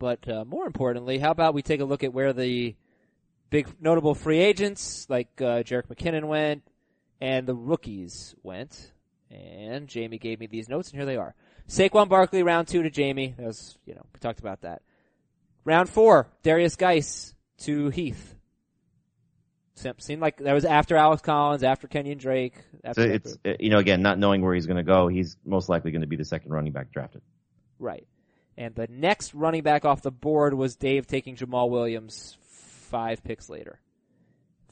But 0.00 0.28
uh, 0.28 0.44
more 0.44 0.66
importantly, 0.66 1.18
how 1.18 1.30
about 1.30 1.54
we 1.54 1.62
take 1.62 1.80
a 1.80 1.84
look 1.84 2.02
at 2.02 2.12
where 2.12 2.32
the 2.32 2.74
big 3.48 3.68
notable 3.80 4.12
free 4.12 4.40
agents 4.40 5.06
like 5.08 5.28
uh, 5.40 5.62
Jerick 5.62 5.86
McKinnon 5.86 6.24
went 6.24 6.64
and 7.20 7.46
the 7.46 7.54
rookies 7.54 8.34
went. 8.42 8.92
And 9.30 9.86
Jamie 9.86 10.18
gave 10.18 10.40
me 10.40 10.48
these 10.48 10.68
notes, 10.68 10.90
and 10.90 10.98
here 10.98 11.06
they 11.06 11.16
are. 11.16 11.36
Saquon 11.68 12.08
Barkley, 12.08 12.42
round 12.42 12.66
two 12.66 12.82
to 12.82 12.90
Jamie. 12.90 13.34
That 13.36 13.46
was, 13.46 13.78
you 13.86 13.94
know, 13.94 14.04
we 14.12 14.18
talked 14.18 14.40
about 14.40 14.62
that. 14.62 14.82
Round 15.64 15.88
four, 15.88 16.28
Derrius 16.42 16.76
Guice 16.76 17.34
to 17.58 17.90
Heath. 17.90 18.34
Seemed 19.98 20.20
like 20.20 20.38
that 20.38 20.52
was 20.52 20.64
after 20.64 20.96
Alex 20.96 21.22
Collins, 21.22 21.62
after 21.62 21.86
Kenyon 21.86 22.18
Drake. 22.18 22.54
After 22.84 23.02
so 23.02 23.08
it's 23.08 23.38
uh, 23.44 23.52
you 23.58 23.70
know 23.70 23.78
again 23.78 24.02
not 24.02 24.18
knowing 24.18 24.42
where 24.42 24.54
he's 24.54 24.66
going 24.66 24.76
to 24.76 24.82
go, 24.82 25.08
he's 25.08 25.36
most 25.44 25.68
likely 25.68 25.90
going 25.90 26.02
to 26.02 26.06
be 26.06 26.16
the 26.16 26.24
second 26.24 26.50
running 26.50 26.72
back 26.72 26.92
drafted. 26.92 27.22
Right. 27.78 28.06
And 28.56 28.74
the 28.74 28.88
next 28.90 29.34
running 29.34 29.62
back 29.62 29.84
off 29.84 30.02
the 30.02 30.10
board 30.10 30.52
was 30.52 30.74
Dave 30.74 31.06
taking 31.06 31.36
Jamaal 31.36 31.70
Williams 31.70 32.36
five 32.42 33.22
picks 33.22 33.48
later, 33.48 33.78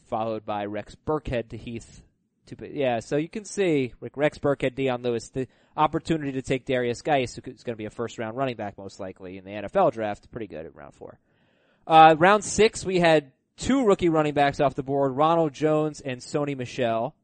followed 0.09 0.45
by 0.45 0.65
Rex 0.65 0.97
Burkhead 1.07 1.51
to 1.51 1.57
Heath. 1.57 2.03
To, 2.47 2.57
yeah, 2.73 3.01
so 3.01 3.17
you 3.17 3.29
can 3.29 3.45
see 3.45 3.93
like 4.01 4.17
Rex 4.17 4.39
Burkhead, 4.39 4.75
Dion 4.75 5.03
Lewis, 5.03 5.29
the 5.31 5.49
opportunity 5.77 6.33
to 6.33 6.43
take 6.43 6.65
Derrius 6.65 7.03
Guice, 7.03 7.35
who's 7.37 7.63
going 7.63 7.75
to 7.75 7.77
be 7.77 7.87
a 7.87 7.91
first 7.91 8.19
round 8.19 8.37
running 8.37 8.57
back 8.57 8.79
most 8.79 8.99
likely 9.01 9.39
in 9.39 9.45
the 9.45 9.51
NFL 9.51 9.93
draft, 9.93 10.31
pretty 10.31 10.47
good 10.47 10.67
at 10.67 10.75
round 10.75 10.95
four. 10.95 11.19
Uh, 11.87 12.17
round 12.19 12.45
six, 12.45 12.85
we 12.85 12.99
had 12.99 13.31
two 13.57 13.85
rookie 13.85 14.09
running 14.09 14.35
backs 14.35 14.61
off 14.61 14.75
the 14.75 14.83
board, 14.83 15.13
Ronald 15.17 15.53
Jones 15.53 16.01
and 16.01 16.21
Sony 16.21 16.57
Michel. 16.57 17.15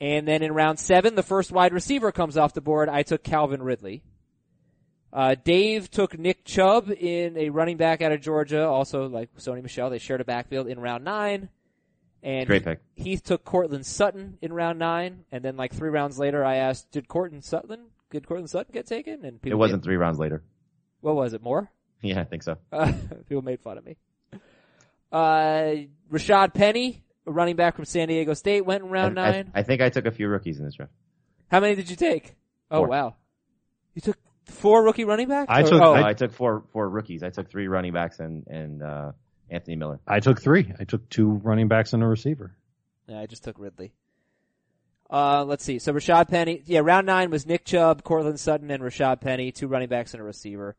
And 0.00 0.26
then 0.26 0.42
in 0.42 0.52
round 0.52 0.78
seven, 0.78 1.14
the 1.14 1.22
first 1.22 1.52
wide 1.52 1.72
receiver 1.72 2.10
comes 2.10 2.36
off 2.36 2.54
the 2.54 2.60
board. 2.60 2.88
I 2.88 3.02
took 3.02 3.22
Calvin 3.22 3.62
Ridley. 3.62 4.02
Uh, 5.12 5.34
Dave 5.42 5.90
took 5.90 6.18
Nick 6.18 6.44
Chubb 6.44 6.90
in 6.90 7.36
a 7.36 7.50
running 7.50 7.76
back 7.76 8.00
out 8.00 8.12
of 8.12 8.20
Georgia, 8.20 8.64
also 8.66 9.08
like 9.08 9.34
Sony 9.36 9.62
Michel. 9.62 9.90
They 9.90 9.98
shared 9.98 10.20
a 10.20 10.24
backfield 10.24 10.68
in 10.68 10.78
round 10.78 11.04
nine. 11.04 11.48
And 12.22 12.46
Great 12.46 12.64
pick. 12.64 12.80
Heath 12.94 13.22
took 13.22 13.44
Courtland 13.44 13.86
Sutton 13.86 14.38
in 14.42 14.52
round 14.52 14.78
nine, 14.78 15.24
and 15.32 15.42
then 15.42 15.56
like 15.56 15.72
three 15.74 15.88
rounds 15.88 16.18
later, 16.18 16.44
I 16.44 16.56
asked, 16.56 16.90
"Did 16.90 17.08
Courtland 17.08 17.44
Sutton, 17.44 17.86
did 18.10 18.26
Courtland 18.26 18.50
Sutton 18.50 18.72
get 18.72 18.86
taken?" 18.86 19.24
And 19.24 19.40
it 19.42 19.54
wasn't 19.54 19.82
three 19.82 19.96
rounds 19.96 20.18
later. 20.18 20.42
What 21.00 21.16
was 21.16 21.32
it? 21.32 21.42
More? 21.42 21.70
Yeah, 22.02 22.20
I 22.20 22.24
think 22.24 22.42
so. 22.42 22.58
Uh, 22.70 22.92
people 23.28 23.42
made 23.42 23.60
fun 23.60 23.78
of 23.78 23.86
me. 23.86 23.96
Uh, 25.12 25.86
Rashad 26.10 26.54
Penny, 26.54 27.02
a 27.26 27.32
running 27.32 27.56
back 27.56 27.76
from 27.76 27.84
San 27.84 28.08
Diego 28.08 28.34
State, 28.34 28.64
went 28.64 28.84
in 28.84 28.90
round 28.90 29.18
I, 29.18 29.30
nine. 29.30 29.52
I, 29.54 29.60
I, 29.60 29.62
think 29.62 29.80
I 29.82 29.88
took 29.88 30.06
a 30.06 30.10
few 30.10 30.28
rookies 30.28 30.58
in 30.58 30.64
this 30.64 30.74
draft. 30.74 30.92
How 31.50 31.60
many 31.60 31.74
did 31.74 31.90
you 31.90 31.96
take? 31.96 32.36
Oh 32.70 32.78
Four. 32.80 32.88
wow, 32.88 33.16
you 33.94 34.00
took 34.02 34.16
four 34.44 34.84
rookie 34.84 35.04
running 35.04 35.28
backs. 35.28 35.46
I 35.48 35.62
Or- 35.62 35.66
took- 35.68 35.82
Oh, 35.82 35.92
I, 35.94 36.10
I 36.10 36.14
took 36.14 36.32
four 36.32 36.62
four 36.72 36.88
rookies. 36.88 37.22
I 37.22 37.30
took 37.30 37.50
three 37.50 37.66
running 37.66 37.92
backs 37.92 38.20
and 38.20 38.46
and 38.46 38.82
uh, 38.82 39.12
Anthony 39.50 39.76
Miller. 39.76 39.98
I 40.06 40.20
took 40.20 40.40
three. 40.40 40.72
I 40.78 40.84
took 40.84 41.08
two 41.08 41.30
running 41.30 41.66
backs 41.68 41.92
and 41.92 42.02
a 42.02 42.06
receiver. 42.06 42.54
Yeah, 43.08 43.20
I 43.20 43.26
just 43.26 43.42
took 43.42 43.58
Ridley. 43.58 43.92
Uh, 45.10 45.44
let's 45.44 45.64
see. 45.64 45.80
So 45.80 45.92
Rashad 45.92 46.28
Penny, 46.28 46.62
yeah, 46.66 46.80
round 46.84 47.06
nine 47.08 47.30
was 47.30 47.44
Nick 47.44 47.64
Chubb, 47.64 48.04
Courtland 48.04 48.38
Sutton, 48.38 48.70
and 48.70 48.80
Rashad 48.80 49.20
Penny, 49.20 49.50
two 49.50 49.66
running 49.66 49.88
backs 49.88 50.14
and 50.14 50.20
a 50.20 50.24
receiver. 50.24 50.76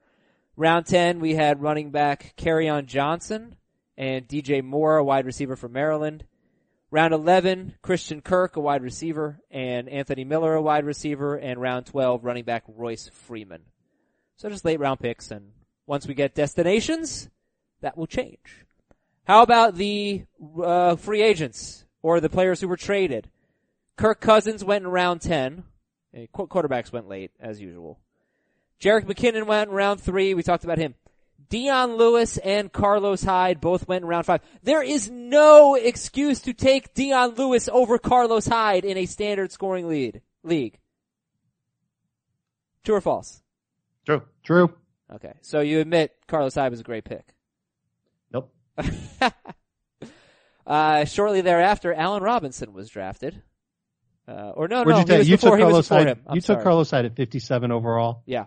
Round 0.55 0.85
ten, 0.85 1.19
we 1.19 1.35
had 1.35 1.61
running 1.61 1.91
back 1.91 2.33
on 2.47 2.85
Johnson 2.85 3.57
and 3.97 4.27
DJ 4.27 4.63
Moore, 4.63 4.97
a 4.97 5.03
wide 5.03 5.25
receiver 5.25 5.55
from 5.55 5.73
Maryland. 5.73 6.23
Round 6.89 7.13
11, 7.13 7.75
Christian 7.81 8.21
Kirk, 8.21 8.57
a 8.57 8.59
wide 8.59 8.83
receiver, 8.83 9.39
and 9.49 9.87
Anthony 9.87 10.25
Miller, 10.25 10.53
a 10.55 10.61
wide 10.61 10.83
receiver, 10.83 11.35
and 11.35 11.61
round 11.61 11.85
12, 11.85 12.25
running 12.25 12.43
back 12.43 12.63
Royce 12.67 13.07
Freeman. 13.07 13.61
So 14.35 14.49
just 14.49 14.65
late 14.65 14.79
round 14.79 14.99
picks, 14.99 15.31
and 15.31 15.51
once 15.85 16.05
we 16.05 16.13
get 16.13 16.35
destinations, 16.35 17.29
that 17.79 17.97
will 17.97 18.07
change. 18.07 18.65
How 19.23 19.41
about 19.41 19.75
the 19.75 20.23
uh, 20.61 20.95
free 20.97 21.21
agents 21.21 21.85
or 22.01 22.19
the 22.19 22.29
players 22.29 22.59
who 22.59 22.67
were 22.67 22.75
traded? 22.75 23.29
Kirk 23.95 24.19
Cousins 24.19 24.63
went 24.63 24.83
in 24.83 24.91
round 24.91 25.21
10. 25.21 25.63
Uh, 26.13 26.19
qu- 26.33 26.47
Quarterbacks 26.47 26.91
went 26.91 27.07
late, 27.07 27.31
as 27.39 27.61
usual. 27.61 27.99
Jerick 28.81 29.05
McKinnon 29.05 29.45
went 29.45 29.69
in 29.69 29.75
round 29.75 30.01
3. 30.01 30.33
We 30.33 30.43
talked 30.43 30.63
about 30.63 30.79
him. 30.79 30.95
Dion 31.51 31.97
Lewis 31.97 32.37
and 32.37 32.71
Carlos 32.71 33.21
Hyde 33.23 33.59
both 33.61 33.87
went 33.87 34.03
in 34.03 34.07
round 34.07 34.25
5. 34.25 34.39
There 34.63 34.81
is 34.81 35.11
no 35.11 35.75
excuse 35.75 36.39
to 36.41 36.53
take 36.53 36.93
Dion 36.93 37.35
Lewis 37.35 37.69
over 37.71 37.99
Carlos 37.99 38.47
Hyde 38.47 38.85
in 38.85 38.97
a 38.97 39.05
standard 39.05 39.51
scoring 39.51 39.87
lead 39.89 40.21
league. 40.43 40.79
True 42.85 42.95
or 42.95 43.01
false? 43.01 43.43
True. 44.05 44.23
True. 44.43 44.73
Okay. 45.13 45.33
So 45.41 45.59
you 45.59 45.81
admit 45.81 46.15
Carlos 46.25 46.55
Hyde 46.55 46.71
was 46.71 46.79
a 46.79 46.83
great 46.83 47.03
pick. 47.03 47.27
Nope. 48.31 48.51
uh, 50.65 51.05
shortly 51.05 51.41
thereafter, 51.41 51.93
Allen 51.93 52.23
Robinson 52.23 52.71
was 52.73 52.89
drafted. 52.89 53.41
Uh, 54.27 54.51
or 54.55 54.67
no, 54.69 54.83
What'd 54.83 54.93
no, 54.93 54.95
you 54.95 55.01
he 55.01 55.05
take? 55.05 55.17
was 55.19 55.29
You 55.29 55.35
before, 55.37 55.57
took 55.57 55.59
he 55.59 55.73
was 55.73 55.87
Carlos 55.89 56.05
Hyde. 56.05 56.17
him. 56.17 56.23
I'm 56.27 56.35
You 56.35 56.41
sorry. 56.41 56.57
took 56.57 56.63
Carlos 56.63 56.91
Hyde 56.91 57.05
at 57.05 57.15
57 57.17 57.71
overall. 57.71 58.23
Yeah. 58.25 58.45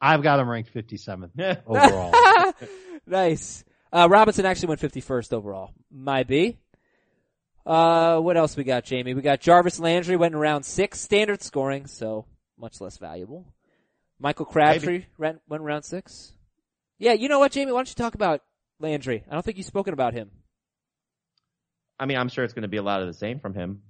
I've 0.00 0.22
got 0.22 0.40
him 0.40 0.48
ranked 0.48 0.72
57th 0.74 1.62
overall. 1.66 2.54
nice. 3.06 3.64
Uh, 3.92 4.08
Robinson 4.10 4.44
actually 4.44 4.68
went 4.68 4.80
51st 4.80 5.32
overall. 5.32 5.70
Might 5.90 6.26
be. 6.26 6.58
Uh, 7.64 8.18
what 8.18 8.36
else 8.36 8.56
we 8.56 8.64
got, 8.64 8.84
Jamie? 8.84 9.14
We 9.14 9.22
got 9.22 9.40
Jarvis 9.40 9.78
Landry 9.80 10.16
went 10.16 10.34
in 10.34 10.40
round 10.40 10.66
six, 10.66 11.00
standard 11.00 11.42
scoring, 11.42 11.86
so 11.86 12.26
much 12.58 12.80
less 12.80 12.98
valuable. 12.98 13.46
Michael 14.18 14.44
Crabtree 14.44 15.06
went, 15.18 15.40
went 15.48 15.62
round 15.62 15.84
six. 15.84 16.32
Yeah, 16.98 17.12
you 17.12 17.28
know 17.28 17.38
what, 17.38 17.52
Jamie? 17.52 17.72
Why 17.72 17.78
don't 17.78 17.88
you 17.88 17.94
talk 17.94 18.14
about 18.14 18.42
Landry? 18.80 19.24
I 19.28 19.34
don't 19.34 19.44
think 19.44 19.56
you've 19.56 19.66
spoken 19.66 19.94
about 19.94 20.12
him. 20.12 20.30
I 21.98 22.06
mean, 22.06 22.18
I'm 22.18 22.28
sure 22.28 22.44
it's 22.44 22.54
going 22.54 22.62
to 22.62 22.68
be 22.68 22.76
a 22.76 22.82
lot 22.82 23.00
of 23.00 23.06
the 23.06 23.14
same 23.14 23.40
from 23.40 23.54
him. 23.54 23.82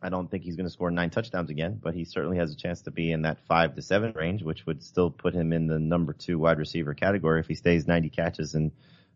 I 0.00 0.10
don't 0.10 0.30
think 0.30 0.44
he's 0.44 0.54
going 0.54 0.66
to 0.66 0.72
score 0.72 0.90
nine 0.90 1.10
touchdowns 1.10 1.50
again, 1.50 1.80
but 1.82 1.94
he 1.94 2.04
certainly 2.04 2.38
has 2.38 2.52
a 2.52 2.56
chance 2.56 2.82
to 2.82 2.90
be 2.90 3.10
in 3.10 3.22
that 3.22 3.38
five 3.48 3.74
to 3.74 3.82
seven 3.82 4.12
range, 4.14 4.42
which 4.42 4.64
would 4.64 4.82
still 4.82 5.10
put 5.10 5.34
him 5.34 5.52
in 5.52 5.66
the 5.66 5.78
number 5.78 6.12
two 6.12 6.38
wide 6.38 6.58
receiver 6.58 6.94
category 6.94 7.40
if 7.40 7.48
he 7.48 7.54
stays 7.54 7.86
90 7.86 8.10
catches 8.10 8.54
and 8.54 8.70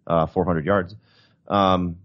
uh, 0.07 0.27
400 0.27 0.67
yards. 0.67 0.97
Um, 1.47 1.99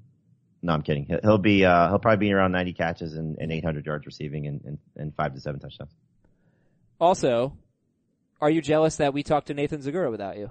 no, 0.61 0.73
I'm 0.73 0.84
kidding. 0.84 1.05
He'll, 1.05 1.19
he'll 1.21 1.38
be 1.38 1.65
uh, 1.65 1.89
he'll 1.89 1.99
probably 1.99 2.28
be 2.28 2.34
around 2.34 2.51
90 2.51 2.73
catches 2.73 3.13
and, 3.15 3.38
and 3.39 3.51
800 3.51 3.86
yards 3.86 4.05
receiving 4.05 4.47
and, 4.47 4.61
and, 4.63 4.78
and 4.95 5.15
five 5.15 5.34
to 5.34 5.41
seven 5.41 5.59
touchdowns. 5.59 5.91
Also, 6.99 7.53
are 8.41 8.49
you 8.49 8.61
jealous 8.61 8.97
that 8.97 9.13
we 9.13 9.23
talked 9.23 9.47
to 9.47 9.53
Nathan 9.53 9.82
Zegura 9.82 10.11
without 10.11 10.38
you? 10.38 10.49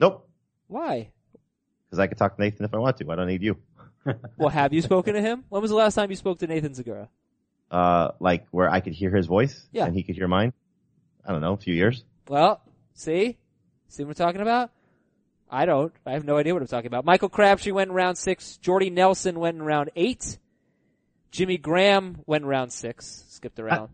Nope, 0.00 0.28
Why? 0.66 1.10
because 1.92 2.00
I 2.00 2.06
could 2.06 2.16
talk 2.16 2.36
to 2.36 2.42
Nathan 2.42 2.64
if 2.64 2.72
I 2.72 2.78
want 2.78 2.96
to. 2.96 3.10
I 3.10 3.16
don't 3.16 3.26
need 3.26 3.42
you. 3.42 3.58
Well, 4.38 4.48
have 4.48 4.72
you 4.72 4.80
spoken 4.82 5.12
to 5.12 5.20
him? 5.20 5.44
When 5.50 5.60
was 5.60 5.70
the 5.70 5.76
last 5.76 5.94
time 5.94 6.08
you 6.08 6.16
spoke 6.16 6.38
to 6.38 6.46
Nathan 6.46 6.72
Zegura? 6.72 7.08
Uh, 7.72 8.12
like 8.20 8.46
where 8.50 8.68
I 8.70 8.80
could 8.80 8.92
hear 8.92 9.10
his 9.10 9.26
voice 9.26 9.66
Yeah. 9.72 9.86
and 9.86 9.94
he 9.96 10.02
could 10.04 10.14
hear 10.14 10.28
mine. 10.28 10.52
I 11.26 11.32
don't 11.32 11.40
know, 11.40 11.54
a 11.54 11.56
few 11.56 11.74
years. 11.74 12.04
Well, 12.28 12.60
see? 12.94 13.38
See 13.88 14.04
what 14.04 14.10
I'm 14.20 14.26
talking 14.26 14.42
about? 14.42 14.70
I 15.50 15.64
don't. 15.66 15.92
I 16.06 16.12
have 16.12 16.24
no 16.24 16.36
idea 16.36 16.52
what 16.54 16.62
I'm 16.62 16.68
talking 16.68 16.86
about. 16.86 17.04
Michael 17.04 17.28
Crabtree 17.28 17.72
went 17.72 17.90
in 17.90 17.94
round 17.94 18.18
six. 18.18 18.56
Jordy 18.58 18.90
Nelson 18.90 19.38
went 19.40 19.56
in 19.56 19.62
round 19.62 19.90
eight. 19.96 20.38
Jimmy 21.30 21.56
Graham 21.58 22.18
went 22.26 22.42
in 22.42 22.48
round 22.48 22.72
six. 22.72 23.24
Skipped 23.30 23.58
around. 23.58 23.88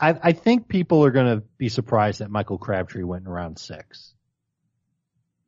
I, 0.00 0.16
I 0.22 0.32
think 0.32 0.66
people 0.68 1.04
are 1.04 1.10
going 1.12 1.38
to 1.38 1.44
be 1.56 1.68
surprised 1.68 2.18
that 2.20 2.30
Michael 2.30 2.58
Crabtree 2.58 3.04
went 3.04 3.24
in 3.26 3.30
round 3.30 3.58
six. 3.58 4.12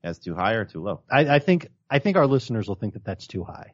That's 0.02 0.18
too 0.20 0.34
high 0.36 0.52
or 0.52 0.64
too 0.64 0.82
low. 0.82 1.00
I, 1.10 1.26
I 1.36 1.38
think 1.40 1.68
I 1.90 1.98
think 1.98 2.16
our 2.16 2.26
listeners 2.28 2.68
will 2.68 2.76
think 2.76 2.94
that 2.94 3.04
that's 3.04 3.26
too 3.26 3.42
high, 3.44 3.72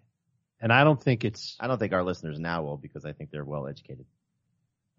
and 0.63 0.73
I 0.73 0.85
don't 0.85 1.03
think 1.03 1.25
it's. 1.25 1.57
I 1.61 1.67
don't 1.67 1.79
think 1.79 1.93
our 1.93 2.05
listeners 2.05 2.39
now 2.39 2.63
will 2.63 2.77
because 2.79 3.05
I 3.05 3.13
think 3.13 3.31
they're 3.31 3.45
well 3.45 3.67
educated. 3.67 4.07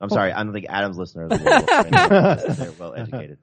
I'm 0.02 0.10
sorry, 0.10 0.34
I 0.34 0.44
don't 0.44 0.52
think 0.52 0.66
Adam's 0.68 0.98
listeners 0.98 1.30
will. 1.30 1.40
because 1.40 2.58
they're 2.58 2.72
well 2.74 2.94
educated. 2.94 3.38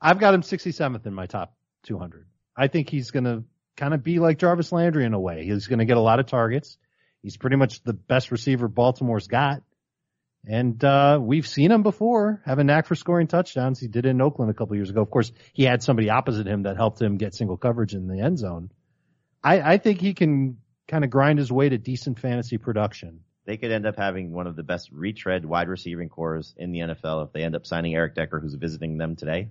I've 0.00 0.18
got 0.18 0.34
him 0.34 0.42
67th 0.42 1.06
in 1.06 1.14
my 1.14 1.26
top 1.26 1.56
200. 1.84 2.26
I 2.54 2.68
think 2.68 2.90
he's 2.90 3.10
going 3.10 3.24
to 3.24 3.44
kind 3.76 3.94
of 3.94 4.04
be 4.04 4.18
like 4.18 4.38
Jarvis 4.38 4.72
Landry 4.72 5.06
in 5.06 5.14
a 5.14 5.20
way. 5.20 5.46
He's 5.46 5.68
going 5.68 5.78
to 5.78 5.86
get 5.86 5.96
a 5.96 6.00
lot 6.00 6.20
of 6.20 6.26
targets. 6.26 6.76
He's 7.22 7.38
pretty 7.38 7.56
much 7.56 7.82
the 7.82 7.94
best 7.94 8.30
receiver 8.30 8.68
Baltimore's 8.68 9.28
got, 9.28 9.62
And 10.46 10.82
uh, 10.84 11.18
we've 11.22 11.46
seen 11.46 11.70
him 11.70 11.82
before 11.82 12.42
have 12.44 12.58
a 12.58 12.64
knack 12.64 12.86
for 12.86 12.96
scoring 12.96 13.28
touchdowns. 13.28 13.78
He 13.78 13.86
did 13.86 14.04
it 14.04 14.10
in 14.10 14.20
Oakland 14.20 14.50
a 14.50 14.54
couple 14.54 14.76
years 14.76 14.90
ago. 14.90 15.00
Of 15.00 15.10
course, 15.10 15.32
he 15.54 15.62
had 15.62 15.82
somebody 15.82 16.10
opposite 16.10 16.46
him 16.46 16.64
that 16.64 16.76
helped 16.76 17.00
him 17.00 17.16
get 17.16 17.34
single 17.34 17.56
coverage 17.56 17.94
in 17.94 18.08
the 18.08 18.20
end 18.20 18.38
zone. 18.38 18.70
I, 19.42 19.60
I 19.60 19.78
think 19.78 20.00
he 20.00 20.14
can 20.14 20.58
kind 20.92 21.04
of 21.04 21.10
grind 21.10 21.38
his 21.38 21.50
way 21.50 21.70
to 21.70 21.78
decent 21.78 22.18
fantasy 22.18 22.58
production. 22.58 23.20
They 23.46 23.56
could 23.56 23.72
end 23.72 23.86
up 23.86 23.96
having 23.96 24.30
one 24.32 24.46
of 24.46 24.56
the 24.56 24.62
best 24.62 24.90
retread 24.92 25.44
wide 25.44 25.68
receiving 25.68 26.10
corps 26.10 26.52
in 26.58 26.70
the 26.70 26.80
NFL 26.80 27.26
if 27.26 27.32
they 27.32 27.42
end 27.42 27.56
up 27.56 27.66
signing 27.66 27.94
Eric 27.94 28.14
Decker, 28.14 28.38
who's 28.38 28.54
visiting 28.54 28.98
them 28.98 29.16
today, 29.16 29.48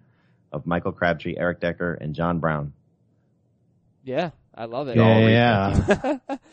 of 0.52 0.68
Michael 0.68 0.92
Crabtree, 0.92 1.36
Eric 1.36 1.60
Decker, 1.60 1.96
and 1.96 2.14
John 2.14 2.38
Brown. 2.39 2.74
Yeah, 4.04 4.30
I 4.54 4.66
love 4.66 4.88
it. 4.88 4.98
Yeah. 4.98 6.18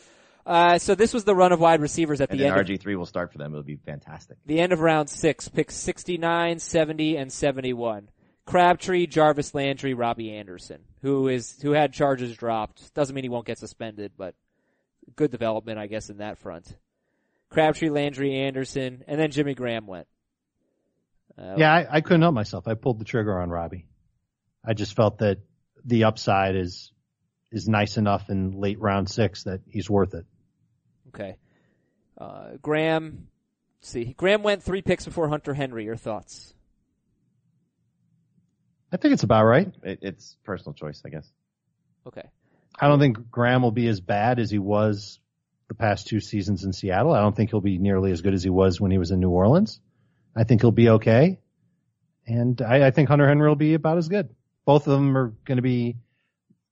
Uh, 0.47 0.79
so 0.79 0.95
this 0.95 1.13
was 1.13 1.25
the 1.25 1.35
run 1.35 1.53
of 1.53 1.61
wide 1.61 1.83
receivers 1.83 2.23
at 2.23 2.31
And 2.31 2.41
the 2.41 2.45
then 2.45 2.57
end. 2.59 2.67
RG3 2.67 2.97
will 2.97 3.05
start 3.05 3.31
for 3.33 3.37
them. 3.37 3.53
It'll 3.53 3.63
be 3.63 3.77
fantastic. 3.77 4.39
the 4.47 4.61
end 4.61 4.73
of 4.73 4.81
round 4.81 5.11
six, 5.11 5.47
picks 5.47 5.75
69, 5.75 6.59
70, 6.59 7.17
and 7.19 7.31
71. 7.31 8.09
Crabtree, 8.47 9.07
Jarvis 9.07 9.55
Landry, 9.55 9.93
Robbie 9.93 10.33
Anderson, 10.33 10.81
who 11.03 11.29
is, 11.29 11.61
who 11.61 11.73
had 11.73 11.93
charges 11.93 12.35
dropped. 12.35 12.95
Doesn't 12.95 13.15
mean 13.15 13.25
he 13.25 13.29
won't 13.29 13.45
get 13.45 13.59
suspended, 13.59 14.13
but 14.17 14.35
good 15.17 15.31
development, 15.31 15.79
I 15.79 15.87
guess, 15.87 16.11
in 16.11 16.19
that 16.19 16.39
front. 16.39 16.67
Crabtree, 17.51 17.91
Landry, 17.91 18.35
Anderson, 18.35 19.05
and 19.07 19.19
then 19.19 19.31
Jimmy 19.31 19.55
Graham 19.55 19.87
went. 19.87 20.07
Uh, 21.39 21.55
Yeah, 21.57 21.73
I, 21.73 21.87
I 21.91 22.01
couldn't 22.01 22.23
help 22.23 22.35
myself. 22.35 22.69
I 22.69 22.75
pulled 22.75 22.99
the 22.99 23.05
trigger 23.05 23.41
on 23.41 23.49
Robbie. 23.49 23.87
I 24.65 24.75
just 24.75 24.95
felt 24.95 25.19
that 25.19 25.39
the 25.85 26.05
upside 26.05 26.57
is 26.57 26.93
is 27.51 27.67
nice 27.67 27.97
enough 27.97 28.29
in 28.29 28.53
late 28.61 28.79
round 28.79 29.09
six 29.09 29.45
that 29.45 29.61
he's 29.67 29.89
worth 29.89 30.13
it. 30.13 30.27
Okay. 31.09 31.37
Uh, 32.19 32.51
Graham, 32.61 33.29
let's 33.81 33.89
see, 33.89 34.13
Graham 34.17 34.43
went 34.43 34.63
three 34.63 34.83
picks 34.83 35.07
before 35.07 35.29
Hunter 35.29 35.55
Henry. 35.55 35.85
Your 35.85 35.97
thoughts? 35.97 36.53
I 38.93 38.97
think 38.99 39.15
it's 39.15 39.23
about 39.23 39.45
right. 39.45 39.73
It, 39.83 40.01
it's 40.03 40.37
personal 40.45 40.75
choice, 40.75 41.03
I 41.07 41.09
guess. 41.11 41.31
Okay. 42.07 42.29
I 42.81 42.89
don't 42.89 43.01
think 43.01 43.31
Graham 43.31 43.63
will 43.63 43.73
be 43.73 43.89
as 43.89 44.01
bad 44.01 44.39
as 44.39 44.51
he 44.51 44.59
was 44.59 45.19
the 45.69 45.75
past 45.75 46.07
two 46.07 46.21
seasons 46.21 46.65
in 46.65 46.73
Seattle. 46.73 47.13
I 47.13 47.21
don't 47.21 47.35
think 47.35 47.51
he'll 47.51 47.61
be 47.61 47.79
nearly 47.79 48.13
as 48.13 48.23
good 48.23 48.35
as 48.35 48.43
he 48.43 48.51
was 48.51 48.81
when 48.81 48.91
he 48.91 48.99
was 48.99 49.11
in 49.11 49.21
New 49.21 49.31
Orleans. 49.31 49.81
I 50.37 50.45
think 50.45 50.61
he'll 50.61 50.71
be 50.71 50.89
okay. 50.91 51.41
And 52.27 52.61
I, 52.63 52.87
I 52.87 52.91
think 52.91 53.09
Hunter 53.09 53.27
Henry 53.27 53.49
will 53.49 53.57
be 53.57 53.75
about 53.75 53.99
as 53.99 54.09
good. 54.09 54.29
Both 54.65 54.87
of 54.87 54.93
them 54.93 55.17
are 55.17 55.29
going 55.45 55.57
to 55.57 55.63
be 55.63 55.97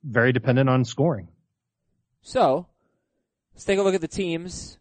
very 0.04 0.32
dependent 0.32 0.68
on 0.68 0.84
scoring. 0.84 1.28
So, 2.22 2.66
let's 3.54 3.64
take 3.64 3.78
a 3.78 3.82
look 3.82 3.94
at 3.94 4.00
the 4.00 4.08
teams. 4.08 4.78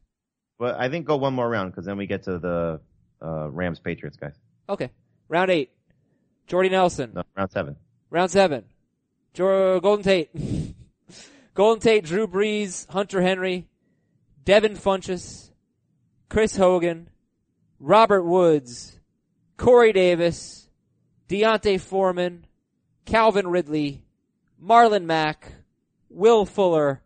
But 0.60 0.80
I 0.80 0.90
think 0.90 1.06
go 1.06 1.18
one 1.18 1.34
more 1.34 1.50
round 1.50 1.72
because 1.72 1.86
then 1.86 1.98
we 1.98 2.08
get 2.08 2.24
to 2.24 2.40
the 2.40 2.82
uh, 3.22 3.50
Rams 3.50 3.80
Patriots 3.80 4.18
guys. 4.18 4.36
Okay. 4.70 4.92
Round 5.28 5.50
eight. 5.50 5.72
Jordy 6.48 6.70
Nelson. 6.70 7.12
No, 7.16 7.24
round 7.36 7.52
seven. 7.52 7.76
Round 8.10 8.30
seven. 8.30 8.66
Jor- 9.34 9.80
Golden 9.82 10.04
Tate. 10.04 10.30
Golden 11.56 11.80
Tate, 11.80 12.04
Drew 12.04 12.28
Brees, 12.28 12.86
Hunter 12.90 13.22
Henry, 13.22 13.70
Devin 14.44 14.76
Funchess, 14.76 15.52
Chris 16.28 16.58
Hogan, 16.58 17.10
Robert 17.80 18.24
Woods, 18.24 19.00
Corey 19.56 19.94
Davis, 19.94 20.68
D'Onta 21.30 21.80
Foreman, 21.80 22.46
Calvin 23.06 23.48
Ridley, 23.48 24.04
Marlon 24.62 25.06
Mack, 25.06 25.54
Will 26.10 26.46
Fuller, 26.46 27.02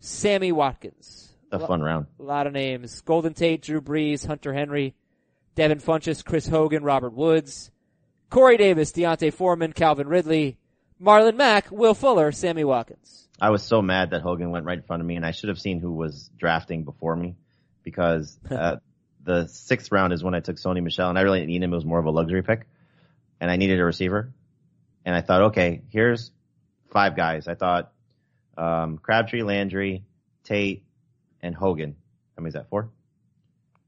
Sammy 0.00 0.50
Watkins. 0.50 1.32
A 1.52 1.64
fun 1.64 1.80
round. 1.80 2.06
A 2.18 2.22
lot 2.24 2.48
of 2.48 2.52
names. 2.52 3.00
Golden 3.02 3.32
Tate, 3.32 3.62
Drew 3.62 3.80
Brees, 3.80 4.26
Hunter 4.26 4.52
Henry, 4.52 4.96
Devin 5.54 5.78
Funchess, 5.78 6.24
Chris 6.24 6.48
Hogan, 6.48 6.82
Robert 6.82 7.14
Woods, 7.14 7.70
Corey 8.28 8.56
Davis, 8.56 8.90
D'Onta 8.90 9.32
Foreman, 9.32 9.72
Calvin 9.72 10.08
Ridley, 10.08 10.58
Marlon 11.00 11.36
Mack, 11.36 11.70
Will 11.70 11.94
Fuller, 11.94 12.32
Sammy 12.32 12.64
Watkins. 12.64 13.23
I 13.40 13.50
was 13.50 13.62
so 13.62 13.82
mad 13.82 14.10
that 14.10 14.22
Hogan 14.22 14.50
went 14.50 14.64
right 14.64 14.78
in 14.78 14.84
front 14.84 15.00
of 15.00 15.06
me, 15.06 15.16
and 15.16 15.26
I 15.26 15.32
should 15.32 15.48
have 15.48 15.58
seen 15.58 15.80
who 15.80 15.92
was 15.92 16.30
drafting 16.36 16.84
before 16.84 17.16
me 17.16 17.36
because 17.82 18.38
uh, 18.50 18.76
the 19.22 19.46
sixth 19.48 19.90
round 19.90 20.12
is 20.12 20.22
when 20.22 20.34
I 20.34 20.40
took 20.40 20.56
Sony 20.56 20.82
Michel, 20.82 21.08
and 21.08 21.18
I 21.18 21.22
really 21.22 21.40
didn't 21.40 21.50
need 21.50 21.62
him. 21.62 21.72
It 21.72 21.76
was 21.76 21.84
more 21.84 21.98
of 21.98 22.06
a 22.06 22.10
luxury 22.10 22.42
pick, 22.42 22.66
and 23.40 23.50
I 23.50 23.56
needed 23.56 23.80
a 23.80 23.84
receiver, 23.84 24.32
and 25.04 25.14
I 25.14 25.20
thought, 25.20 25.42
okay, 25.42 25.82
here's 25.90 26.30
five 26.92 27.16
guys. 27.16 27.48
I 27.48 27.54
thought 27.54 27.92
um, 28.56 28.98
Crabtree, 28.98 29.42
Landry, 29.42 30.04
Tate, 30.44 30.84
and 31.40 31.54
Hogan. 31.54 31.96
How 32.36 32.42
many 32.42 32.48
is 32.48 32.54
that? 32.54 32.68
Four. 32.68 32.90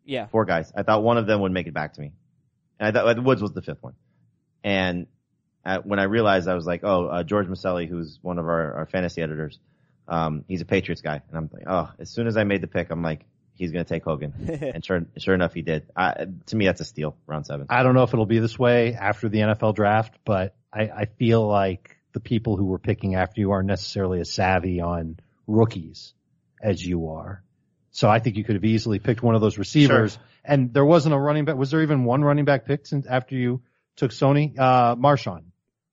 Yeah. 0.04 0.26
Four 0.26 0.44
guys. 0.44 0.72
I 0.76 0.82
thought 0.82 1.02
one 1.02 1.18
of 1.18 1.26
them 1.26 1.40
would 1.40 1.52
make 1.52 1.66
it 1.66 1.74
back 1.74 1.94
to 1.94 2.00
me, 2.00 2.12
and 2.80 2.88
I 2.88 2.92
thought 2.92 3.22
Woods 3.22 3.42
was 3.42 3.52
the 3.52 3.62
fifth 3.62 3.82
one, 3.82 3.94
and 4.64 5.06
uh, 5.66 5.80
when 5.82 5.98
I 5.98 6.04
realized, 6.04 6.46
I 6.46 6.54
was 6.54 6.64
like, 6.64 6.84
oh, 6.84 7.06
uh, 7.06 7.22
George 7.24 7.48
Maselli, 7.48 7.88
who's 7.88 8.20
one 8.22 8.38
of 8.38 8.46
our, 8.46 8.74
our 8.74 8.86
fantasy 8.86 9.20
editors, 9.20 9.58
um, 10.06 10.44
he's 10.46 10.60
a 10.60 10.64
Patriots 10.64 11.02
guy, 11.02 11.20
and 11.28 11.36
I'm 11.36 11.50
like, 11.52 11.64
oh, 11.66 11.90
as 11.98 12.08
soon 12.08 12.28
as 12.28 12.36
I 12.36 12.44
made 12.44 12.60
the 12.60 12.68
pick, 12.68 12.90
I'm 12.90 13.02
like, 13.02 13.24
he's 13.56 13.72
going 13.72 13.84
to 13.84 13.88
take 13.88 14.04
Hogan, 14.04 14.32
and 14.74 14.84
sure, 14.84 15.04
sure 15.18 15.34
enough, 15.34 15.54
he 15.54 15.62
did. 15.62 15.90
I, 15.96 16.26
to 16.46 16.56
me, 16.56 16.66
that's 16.66 16.80
a 16.80 16.84
steal, 16.84 17.16
round 17.26 17.46
seven. 17.46 17.66
I 17.68 17.82
don't 17.82 17.94
know 17.94 18.04
if 18.04 18.14
it'll 18.14 18.26
be 18.26 18.38
this 18.38 18.56
way 18.56 18.94
after 18.94 19.28
the 19.28 19.38
NFL 19.38 19.74
draft, 19.74 20.16
but 20.24 20.54
I, 20.72 20.82
I 20.82 21.04
feel 21.18 21.44
like 21.44 21.96
the 22.12 22.20
people 22.20 22.56
who 22.56 22.66
were 22.66 22.78
picking 22.78 23.16
after 23.16 23.40
you 23.40 23.50
aren't 23.50 23.66
necessarily 23.66 24.20
as 24.20 24.32
savvy 24.32 24.80
on 24.80 25.18
rookies 25.48 26.14
as 26.62 26.84
you 26.84 27.08
are. 27.08 27.42
So 27.90 28.08
I 28.08 28.20
think 28.20 28.36
you 28.36 28.44
could 28.44 28.54
have 28.54 28.64
easily 28.64 29.00
picked 29.00 29.22
one 29.22 29.34
of 29.34 29.40
those 29.40 29.58
receivers. 29.58 30.12
Sure. 30.12 30.22
And 30.44 30.72
there 30.72 30.84
wasn't 30.84 31.14
a 31.14 31.18
running 31.18 31.44
back. 31.44 31.56
Was 31.56 31.72
there 31.72 31.82
even 31.82 32.04
one 32.04 32.22
running 32.22 32.44
back 32.44 32.66
picked 32.66 32.86
since 32.86 33.06
after 33.06 33.34
you 33.34 33.62
took 33.96 34.12
Sony? 34.12 34.56
Uh, 34.56 34.94
Marshawn 34.96 35.44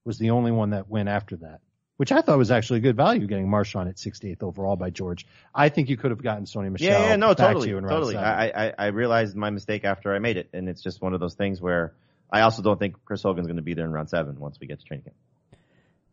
was 0.06 0.18
the 0.18 0.32
only 0.32 0.52
one 0.52 0.72
that 0.72 0.90
went 0.90 1.10
after 1.10 1.38
that, 1.38 1.62
which 1.98 2.12
I 2.12 2.22
thought 2.22 2.38
was 2.38 2.52
actually 2.52 2.80
good 2.80 2.96
value 2.96 3.28
getting 3.28 3.48
Marshawn 3.48 3.88
at 3.88 3.96
68th 3.96 4.44
overall 4.44 4.76
by 4.76 4.90
George. 4.90 5.26
I 5.54 5.70
think 5.70 5.90
you 5.90 5.98
could 5.98 6.12
have 6.12 6.22
gotten 6.22 6.46
Sony 6.46 6.72
Michel. 6.72 6.88
yeah, 6.88 7.10
yeah, 7.10 7.16
no, 7.16 7.30
back 7.30 7.38
to 7.38 7.44
totally, 7.44 7.70
you 7.70 7.78
in 7.78 7.86
round 7.86 7.96
totally. 7.96 8.14
seven. 8.16 8.28
I, 8.28 8.68
I, 8.68 8.74
I 8.78 8.86
realized 8.88 9.36
my 9.36 9.50
mistake 9.50 9.86
after 9.86 10.14
I 10.14 10.20
made 10.20 10.38
it, 10.38 10.50
and 10.54 10.68
it's 10.68 10.82
just 10.82 11.02
one 11.02 11.14
of 11.14 11.20
those 11.20 11.36
things 11.36 11.62
where 11.62 11.94
I 12.32 12.42
also 12.42 12.62
don't 12.62 12.80
think 12.80 12.96
Chris 13.06 13.24
Hogan's 13.24 13.48
going 13.48 13.58
to 13.58 13.64
be 13.64 13.74
there 13.74 13.86
in 13.86 13.92
round 13.92 14.10
seven 14.10 14.40
once 14.40 14.58
we 14.60 14.68
get 14.68 14.80
to 14.80 14.86
training 14.86 15.06
camp. 15.06 15.16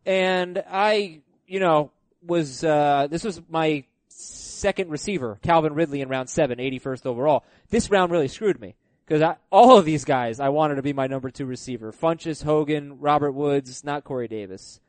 And 0.06 0.62
I, 0.70 1.20
you 1.46 1.60
know, 1.60 1.90
was, 2.22 2.62
uh, 2.62 3.08
this 3.10 3.24
was 3.24 3.40
my 3.48 3.84
second 4.08 4.90
receiver, 4.90 5.38
Calvin 5.42 5.74
Ridley 5.74 6.00
in 6.00 6.08
round 6.08 6.28
seven, 6.28 6.58
81st 6.58 7.06
overall. 7.06 7.44
This 7.70 7.90
round 7.90 8.12
really 8.12 8.28
screwed 8.28 8.60
me. 8.60 8.74
Cause 9.10 9.36
all 9.50 9.76
of 9.76 9.84
these 9.84 10.04
guys 10.04 10.38
I 10.38 10.50
wanted 10.50 10.76
to 10.76 10.82
be 10.82 10.92
my 10.92 11.08
number 11.08 11.30
two 11.30 11.44
receiver. 11.44 11.90
Funchess, 11.92 12.44
Hogan, 12.44 13.00
Robert 13.00 13.32
Woods, 13.32 13.82
not 13.82 14.04
Corey 14.04 14.28
Davis. 14.28 14.80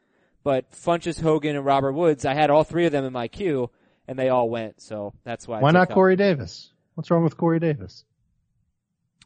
But 0.43 0.71
Funchess, 0.71 1.19
Hogan, 1.19 1.55
and 1.55 1.65
Robert 1.65 1.93
Woods, 1.93 2.23
I 2.23 2.35
had 2.35 2.49
all 2.51 2.63
three 2.63 2.85
of 2.85 2.91
them 2.91 3.03
in 3.05 3.13
my 3.13 3.27
queue, 3.27 3.69
and 4.07 4.17
they 4.17 4.29
all 4.29 4.49
went, 4.49 4.81
so 4.81 5.13
that's 5.23 5.47
why 5.47 5.59
Why 5.59 5.69
took 5.69 5.73
not 5.73 5.87
them. 5.89 5.95
Corey 5.95 6.15
Davis? 6.15 6.71
What's 6.95 7.09
wrong 7.09 7.23
with 7.23 7.37
Corey 7.37 7.59
Davis? 7.59 8.05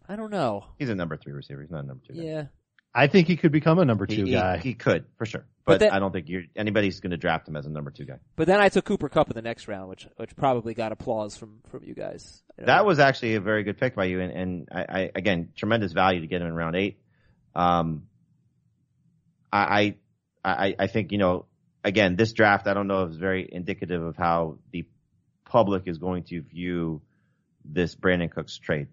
I 0.08 0.16
don't 0.16 0.32
know. 0.32 0.66
He's 0.78 0.90
a 0.90 0.96
number 0.96 1.18
three 1.18 1.34
receiver. 1.34 1.62
He's 1.62 1.72
not 1.72 1.84
a 1.84 1.88
number 1.88 2.04
two. 2.08 2.14
guy. 2.14 2.48
Yeah. 2.96 3.02
I 3.02 3.08
think 3.08 3.28
he 3.28 3.36
could 3.36 3.52
become 3.52 3.80
a 3.80 3.86
number 3.86 4.06
two 4.06 4.26
he- 4.26 4.32
guy. 4.32 4.58
he 4.58 4.74
could 4.74 5.06
for 5.18 5.26
sure, 5.26 5.46
But 5.66 5.74
but, 5.74 5.80
that- 5.82 5.94
I 5.94 6.00
don't 6.00 6.12
think 6.12 6.30
you're, 6.30 6.44
anybody's 6.56 7.00
going 7.00 7.12
to 7.12 7.18
draft 7.18 7.48
him 7.48 7.56
as 7.56 7.66
a 7.66 7.70
number 7.70 7.92
two 7.92 8.06
guy. 8.06 8.20
But 8.36 8.48
then 8.48 8.60
I 8.60 8.70
took 8.70 8.86
Cooper 8.86 9.10
Kupp 9.10 9.30
in 9.30 9.36
the 9.36 9.42
next 9.42 9.68
round, 9.68 9.90
which 9.90 10.08
which 10.18 10.36
probably 10.36 10.74
got 10.74 10.92
applause 10.92 11.36
from 11.36 11.60
from 11.70 11.84
you 11.84 11.94
guys. 11.94 12.42
I 12.58 12.62
know. 12.62 12.66
That 12.68 12.86
was 12.86 13.00
actually 13.00 13.36
a 13.36 13.42
very 13.42 13.64
good 13.64 13.78
pick 13.80 13.96
by 13.96 14.06
you, 14.06 14.22
and, 14.22 14.32
and 14.32 14.70
I, 14.72 14.86
I 14.90 15.12
again 15.14 15.50
tremendous 15.56 15.92
value 15.92 16.22
to 16.22 16.28
get 16.28 16.42
him 16.42 16.48
in 16.48 16.54
round 16.54 16.76
eight. 16.76 17.00
Um, 17.54 18.08
I, 19.52 19.96
I 20.44 20.66
I 20.68 20.76
I 20.80 20.88
think 20.88 21.12
you 21.12 21.18
know 21.18 21.46
again 21.84 22.16
this 22.16 22.34
draft 22.34 22.68
I 22.68 22.74
don't 22.74 22.88
know 22.88 23.04
if 23.04 23.10
it's 23.10 23.18
very 23.18 23.48
indicative 23.52 24.02
of 24.02 24.16
how 24.18 24.58
the 24.72 24.86
public 25.46 25.84
is 25.88 25.98
going 25.98 26.24
to 26.26 26.42
view 26.42 27.02
this 27.64 27.96
Brandin 27.96 28.32
Cooks 28.32 28.58
trade. 28.58 28.88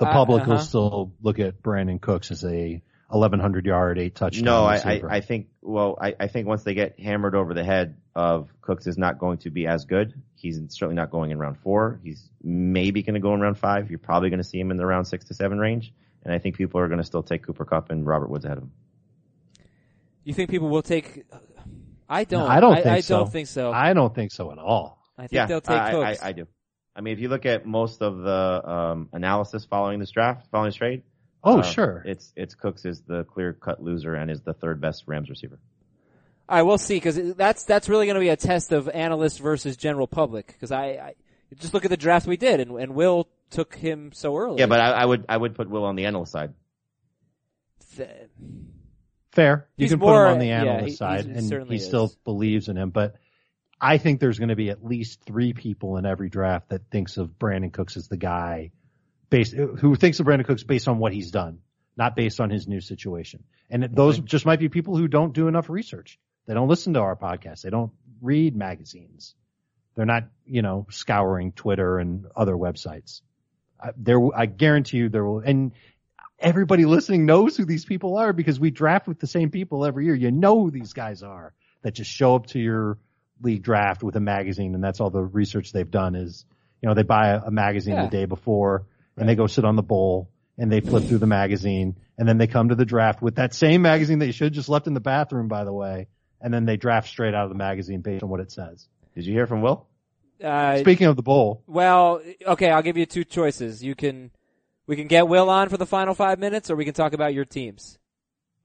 The 0.00 0.06
Uh, 0.06 0.12
public 0.12 0.46
will 0.46 0.54
uh-huh. 0.54 0.62
still 0.62 1.12
look 1.20 1.38
at 1.38 1.62
Brandin 1.62 2.00
Cooks 2.00 2.30
as 2.30 2.42
a 2.44 2.82
1100 3.08 3.66
yard, 3.66 3.98
eight 3.98 4.14
touchdown. 4.14 4.44
No, 4.44 4.64
I, 4.64 4.76
I. 4.76 5.02
I 5.08 5.20
think 5.20 5.48
well 5.60 5.98
I, 6.00 6.14
I 6.18 6.26
think 6.28 6.46
once 6.48 6.62
they 6.62 6.74
get 6.74 6.98
hammered 6.98 7.34
over 7.34 7.52
the 7.52 7.64
head 7.64 7.96
of 8.14 8.48
Cooks 8.62 8.86
is 8.86 8.96
not 8.96 9.18
going 9.18 9.38
to 9.38 9.50
be 9.50 9.66
as 9.66 9.84
good. 9.84 10.14
He's 10.36 10.58
certainly 10.68 10.94
not 10.94 11.10
going 11.10 11.32
in 11.32 11.38
round 11.38 11.58
four. 11.58 12.00
He's 12.02 12.28
maybe 12.42 13.02
going 13.02 13.14
to 13.14 13.20
go 13.20 13.34
in 13.34 13.40
round 13.40 13.58
five. 13.58 13.90
You're 13.90 13.98
probably 13.98 14.30
going 14.30 14.38
to 14.38 14.44
see 14.44 14.58
him 14.58 14.70
in 14.70 14.78
the 14.78 14.86
round 14.86 15.06
six 15.06 15.26
to 15.26 15.34
seven 15.34 15.58
range. 15.58 15.92
And 16.24 16.32
I 16.32 16.38
think 16.38 16.56
people 16.56 16.80
are 16.80 16.88
going 16.88 17.00
to 17.00 17.04
still 17.04 17.22
take 17.22 17.42
Cooper 17.42 17.66
Kupp 17.66 17.90
and 17.90 18.06
Robert 18.06 18.30
Woods 18.30 18.46
ahead 18.46 18.56
of 18.58 18.64
him. 18.64 18.72
You 20.24 20.32
think 20.32 20.48
people 20.50 20.68
will 20.68 20.82
take? 20.82 21.26
I 22.08 22.24
don't. 22.24 22.44
No, 22.44 22.46
I 22.46 22.60
don't 22.60 22.72
I, 22.72 22.82
think 22.82 22.86
I 22.86 23.00
so. 23.00 23.18
don't 23.18 23.32
think 23.32 23.48
so. 23.48 23.70
I, 23.70 23.90
I 23.90 23.92
don't 23.92 24.14
think 24.14 24.32
so 24.32 24.50
at 24.50 24.58
all. 24.58 24.98
I 25.18 25.22
think 25.22 25.32
yeah, 25.32 25.46
they'll 25.46 25.60
take 25.60 25.76
I, 25.76 25.88
I, 25.88 25.92
Cooks. 25.92 26.22
I 26.22 26.32
do. 26.32 26.46
I 27.00 27.02
mean, 27.02 27.14
if 27.14 27.20
you 27.20 27.30
look 27.30 27.46
at 27.46 27.64
most 27.64 28.02
of 28.02 28.18
the 28.18 28.70
um, 28.70 29.08
analysis 29.14 29.64
following 29.64 30.00
this 30.00 30.10
draft, 30.10 30.46
following 30.50 30.68
this 30.68 30.74
trade, 30.76 31.02
Oh, 31.42 31.60
uh, 31.60 31.62
sure. 31.62 32.02
it's 32.04 32.30
it's 32.36 32.54
Cooks 32.54 32.84
is 32.84 33.00
the 33.00 33.24
clear 33.24 33.54
cut 33.54 33.82
loser 33.82 34.14
and 34.14 34.30
is 34.30 34.42
the 34.42 34.52
third 34.52 34.82
best 34.82 35.04
Rams 35.06 35.30
receiver. 35.30 35.58
All 36.46 36.56
right, 36.58 36.62
we'll 36.62 36.76
see 36.76 36.96
because 36.96 37.34
that's 37.36 37.64
that's 37.64 37.88
really 37.88 38.04
going 38.04 38.16
to 38.16 38.20
be 38.20 38.28
a 38.28 38.36
test 38.36 38.72
of 38.72 38.90
analyst 38.90 39.40
versus 39.40 39.78
general 39.78 40.06
public. 40.06 40.48
Because 40.48 40.72
I, 40.72 40.84
I 40.88 41.14
just 41.58 41.72
look 41.72 41.86
at 41.86 41.90
the 41.90 41.96
draft 41.96 42.26
we 42.26 42.36
did, 42.36 42.60
and, 42.60 42.72
and 42.78 42.94
Will 42.94 43.26
took 43.48 43.74
him 43.76 44.12
so 44.12 44.36
early. 44.36 44.58
Yeah, 44.58 44.66
but 44.66 44.80
I, 44.82 44.90
I 44.90 45.04
would 45.06 45.24
I 45.30 45.38
would 45.38 45.54
put 45.54 45.70
Will 45.70 45.86
on 45.86 45.96
the 45.96 46.04
analyst 46.04 46.32
side. 46.32 46.52
Th- 47.96 48.10
Fair. 49.32 49.68
You 49.76 49.84
He's 49.84 49.92
can 49.92 50.00
put 50.00 50.08
him 50.10 50.32
on 50.32 50.38
the 50.40 50.46
yeah, 50.46 50.60
analyst 50.62 50.86
he- 50.88 50.96
side, 50.96 51.24
he 51.24 51.30
and 51.32 51.70
he 51.70 51.78
still 51.78 52.04
is. 52.06 52.16
believes 52.24 52.68
in 52.68 52.76
him. 52.76 52.90
But 52.90 53.14
I 53.80 53.98
think 53.98 54.20
there's 54.20 54.38
going 54.38 54.50
to 54.50 54.56
be 54.56 54.70
at 54.70 54.84
least 54.84 55.22
three 55.24 55.52
people 55.52 55.96
in 55.96 56.04
every 56.04 56.28
draft 56.28 56.68
that 56.68 56.90
thinks 56.90 57.16
of 57.16 57.38
Brandin 57.38 57.72
Cooks 57.72 57.96
as 57.96 58.08
the 58.08 58.16
guy, 58.16 58.72
based 59.30 59.52
who 59.54 59.94
thinks 59.94 60.20
of 60.20 60.26
Brandin 60.26 60.44
Cooks 60.44 60.62
based 60.62 60.88
on 60.88 60.98
what 60.98 61.12
he's 61.12 61.30
done, 61.30 61.60
not 61.96 62.14
based 62.14 62.40
on 62.40 62.50
his 62.50 62.68
new 62.68 62.80
situation. 62.80 63.44
And 63.70 63.84
those 63.84 64.18
just 64.18 64.44
might 64.44 64.58
be 64.58 64.68
people 64.68 64.96
who 64.96 65.08
don't 65.08 65.32
do 65.32 65.48
enough 65.48 65.70
research. 65.70 66.18
They 66.46 66.54
don't 66.54 66.68
listen 66.68 66.94
to 66.94 67.00
our 67.00 67.16
podcast. 67.16 67.62
They 67.62 67.70
don't 67.70 67.92
read 68.20 68.56
magazines. 68.56 69.34
They're 69.94 70.06
not, 70.06 70.24
you 70.44 70.62
know, 70.62 70.86
scouring 70.90 71.52
Twitter 71.52 71.98
and 71.98 72.26
other 72.36 72.54
websites. 72.54 73.22
I, 73.82 73.90
there, 73.96 74.20
I 74.36 74.46
guarantee 74.46 74.98
you 74.98 75.08
there 75.08 75.24
will, 75.24 75.40
and 75.40 75.72
everybody 76.38 76.84
listening 76.84 77.26
knows 77.26 77.56
who 77.56 77.64
these 77.64 77.84
people 77.84 78.18
are 78.18 78.32
because 78.32 78.60
we 78.60 78.70
draft 78.70 79.08
with 79.08 79.20
the 79.20 79.26
same 79.26 79.50
people 79.50 79.84
every 79.84 80.04
year. 80.04 80.14
You 80.14 80.30
know 80.30 80.64
who 80.64 80.70
these 80.70 80.92
guys 80.92 81.22
are 81.22 81.54
that 81.82 81.94
just 81.94 82.10
show 82.10 82.34
up 82.34 82.46
to 82.48 82.58
your 82.58 82.98
league 83.42 83.62
draft 83.62 84.02
with 84.02 84.16
a 84.16 84.20
magazine 84.20 84.74
and 84.74 84.82
that's 84.82 85.00
all 85.00 85.10
the 85.10 85.22
research 85.22 85.72
they've 85.72 85.90
done 85.90 86.14
is, 86.14 86.44
you 86.82 86.88
know, 86.88 86.94
they 86.94 87.02
buy 87.02 87.28
a, 87.28 87.40
a 87.46 87.50
magazine 87.50 87.94
Yeah. 87.94 88.04
the 88.04 88.10
day 88.10 88.24
before 88.26 88.86
and 89.16 89.28
they 89.28 89.34
go 89.34 89.46
sit 89.46 89.64
on 89.64 89.76
the 89.76 89.82
bowl 89.82 90.30
and 90.58 90.70
they 90.70 90.80
flip 90.80 91.06
through 91.08 91.18
the 91.18 91.26
magazine 91.26 91.96
and 92.18 92.28
then 92.28 92.38
they 92.38 92.46
come 92.46 92.68
to 92.68 92.74
the 92.74 92.84
draft 92.84 93.22
with 93.22 93.36
that 93.36 93.54
same 93.54 93.82
magazine 93.82 94.18
that 94.20 94.26
you 94.26 94.32
should 94.32 94.46
have 94.46 94.52
just 94.52 94.68
left 94.68 94.86
in 94.86 94.94
the 94.94 95.00
bathroom, 95.00 95.48
by 95.48 95.64
the 95.64 95.72
way. 95.72 96.06
And 96.40 96.52
then 96.52 96.64
they 96.64 96.76
draft 96.76 97.08
straight 97.08 97.34
out 97.34 97.44
of 97.44 97.50
the 97.50 97.54
magazine 97.56 98.00
based 98.00 98.22
on 98.22 98.28
what 98.30 98.40
it 98.40 98.50
says. 98.50 98.86
Did 99.14 99.26
you 99.26 99.32
hear 99.34 99.46
from 99.46 99.60
Will? 99.62 99.86
uh, 100.42 100.78
Speaking 100.78 101.06
of 101.06 101.16
the 101.16 101.22
bowl, 101.22 101.62
well, 101.66 102.22
okay, 102.46 102.70
I'll 102.70 102.82
give 102.82 102.96
you 102.96 103.04
two 103.06 103.24
choices. 103.24 103.82
You 103.84 103.94
can, 103.94 104.30
we 104.86 104.96
can 104.96 105.06
get 105.06 105.28
Will 105.28 105.50
on 105.50 105.68
for 105.68 105.76
the 105.76 105.84
final 105.86 106.14
five 106.14 106.38
minutes, 106.38 106.70
or 106.70 106.76
we 106.76 106.84
can 106.86 106.94
talk 106.94 107.12
about 107.12 107.34
your 107.34 107.44
teams. 107.44 107.98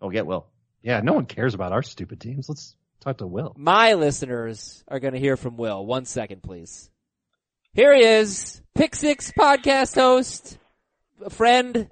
Oh, 0.01 0.09
get 0.09 0.25
Will. 0.25 0.45
yeah, 0.83 1.01
no 1.01 1.13
one 1.13 1.25
cares 1.25 1.53
about 1.53 1.71
our 1.73 1.81
stupid 1.83 2.19
teams. 2.21 2.47
Let's 2.47 2.75
talk 3.05 3.17
to 3.17 3.27
Will. 3.27 3.53
My 3.57 3.93
listeners 3.93 4.83
are 4.87 4.99
going 4.99 5.13
to 5.13 5.19
hear 5.19 5.37
from 5.37 5.57
Will. 5.57 5.85
One 5.85 6.05
second, 6.05 6.41
please. 6.41 6.89
Here 7.73 7.93
he 7.93 8.03
is, 8.03 8.61
Pick 8.73 8.95
Six 8.95 9.31
podcast 9.31 9.95
host, 9.95 10.57
a 11.23 11.29
friend, 11.29 11.89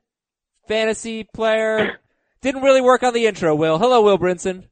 fantasy 0.68 1.26
player. 1.26 2.00
Didn't 2.42 2.64
really 2.64 2.82
work 2.82 3.04
on 3.04 3.14
the 3.14 3.28
intro, 3.28 3.54
Will. 3.54 3.78
Hello, 3.78 4.02
Will 4.02 4.18
Brinson. 4.18 4.64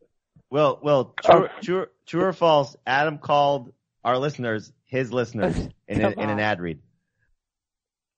Will, 0.50 0.80
Will, 0.82 1.14
true, 1.24 1.48
true, 1.62 1.86
true 2.06 2.24
or 2.24 2.34
false? 2.34 2.76
Adam 2.88 3.18
called 3.18 3.72
our 4.04 4.18
listeners 4.18 4.72
his 4.86 5.14
listeners 5.14 5.56
in, 5.88 6.02
a, 6.02 6.10
in 6.10 6.30
an 6.30 6.40
ad 6.40 6.60
read. 6.60 6.80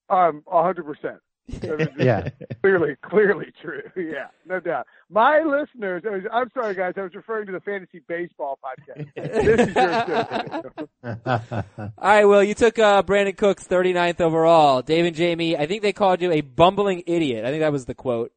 Um, 0.08 0.42
a 0.50 0.62
hundred 0.62 0.84
percent. 0.84 1.18
Yeah. 1.46 2.28
Clearly, 2.62 2.96
clearly 3.02 3.52
true. 3.60 3.82
Yeah, 3.96 4.28
no 4.46 4.60
doubt. 4.60 4.86
My 5.10 5.40
listeners, 5.40 6.02
I 6.06 6.10
was, 6.10 6.22
I'm 6.32 6.50
sorry 6.54 6.74
guys, 6.74 6.94
I 6.96 7.02
was 7.02 7.14
referring 7.14 7.46
to 7.46 7.52
the 7.52 7.60
fantasy 7.60 8.00
baseball 8.06 8.58
podcast. 8.64 9.08
This 9.14 9.68
is 9.68 9.74
your 9.74 10.72
show. 11.12 11.90
All 11.98 12.08
right, 12.08 12.24
Will, 12.24 12.42
you 12.42 12.54
took 12.54 12.78
uh, 12.78 13.02
Brandin 13.02 13.36
Cooks 13.36 13.64
39th 13.64 14.20
overall. 14.20 14.82
Dave 14.82 15.04
and 15.04 15.14
Jamie, 15.14 15.56
I 15.56 15.66
think 15.66 15.82
they 15.82 15.92
called 15.92 16.22
you 16.22 16.32
a 16.32 16.40
bumbling 16.40 17.02
idiot. 17.06 17.44
I 17.44 17.48
think 17.48 17.60
that 17.60 17.72
was 17.72 17.84
the 17.84 17.94
quote. 17.94 18.32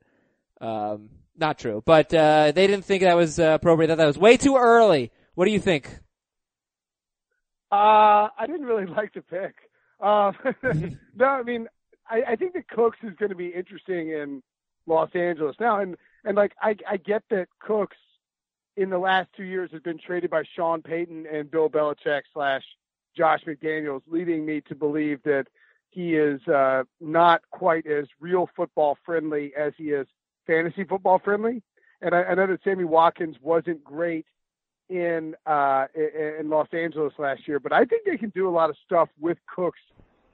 Um, 0.60 1.10
not 1.38 1.58
true, 1.60 1.82
but 1.86 2.14
uh, 2.14 2.52
they 2.52 2.68
didn't 2.68 2.86
think 2.86 3.04
that 3.04 3.16
was 3.16 3.40
uh, 3.40 3.52
appropriate. 3.60 3.88
They 3.88 3.92
thought 3.94 4.00
that 4.00 4.08
was 4.08 4.18
way 4.18 4.38
too 4.38 4.58
early. 4.58 5.12
What 5.36 5.46
do 5.46 5.52
you 5.52 5.60
think? 5.60 5.88
Uh, 7.72 8.28
I 8.38 8.46
didn't 8.48 8.66
really 8.66 8.86
like 8.86 9.14
the 9.14 9.22
pick. 9.22 9.56
Um, 10.00 10.34
no, 11.16 11.26
I 11.26 11.44
mean, 11.44 11.68
I, 12.10 12.24
I 12.30 12.36
think 12.36 12.54
that 12.54 12.68
Cooks 12.68 12.98
is 13.04 13.14
going 13.16 13.30
to 13.30 13.36
be 13.36 13.48
interesting 13.48 14.10
in 14.10 14.42
Los 14.86 15.10
Angeles 15.14 15.56
now, 15.60 15.80
and 15.80 15.96
and 16.24 16.36
like 16.36 16.54
I, 16.62 16.76
I 16.90 16.98
get 16.98 17.24
that 17.30 17.48
Cooks 17.60 17.98
in 18.76 18.90
the 18.90 18.98
last 18.98 19.30
two 19.36 19.44
years 19.44 19.72
has 19.72 19.82
been 19.82 19.98
traded 19.98 20.30
by 20.30 20.44
Sean 20.56 20.82
Payton 20.82 21.26
and 21.32 21.50
Bill 21.50 21.70
Belichick 21.70 22.22
slash 22.34 22.64
Josh 23.16 23.42
McDaniels, 23.46 24.02
leading 24.08 24.46
me 24.46 24.62
to 24.62 24.76
believe 24.76 25.22
that 25.24 25.48
he 25.90 26.16
is 26.16 26.40
uh, 26.48 26.84
not 27.02 27.42
quite 27.52 27.88
as 27.88 28.06
real 28.20 28.50
football 28.56 28.98
friendly 29.04 29.52
as 29.58 29.74
he 29.78 29.86
is 29.86 30.08
fantasy 30.46 30.84
football 30.84 31.20
friendly. 31.20 31.64
And 32.02 32.14
I, 32.14 32.24
I 32.24 32.36
know 32.36 32.48
that 32.48 32.64
Sammy 32.64 32.84
Watkins 32.84 33.38
wasn't 33.42 33.84
great 33.84 34.26
in 34.90 35.36
uh 35.46 35.86
in 35.96 36.36
in 36.40 36.50
Los 36.50 36.68
Angeles 36.72 37.14
last 37.18 37.46
year, 37.46 37.60
but 37.60 37.74
I 37.74 37.84
think 37.84 38.06
they 38.06 38.16
can 38.16 38.30
do 38.30 38.48
a 38.48 38.52
lot 38.52 38.70
of 38.70 38.78
stuff 38.86 39.10
with 39.20 39.38
Cooks 39.54 39.80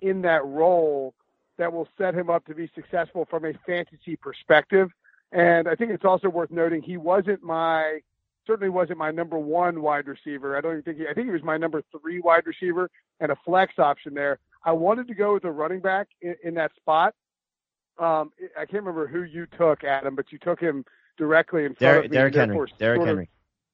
in 0.01 0.21
that 0.21 0.45
role 0.45 1.15
that 1.57 1.71
will 1.71 1.87
set 1.97 2.15
him 2.15 2.29
up 2.29 2.45
to 2.45 2.55
be 2.55 2.69
successful 2.73 3.25
from 3.29 3.45
a 3.45 3.53
fantasy 3.65 4.15
perspective. 4.15 4.89
And 5.31 5.67
I 5.67 5.75
think 5.75 5.91
it's 5.91 6.05
also 6.05 6.29
worth 6.29 6.51
noting 6.51 6.81
he 6.81 6.97
wasn't 6.97 7.43
my 7.43 7.99
certainly 8.45 8.69
wasn't 8.69 8.97
my 8.97 9.09
number 9.09 9.37
one 9.37 9.81
wide 9.81 10.07
receiver. 10.07 10.57
I 10.57 10.61
don't 10.61 10.73
even 10.73 10.83
think 10.83 10.97
he 10.97 11.07
I 11.07 11.13
think 11.13 11.27
he 11.27 11.31
was 11.31 11.43
my 11.43 11.57
number 11.57 11.81
three 11.99 12.19
wide 12.19 12.45
receiver 12.45 12.89
and 13.19 13.31
a 13.31 13.35
flex 13.45 13.79
option 13.79 14.13
there. 14.13 14.39
I 14.63 14.71
wanted 14.71 15.07
to 15.07 15.13
go 15.13 15.33
with 15.33 15.43
a 15.45 15.51
running 15.51 15.79
back 15.79 16.07
in, 16.21 16.35
in 16.43 16.53
that 16.55 16.71
spot. 16.75 17.13
Um, 17.99 18.31
I 18.57 18.65
can't 18.65 18.83
remember 18.83 19.05
who 19.07 19.23
you 19.23 19.45
took, 19.57 19.83
Adam, 19.83 20.15
but 20.15 20.31
you 20.31 20.39
took 20.39 20.59
him 20.59 20.83
directly 21.17 21.65
in 21.65 21.75
front 21.75 21.79
Derrick, 21.79 22.05
of 22.05 22.11
me. 22.11 22.17
Derrick 22.17 22.35
Henry. 22.35 22.67
Derrick 22.79 23.01
of- 23.01 23.07
Henry. 23.07 23.29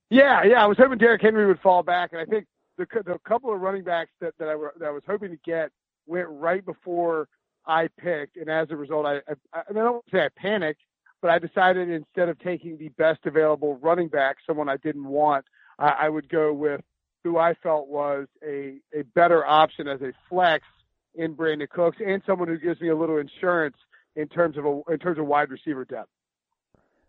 yeah, 0.09 0.43
yeah. 0.43 0.61
I 0.61 0.65
was 0.65 0.77
hoping 0.77 0.97
Derrick 0.97 1.21
Henry 1.21 1.45
would 1.45 1.59
fall 1.61 1.83
back, 1.83 2.11
and 2.11 2.21
I 2.21 2.25
think 2.25 2.45
the 2.77 2.85
the 3.05 3.17
couple 3.19 3.53
of 3.53 3.61
running 3.61 3.83
backs 3.83 4.11
that 4.19 4.33
that 4.39 4.49
I, 4.49 4.55
were, 4.55 4.73
that 4.79 4.87
I 4.87 4.91
was 4.91 5.03
hoping 5.07 5.31
to 5.31 5.37
get 5.45 5.71
went 6.05 6.27
right 6.29 6.65
before 6.65 7.27
I 7.69 7.87
picked, 7.87 8.35
and 8.35 8.49
as 8.49 8.71
a 8.71 8.75
result, 8.75 9.05
I 9.05 9.17
I, 9.53 9.61
I, 9.69 9.71
mean, 9.71 9.81
I 9.81 9.85
don't 9.85 10.03
say 10.11 10.21
I 10.21 10.29
panicked, 10.35 10.81
but 11.21 11.29
I 11.29 11.37
decided 11.37 11.89
instead 11.89 12.27
of 12.27 12.39
taking 12.39 12.77
the 12.77 12.89
best 12.89 13.19
available 13.25 13.77
running 13.77 14.07
back, 14.07 14.37
someone 14.45 14.67
I 14.67 14.77
didn't 14.77 15.05
want, 15.05 15.45
I, 15.77 15.89
I 16.01 16.09
would 16.09 16.29
go 16.29 16.51
with 16.51 16.81
who 17.23 17.37
I 17.37 17.53
felt 17.61 17.87
was 17.87 18.27
a 18.43 18.79
a 18.93 19.03
better 19.13 19.45
option 19.45 19.87
as 19.87 20.01
a 20.01 20.11
flex 20.27 20.65
in 21.13 21.35
Brandin 21.35 21.69
Cooks, 21.69 21.97
and 22.05 22.23
someone 22.25 22.47
who 22.47 22.57
gives 22.57 22.81
me 22.81 22.89
a 22.89 22.95
little 22.95 23.17
insurance 23.17 23.77
in 24.15 24.27
terms 24.27 24.57
of 24.57 24.65
a 24.65 24.81
in 24.91 24.97
terms 24.97 25.19
of 25.19 25.27
wide 25.27 25.51
receiver 25.51 25.85
depth. 25.85 26.09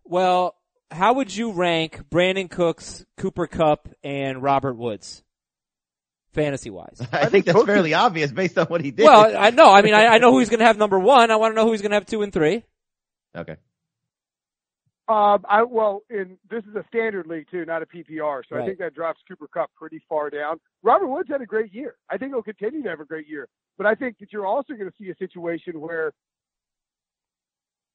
Well, 0.05 0.57
how 0.91 1.15
would 1.15 1.35
you 1.35 1.53
rank 1.53 2.05
Brandin 2.11 2.51
Cooks, 2.51 3.07
Cooper 3.17 3.47
Kupp, 3.47 3.89
and 4.05 4.43
Robert 4.43 4.75
Woods, 4.75 5.23
fantasy 6.33 6.71
wise? 6.71 7.01
I 7.13 7.27
think 7.29 7.45
that's 7.47 7.63
fairly 7.65 7.95
obvious 7.95 8.31
based 8.33 8.59
on 8.59 8.67
what 8.67 8.83
he 8.83 8.91
did. 8.91 9.05
well, 9.05 9.37
I 9.37 9.51
know. 9.51 9.71
I 9.73 9.83
mean, 9.83 9.95
I, 9.95 10.07
I 10.07 10.19
know 10.19 10.31
who 10.33 10.39
he's 10.39 10.49
going 10.49 10.61
to 10.61 10.67
have 10.67 10.79
number 10.79 10.99
one. 10.99 11.31
I 11.31 11.37
want 11.37 11.53
to 11.53 11.57
know 11.57 11.65
who 11.67 11.73
he's 11.73 11.83
going 11.83 11.91
to 11.91 11.97
have 11.97 12.07
two 12.07 12.23
and 12.23 12.33
three. 12.33 12.65
okay. 13.37 13.57
Um, 15.09 15.45
I 15.49 15.65
well, 15.65 16.03
in 16.09 16.39
this 16.49 16.63
is 16.65 16.77
a 16.77 16.85
standard 16.87 17.27
league 17.27 17.47
too, 17.51 17.65
not 17.65 17.83
a 17.83 17.87
PPR, 17.87 18.43
so 18.49 18.55
Right. 18.55 18.63
I 18.63 18.67
think 18.67 18.79
that 18.79 18.95
drops 18.95 19.21
Cooper 19.27 19.49
Kupp 19.53 19.71
pretty 19.75 20.01
far 20.09 20.31
down. 20.31 20.61
Robert 20.85 21.09
Woods 21.09 21.29
had 21.29 21.41
a 21.41 21.47
great 21.47 21.75
year. 21.75 21.97
I 22.09 22.17
think 22.17 22.33
he'll 22.33 22.43
continue 22.45 22.85
to 22.85 22.89
have 22.91 23.01
a 23.01 23.05
great 23.05 23.27
year, 23.27 23.49
but 23.77 23.87
I 23.89 23.97
think 23.97 24.19
that 24.21 24.33
you're 24.33 24.47
also 24.47 24.75
going 24.75 24.89
to 24.89 24.95
see 24.97 25.11
a 25.11 25.17
situation 25.17 25.81
where 25.81 26.13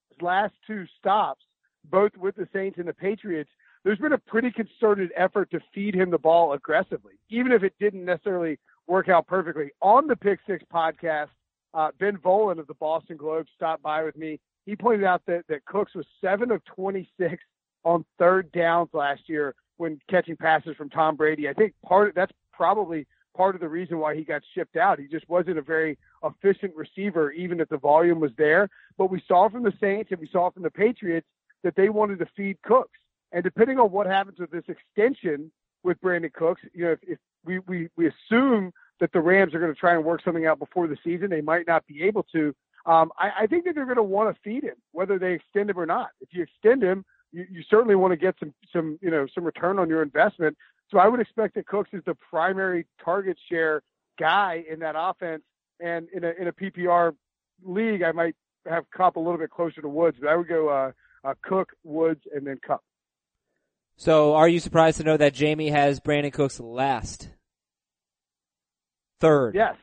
his 0.10 0.22
last 0.22 0.54
two 0.68 0.84
stops, 1.00 1.42
both 1.90 2.12
with 2.18 2.36
the 2.36 2.50
Saints 2.52 2.78
and 2.80 2.88
the 2.88 2.94
Patriots, 2.94 3.50
there's 3.86 4.00
been 4.00 4.12
a 4.12 4.18
pretty 4.18 4.52
concerted 4.52 5.12
effort 5.16 5.50
to 5.52 5.62
feed 5.74 5.96
him 5.96 6.12
the 6.12 6.18
ball 6.18 6.52
aggressively, 6.52 7.14
even 7.30 7.54
if 7.54 7.64
it 7.64 7.74
didn't 7.80 8.04
necessarily 8.04 8.60
work 8.88 9.08
out 9.08 9.28
perfectly. 9.28 9.72
On 9.82 10.08
the 10.08 10.18
Pick 10.18 10.40
Six 10.46 10.66
podcast, 10.74 11.30
uh, 11.74 11.92
Ben 11.98 12.18
Volin 12.18 12.60
of 12.60 12.68
the 12.68 12.74
Boston 12.74 13.16
Globe 13.16 13.46
stopped 13.56 13.82
by 13.82 14.04
with 14.04 14.18
me 14.18 14.42
he 14.66 14.76
pointed 14.76 15.06
out 15.06 15.22
that, 15.28 15.46
that 15.48 15.66
Cooks 15.66 15.94
was 15.94 16.06
seven 16.22 16.52
of 16.52 16.64
26 16.66 17.42
on 17.84 18.04
third 18.18 18.52
downs 18.52 18.90
last 18.94 19.22
year 19.28 19.54
when 19.78 20.00
catching 20.10 20.36
passes 20.36 20.76
from 20.76 20.90
Tom 20.90 21.16
Brady. 21.16 21.48
I 21.48 21.54
think 21.54 21.74
part 21.86 22.10
of 22.10 22.16
that's 22.16 22.32
probably 22.52 23.06
part 23.38 23.54
of 23.54 23.62
the 23.62 23.70
reason 23.70 24.00
why 24.00 24.16
he 24.16 24.24
got 24.24 24.42
shipped 24.56 24.76
out. 24.76 24.98
He 24.98 25.08
just 25.08 25.28
wasn't 25.30 25.58
a 25.58 25.62
very 25.62 25.98
efficient 26.24 26.74
receiver, 26.76 27.32
even 27.32 27.60
if 27.60 27.70
the 27.70 27.78
volume 27.78 28.20
was 28.20 28.32
there. 28.38 28.70
But 28.98 29.12
we 29.12 29.22
saw 29.28 29.50
from 29.50 29.64
the 29.64 29.74
Saints 29.80 30.12
and 30.12 30.20
we 30.20 30.30
saw 30.32 30.50
from 30.50 30.64
the 30.64 30.72
Patriots 30.72 31.28
that 31.64 31.76
they 31.76 31.90
wanted 31.90 32.20
to 32.20 32.28
feed 32.36 32.58
Cooks. 32.64 32.98
And 33.36 33.44
depending 33.44 33.80
on 33.80 33.92
what 33.92 34.08
happens 34.08 34.40
with 34.40 34.50
this 34.50 34.64
extension 34.70 35.52
with 35.84 36.00
Brandin 36.00 36.32
Cooks, 36.32 36.62
you 36.74 36.86
know, 36.86 36.92
if, 36.94 37.00
if 37.04 37.20
we, 37.44 37.60
we, 37.60 37.90
we 37.98 38.08
assume 38.08 38.72
that 39.02 39.12
the 39.12 39.20
Rams 39.20 39.54
are 39.54 39.60
going 39.60 39.74
to 39.74 39.78
try 39.78 39.94
and 39.94 40.06
work 40.06 40.24
something 40.24 40.46
out 40.46 40.58
before 40.58 40.88
the 40.88 40.96
season, 41.04 41.30
they 41.30 41.42
might 41.42 41.68
not 41.68 41.86
be 41.86 42.04
able 42.04 42.24
to. 42.32 42.56
Um, 42.86 43.12
I, 43.20 43.32
I 43.42 43.48
think 43.48 43.66
that 43.66 43.76
they're 43.76 43.84
going 43.84 43.98
to 43.98 44.04
want 44.04 44.34
to 44.34 44.42
feed 44.42 44.64
him, 44.64 44.78
whether 44.94 45.20
they 45.20 45.34
extend 45.34 45.70
him 45.70 45.78
or 45.78 45.86
not. 45.86 46.12
If 46.22 46.30
you 46.32 46.44
extend 46.44 46.82
him, 46.82 47.04
you, 47.34 47.46
you 47.52 47.64
certainly 47.70 47.96
want 47.96 48.14
to 48.14 48.18
get 48.18 48.36
some, 48.40 48.54
some, 48.72 48.98
you 49.02 49.12
know, 49.12 49.28
some 49.36 49.44
return 49.44 49.80
on 49.80 49.90
your 49.90 50.02
investment. 50.02 50.56
So 50.90 50.98
I 50.98 51.10
would 51.10 51.20
expect 51.20 51.56
that 51.56 51.68
Cooks 51.68 51.90
is 51.92 52.04
the 52.06 52.16
primary 52.16 52.86
target 53.04 53.38
share 53.50 53.84
guy 54.18 54.64
in 54.72 54.80
that 54.80 54.96
offense. 54.98 55.44
And 55.82 56.08
in 56.14 56.24
a 56.24 56.32
in 56.40 56.48
a 56.48 56.54
PPR 56.54 57.14
league, 57.66 58.02
I 58.02 58.14
might 58.14 58.36
have 58.66 58.90
Kupp 58.92 59.18
a 59.18 59.20
little 59.20 59.38
bit 59.38 59.50
closer 59.50 59.82
to 59.82 59.90
Woods, 59.90 60.16
but 60.22 60.30
I 60.30 60.38
would 60.38 60.48
go 60.48 60.70
uh, 60.70 60.92
uh, 61.26 61.34
Cook, 61.42 61.74
Woods, 61.84 62.22
and 62.34 62.48
then 62.48 62.60
Kupp. 62.66 62.82
So, 63.98 64.36
are 64.36 64.48
you 64.48 64.60
surprised 64.60 64.98
to 64.98 65.04
know 65.04 65.18
that 65.18 65.34
Jamie 65.34 65.70
has 65.70 66.00
Brandin 66.00 66.34
Cooks 66.34 66.60
last, 66.60 67.30
third? 69.22 69.56
Yes, 69.56 69.76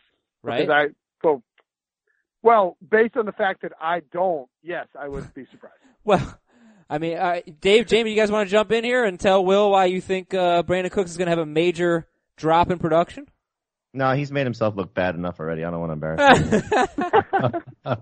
right. 0.43 0.67
because 0.67 0.71
I 0.71 1.27
well, 1.27 1.43
Well, 2.43 2.77
based 2.91 3.17
on 3.17 3.27
the 3.27 3.33
fact 3.33 3.63
that 3.63 3.73
I 3.81 4.01
don't, 4.13 4.49
yes, 4.63 4.87
I 4.99 5.09
would 5.09 5.33
be 5.35 5.47
surprised. 5.51 5.77
Well, 6.05 6.37
I 6.91 6.99
mean, 6.99 7.17
uh, 7.17 7.43
Dave, 7.61 7.87
Jamie, 7.87 8.11
you 8.11 8.17
guys 8.17 8.29
want 8.33 8.49
to 8.49 8.51
jump 8.51 8.73
in 8.73 8.83
here 8.83 9.05
and 9.05 9.21
tell 9.21 9.45
Will 9.45 9.71
why 9.71 9.85
you 9.85 10.01
think 10.01 10.35
uh, 10.35 10.65
Brandin 10.65 10.91
Cooks 10.91 11.13
is 11.13 11.17
going 11.17 11.27
to 11.27 11.31
have 11.31 11.39
a 11.39 11.47
major 11.47 12.09
drop 12.37 12.73
in 12.73 12.81
production? 12.81 13.29
No, 13.95 14.13
he's 14.15 14.33
made 14.33 14.45
himself 14.45 14.75
look 14.75 14.93
bad 14.95 15.15
enough 15.15 15.39
already. 15.39 15.63
I 15.65 15.71
don't 15.71 15.79
want 15.79 15.91
to 15.91 15.93
embarrass 15.93 16.63
him. 17.85 17.97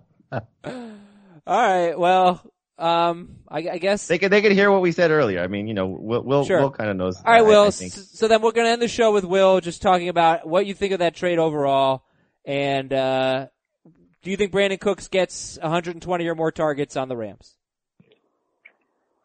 All 1.47 1.61
right. 1.63 1.99
Well, 1.99 2.43
um, 2.81 3.37
I, 3.49 3.59
I 3.59 3.79
guess. 3.79 4.07
they 4.07 4.19
could 4.19 4.31
they 4.33 4.43
could 4.43 4.53
hear 4.53 4.71
what 4.71 4.81
we 4.81 4.93
said 4.93 5.11
earlier. 5.11 5.43
I 5.43 5.47
mean, 5.47 5.69
you 5.69 5.75
know, 5.75 5.87
Will 5.87 6.23
Will, 6.23 6.45
Sure. 6.45 6.61
Will 6.61 6.71
kind 6.71 6.91
of 6.91 6.97
knows. 6.97 7.17
All 7.19 7.25
right, 7.33 7.41
I- 7.41 7.43
Will. 7.43 7.65
I 7.65 7.71
think. 7.71 7.93
so 7.93 8.27
then 8.29 8.43
we're 8.43 8.53
going 8.53 8.67
to 8.67 8.71
end 8.73 8.83
the 8.83 8.89
show 8.89 9.13
with 9.13 9.25
Will 9.25 9.61
just 9.61 9.83
talking 9.83 10.09
about 10.09 10.47
what 10.49 10.67
you 10.67 10.75
think 10.75 10.93
of 10.93 10.99
that 11.01 11.15
trade 11.15 11.39
overall, 11.39 12.05
and 12.45 12.93
uh, 12.93 13.47
do 14.23 14.31
you 14.31 14.37
think 14.37 14.53
Brandin 14.53 14.81
Cooks 14.81 15.09
gets 15.09 15.59
120 15.61 16.27
or 16.27 16.35
more 16.35 16.51
targets 16.53 16.97
on 16.97 17.09
the 17.09 17.17
Rams? 17.17 17.55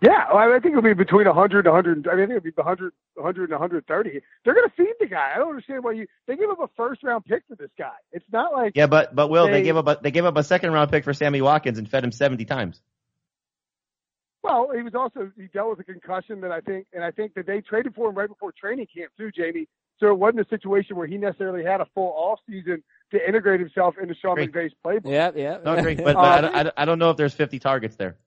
Yeah, 0.01 0.25
well, 0.33 0.53
I 0.53 0.59
think 0.59 0.73
it'll 0.73 0.81
be 0.83 0.93
between 0.93 1.25
100 1.25 1.65
and 1.65 1.73
100. 1.73 2.07
I 2.07 2.15
mean, 2.15 2.23
I 2.23 2.27
think 2.27 2.37
it'll 2.37 2.43
be 2.43 2.51
100, 2.53 2.93
100 3.15 3.43
and 3.43 3.51
130. 3.59 4.21
They're 4.43 4.53
going 4.53 4.67
to 4.67 4.75
feed 4.75 4.93
the 4.99 5.07
guy. 5.07 5.31
I 5.33 5.37
don't 5.39 5.49
understand 5.49 5.83
why 5.83 5.93
you. 5.93 6.05
They 6.27 6.35
gave 6.35 6.49
up 6.49 6.59
a 6.59 6.67
first 6.75 7.01
round 7.01 7.25
pick 7.25 7.43
for 7.47 7.55
this 7.55 7.71
guy. 7.77 7.93
It's 8.11 8.25
not 8.31 8.51
like 8.53 8.73
Yeah, 8.75 8.87
but 8.87 9.15
but 9.15 9.29
Will, 9.29 9.45
they, 9.47 9.53
They- 9.53 9.63
gave 9.63 9.77
up 9.77 9.87
a, 9.87 9.97
they 10.01 10.11
gave 10.11 10.25
up 10.25 10.35
a 10.37 10.43
second 10.43 10.71
round 10.73 10.91
pick 10.91 11.05
for 11.05 11.13
Sammy 11.13 11.41
Watkins 11.41 11.77
and 11.79 11.89
fed 11.89 12.03
him 12.03 12.11
seventy 12.11 12.45
times. 12.45 12.81
Well, 14.45 14.69
he 14.75 14.83
was 14.83 14.93
also 14.93 15.31
he 15.35 15.47
dealt 15.47 15.71
with 15.71 15.79
a 15.79 15.83
concussion 15.83 16.39
that 16.41 16.51
I 16.51 16.61
think, 16.61 16.85
and 16.93 17.03
I 17.03 17.09
think 17.09 17.33
that 17.33 17.47
they 17.47 17.61
traded 17.61 17.95
for 17.95 18.09
him 18.09 18.15
right 18.15 18.29
before 18.29 18.51
training 18.51 18.85
camp 18.95 19.11
too, 19.17 19.31
Jamey. 19.31 19.65
So 19.99 20.07
it 20.11 20.19
wasn't 20.19 20.41
a 20.41 20.49
situation 20.49 20.95
where 20.97 21.07
he 21.07 21.17
necessarily 21.17 21.63
had 21.63 21.81
a 21.81 21.87
full 21.95 22.13
off 22.15 22.39
season 22.47 22.83
to 23.11 23.27
integrate 23.27 23.59
himself 23.59 23.95
into 23.99 24.13
Sean 24.13 24.35
Great. 24.35 24.51
McVay's 24.53 24.73
playbook. 24.85 25.11
Yeah, 25.11 25.31
yeah. 25.35 25.57
No, 25.65 25.81
great, 25.81 25.97
but, 25.97 26.13
but 26.13 26.17
I, 26.17 26.41
don't- 26.41 26.55
I, 26.55 26.63
don't- 26.63 26.73
I 26.77 26.85
don't 26.85 26.99
know 26.99 27.09
if 27.09 27.17
there's 27.17 27.33
fifty 27.33 27.57
targets 27.57 27.95
there. 27.95 28.17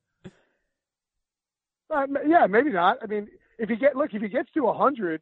Uh, 1.88 2.06
yeah, 2.26 2.46
maybe 2.46 2.70
not. 2.70 2.98
I 3.00 3.06
mean, 3.06 3.28
if 3.58 3.68
he 3.68 3.76
get 3.76 3.94
look, 3.94 4.12
if 4.12 4.20
he 4.20 4.28
gets 4.28 4.50
to 4.54 4.64
100, 4.64 5.20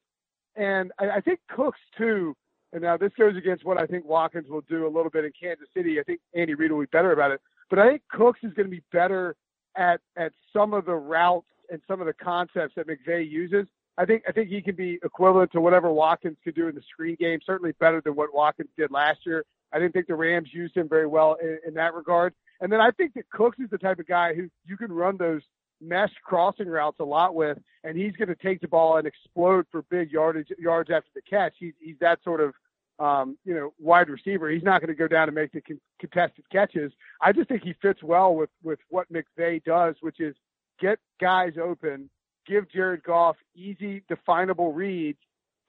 and 0.56 0.92
I, 0.98 1.10
I 1.10 1.20
think 1.20 1.40
Cooks 1.54 1.78
too. 1.98 2.34
And 2.72 2.82
now 2.82 2.96
this 2.96 3.12
goes 3.18 3.36
against 3.36 3.64
what 3.64 3.78
I 3.78 3.86
think 3.86 4.06
Watkins 4.06 4.48
will 4.48 4.62
do 4.62 4.86
a 4.86 4.88
little 4.90 5.10
bit 5.10 5.24
in 5.24 5.32
Kansas 5.40 5.68
City. 5.76 6.00
I 6.00 6.02
think 6.04 6.20
Andy 6.34 6.54
Reid 6.54 6.72
will 6.72 6.80
be 6.80 6.86
better 6.90 7.12
about 7.12 7.30
it, 7.32 7.40
but 7.70 7.78
I 7.78 7.88
think 7.88 8.02
Cooks 8.10 8.40
is 8.42 8.52
going 8.54 8.66
to 8.66 8.70
be 8.70 8.82
better 8.92 9.36
at 9.76 10.00
at 10.16 10.32
some 10.52 10.74
of 10.74 10.86
the 10.86 10.94
routes 10.94 11.46
and 11.70 11.80
some 11.88 12.00
of 12.00 12.06
the 12.06 12.12
concepts 12.12 12.74
that 12.76 12.86
McVay 12.86 13.28
uses. 13.28 13.66
I 13.98 14.04
think 14.04 14.24
I 14.28 14.32
think 14.32 14.48
he 14.48 14.60
can 14.60 14.76
be 14.76 14.98
equivalent 15.02 15.52
to 15.52 15.60
whatever 15.60 15.90
Watkins 15.90 16.36
could 16.44 16.54
do 16.54 16.68
in 16.68 16.74
the 16.74 16.82
screen 16.92 17.16
game. 17.18 17.40
Certainly 17.44 17.72
better 17.80 18.00
than 18.00 18.14
what 18.14 18.34
Watkins 18.34 18.70
did 18.76 18.90
last 18.90 19.20
year. 19.24 19.44
I 19.72 19.78
didn't 19.78 19.92
think 19.92 20.06
the 20.06 20.14
Rams 20.14 20.48
used 20.52 20.76
him 20.76 20.88
very 20.88 21.06
well 21.06 21.36
in, 21.42 21.58
in 21.66 21.74
that 21.74 21.94
regard. 21.94 22.34
And 22.60 22.72
then 22.72 22.80
I 22.80 22.90
think 22.90 23.14
that 23.14 23.28
Cooks 23.30 23.58
is 23.58 23.70
the 23.70 23.78
type 23.78 23.98
of 23.98 24.06
guy 24.06 24.34
who 24.34 24.48
you 24.64 24.76
can 24.76 24.92
run 24.92 25.16
those 25.16 25.42
mesh 25.80 26.12
crossing 26.24 26.68
routes 26.68 26.98
a 27.00 27.04
lot 27.04 27.34
with, 27.34 27.58
and 27.84 27.96
he's 27.96 28.16
going 28.16 28.28
to 28.28 28.34
take 28.34 28.60
the 28.60 28.68
ball 28.68 28.96
and 28.96 29.06
explode 29.06 29.66
for 29.70 29.82
big 29.90 30.10
yardage 30.10 30.48
yards 30.58 30.90
after 30.90 31.10
the 31.14 31.22
catch. 31.22 31.54
He's 31.58 31.74
he's 31.80 31.98
that 32.00 32.18
sort 32.24 32.40
of 32.40 32.54
um, 32.98 33.36
you 33.44 33.54
know 33.54 33.72
wide 33.78 34.08
receiver. 34.08 34.50
He's 34.50 34.62
not 34.62 34.80
going 34.80 34.88
to 34.88 34.98
go 34.98 35.08
down 35.08 35.28
and 35.28 35.34
make 35.34 35.52
the 35.52 35.60
con- 35.60 35.80
contested 35.98 36.44
catches. 36.50 36.92
I 37.20 37.32
just 37.32 37.48
think 37.48 37.62
he 37.62 37.74
fits 37.80 38.02
well 38.02 38.34
with 38.34 38.50
with 38.62 38.78
what 38.88 39.06
McVay 39.12 39.62
does, 39.64 39.96
which 40.00 40.20
is 40.20 40.34
get 40.80 40.98
guys 41.20 41.54
open, 41.62 42.10
give 42.46 42.70
Jared 42.70 43.02
Goff 43.02 43.36
easy, 43.54 44.02
definable 44.08 44.72
reads, 44.72 45.18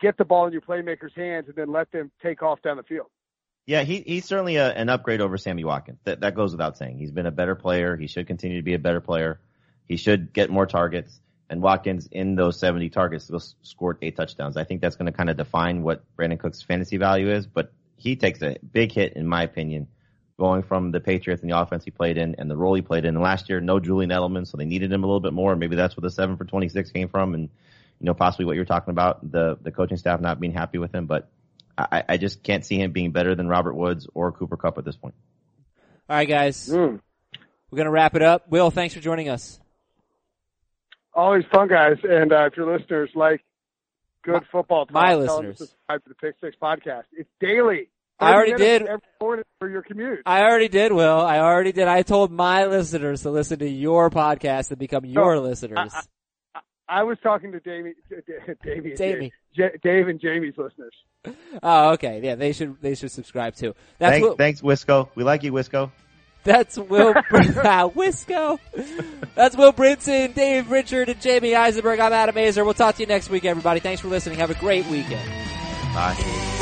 get 0.02 0.18
the 0.18 0.26
ball 0.26 0.48
in 0.48 0.54
your 0.54 0.62
playmakers' 0.62 1.16
hands, 1.16 1.48
and 1.48 1.56
then 1.56 1.72
let 1.72 1.92
them 1.92 2.12
take 2.22 2.44
off 2.44 2.62
down 2.62 2.78
the 2.78 2.84
field. 2.84 3.08
Yeah, 3.66 3.84
he 3.84 4.02
he's 4.06 4.26
certainly 4.26 4.56
a, 4.56 4.72
an 4.72 4.88
upgrade 4.88 5.20
over 5.20 5.38
Sammy 5.38 5.66
Watkins. 5.66 6.00
That 6.06 6.22
that 6.22 6.36
goes 6.36 6.52
without 6.52 6.78
saying. 6.78 6.98
He's 6.98 7.12
been 7.12 7.26
a 7.26 7.32
better 7.32 7.56
player. 7.56 7.98
He 7.98 8.08
should 8.08 8.28
continue 8.28 8.58
to 8.58 8.64
be 8.64 8.74
a 8.74 8.80
better 8.80 9.02
player. 9.02 9.42
He 9.86 9.98
should 9.98 10.32
get 10.32 10.50
more 10.50 10.66
targets. 10.66 11.20
And 11.50 11.62
Watkins 11.62 12.08
in 12.12 12.36
those 12.36 12.60
70 12.60 12.90
targets 12.90 13.26
still 13.26 13.38
s- 13.38 13.56
scored 13.62 14.00
eight 14.02 14.16
touchdowns. 14.18 14.58
I 14.58 14.66
think 14.66 14.82
that's 14.82 14.98
going 14.98 15.06
to 15.06 15.12
kind 15.12 15.30
of 15.30 15.38
define 15.38 15.82
what 15.82 16.04
Brandin 16.18 16.40
Cooks' 16.40 16.62
fantasy 16.62 16.98
value 16.98 17.32
is. 17.32 17.48
But 17.48 17.72
he 17.96 18.16
takes 18.16 18.42
a 18.42 18.58
big 18.74 18.92
hit, 18.92 19.14
in 19.14 19.26
my 19.26 19.44
opinion, 19.44 19.88
going 20.38 20.64
from 20.64 20.92
the 20.92 21.00
Patriots 21.00 21.42
and 21.42 21.52
the 21.52 21.58
offense 21.58 21.86
he 21.86 21.92
played 21.92 22.18
in 22.18 22.36
and 22.36 22.52
the 22.52 22.58
role 22.58 22.74
he 22.74 22.82
played 22.82 23.06
in. 23.06 23.16
And 23.16 23.24
last 23.24 23.50
year, 23.50 23.62
no 23.62 23.80
Julian 23.80 24.12
Edelman, 24.12 24.46
so 24.46 24.58
they 24.58 24.66
needed 24.66 24.92
him 24.92 25.04
a 25.04 25.08
little 25.08 25.22
bit 25.22 25.34
more. 25.34 25.56
Maybe 25.56 25.76
that's 25.76 25.96
where 25.96 26.02
the 26.02 26.12
seven 26.12 26.36
for 26.36 26.44
26 26.44 26.92
came 26.92 27.08
from. 27.08 27.34
And 27.34 27.44
you 28.00 28.06
know, 28.06 28.14
possibly 28.14 28.46
what 28.46 28.56
you're 28.56 28.66
talking 28.66 28.92
about, 28.92 29.32
the 29.32 29.58
the 29.62 29.72
coaching 29.72 29.98
staff 29.98 30.20
not 30.20 30.40
being 30.40 30.54
happy 30.54 30.78
with 30.78 30.94
him. 30.94 31.08
But 31.08 31.30
I, 31.78 32.04
I 32.10 32.18
just 32.18 32.44
can't 32.44 32.66
see 32.66 32.80
him 32.80 32.92
being 32.92 33.12
better 33.12 33.36
than 33.36 33.48
Robert 33.48 33.74
Woods 33.74 34.08
or 34.14 34.32
Cooper 34.32 34.58
Kupp 34.58 34.78
at 34.78 34.86
this 34.86 34.96
point. 34.96 35.16
All 36.10 36.16
right, 36.16 36.28
guys. 36.28 36.70
Mm. 36.70 37.00
We're 37.70 37.76
going 37.76 37.86
to 37.86 37.92
wrap 37.92 38.16
it 38.16 38.22
up. 38.22 38.50
Will, 38.50 38.72
thanks 38.72 38.94
for 38.94 39.02
joining 39.02 39.30
us. 39.30 39.60
Always 41.18 41.44
fun, 41.52 41.68
guys. 41.68 41.98
And 42.04 42.32
uh, 42.32 42.46
if 42.46 42.56
your 42.56 42.72
listeners 42.78 43.10
like 43.16 43.44
good 44.24 44.44
football 44.52 44.86
talk, 44.86 44.94
my 44.94 45.10
tell 45.10 45.20
them 45.20 45.28
to 45.28 45.34
listeners. 45.50 45.58
subscribe 45.58 46.04
to 46.04 46.10
the 46.10 46.16
Pick 46.16 46.36
Six 46.40 46.56
podcast. 46.62 47.04
It's 47.12 47.30
daily. 47.42 47.90
I 48.20 48.34
already 48.34 48.54
did. 48.56 48.84
every 48.84 49.02
morning 49.20 49.46
for 49.60 49.68
your 49.70 49.82
commute. 49.82 50.20
I 50.26 50.42
already 50.44 50.68
did, 50.70 50.92
Will. 50.92 51.20
I 51.20 51.40
already 51.40 51.72
did. 51.72 51.88
I 51.88 52.04
told 52.04 52.32
my 52.32 52.66
listeners 52.68 53.24
to 53.24 53.32
listen 53.32 53.60
to 53.60 53.68
your 53.70 54.10
podcast 54.12 54.70
and 54.70 54.78
become 54.80 55.06
your 55.06 55.36
No, 55.36 55.42
listeners. 55.42 55.92
I 56.90 57.04
was 57.04 57.18
talking 57.22 57.52
to 57.52 57.60
Davey, 57.60 57.94
Davey, 58.64 58.94
Davey. 58.96 59.34
J- 59.56 59.78
Dave 59.84 60.08
and 60.08 60.20
Jamie's 60.22 60.54
listeners. 60.58 60.94
oh, 61.62 61.90
okay. 61.94 62.22
Yeah, 62.24 62.36
they 62.36 62.54
should 62.54 62.80
they 62.82 62.96
should 62.96 63.12
subscribe 63.12 63.56
too. 63.56 63.76
That's 64.00 64.14
Thanks, 64.14 64.24
Will, 64.28 64.36
thanks, 64.36 64.62
Wisco. 64.62 65.10
We 65.16 65.24
like 65.24 65.44
you, 65.44 65.52
Wisco. 65.52 65.92
That's 66.48 66.78
Will 66.78 67.14
ah, 67.34 67.90
Wisco. 67.94 68.58
That's 69.36 69.58
Will 69.58 69.74
Brinson, 69.74 70.34
Dave 70.34 70.72
Richard, 70.72 71.10
and 71.10 71.20
Jamey 71.20 71.54
Eisenberg. 71.58 72.00
I'm 72.00 72.14
Adam 72.14 72.36
Aizer. 72.36 72.64
We'll 72.64 72.74
talk 72.74 72.96
to 72.96 73.02
you 73.04 73.08
next 73.08 73.30
week, 73.30 73.44
everybody. 73.44 73.82
Thanks 73.82 74.00
for 74.00 74.08
listening. 74.08 74.40
Have 74.40 74.50
a 74.50 74.56
great 74.56 74.86
weekend. 74.88 75.30
Bye. 75.94 76.57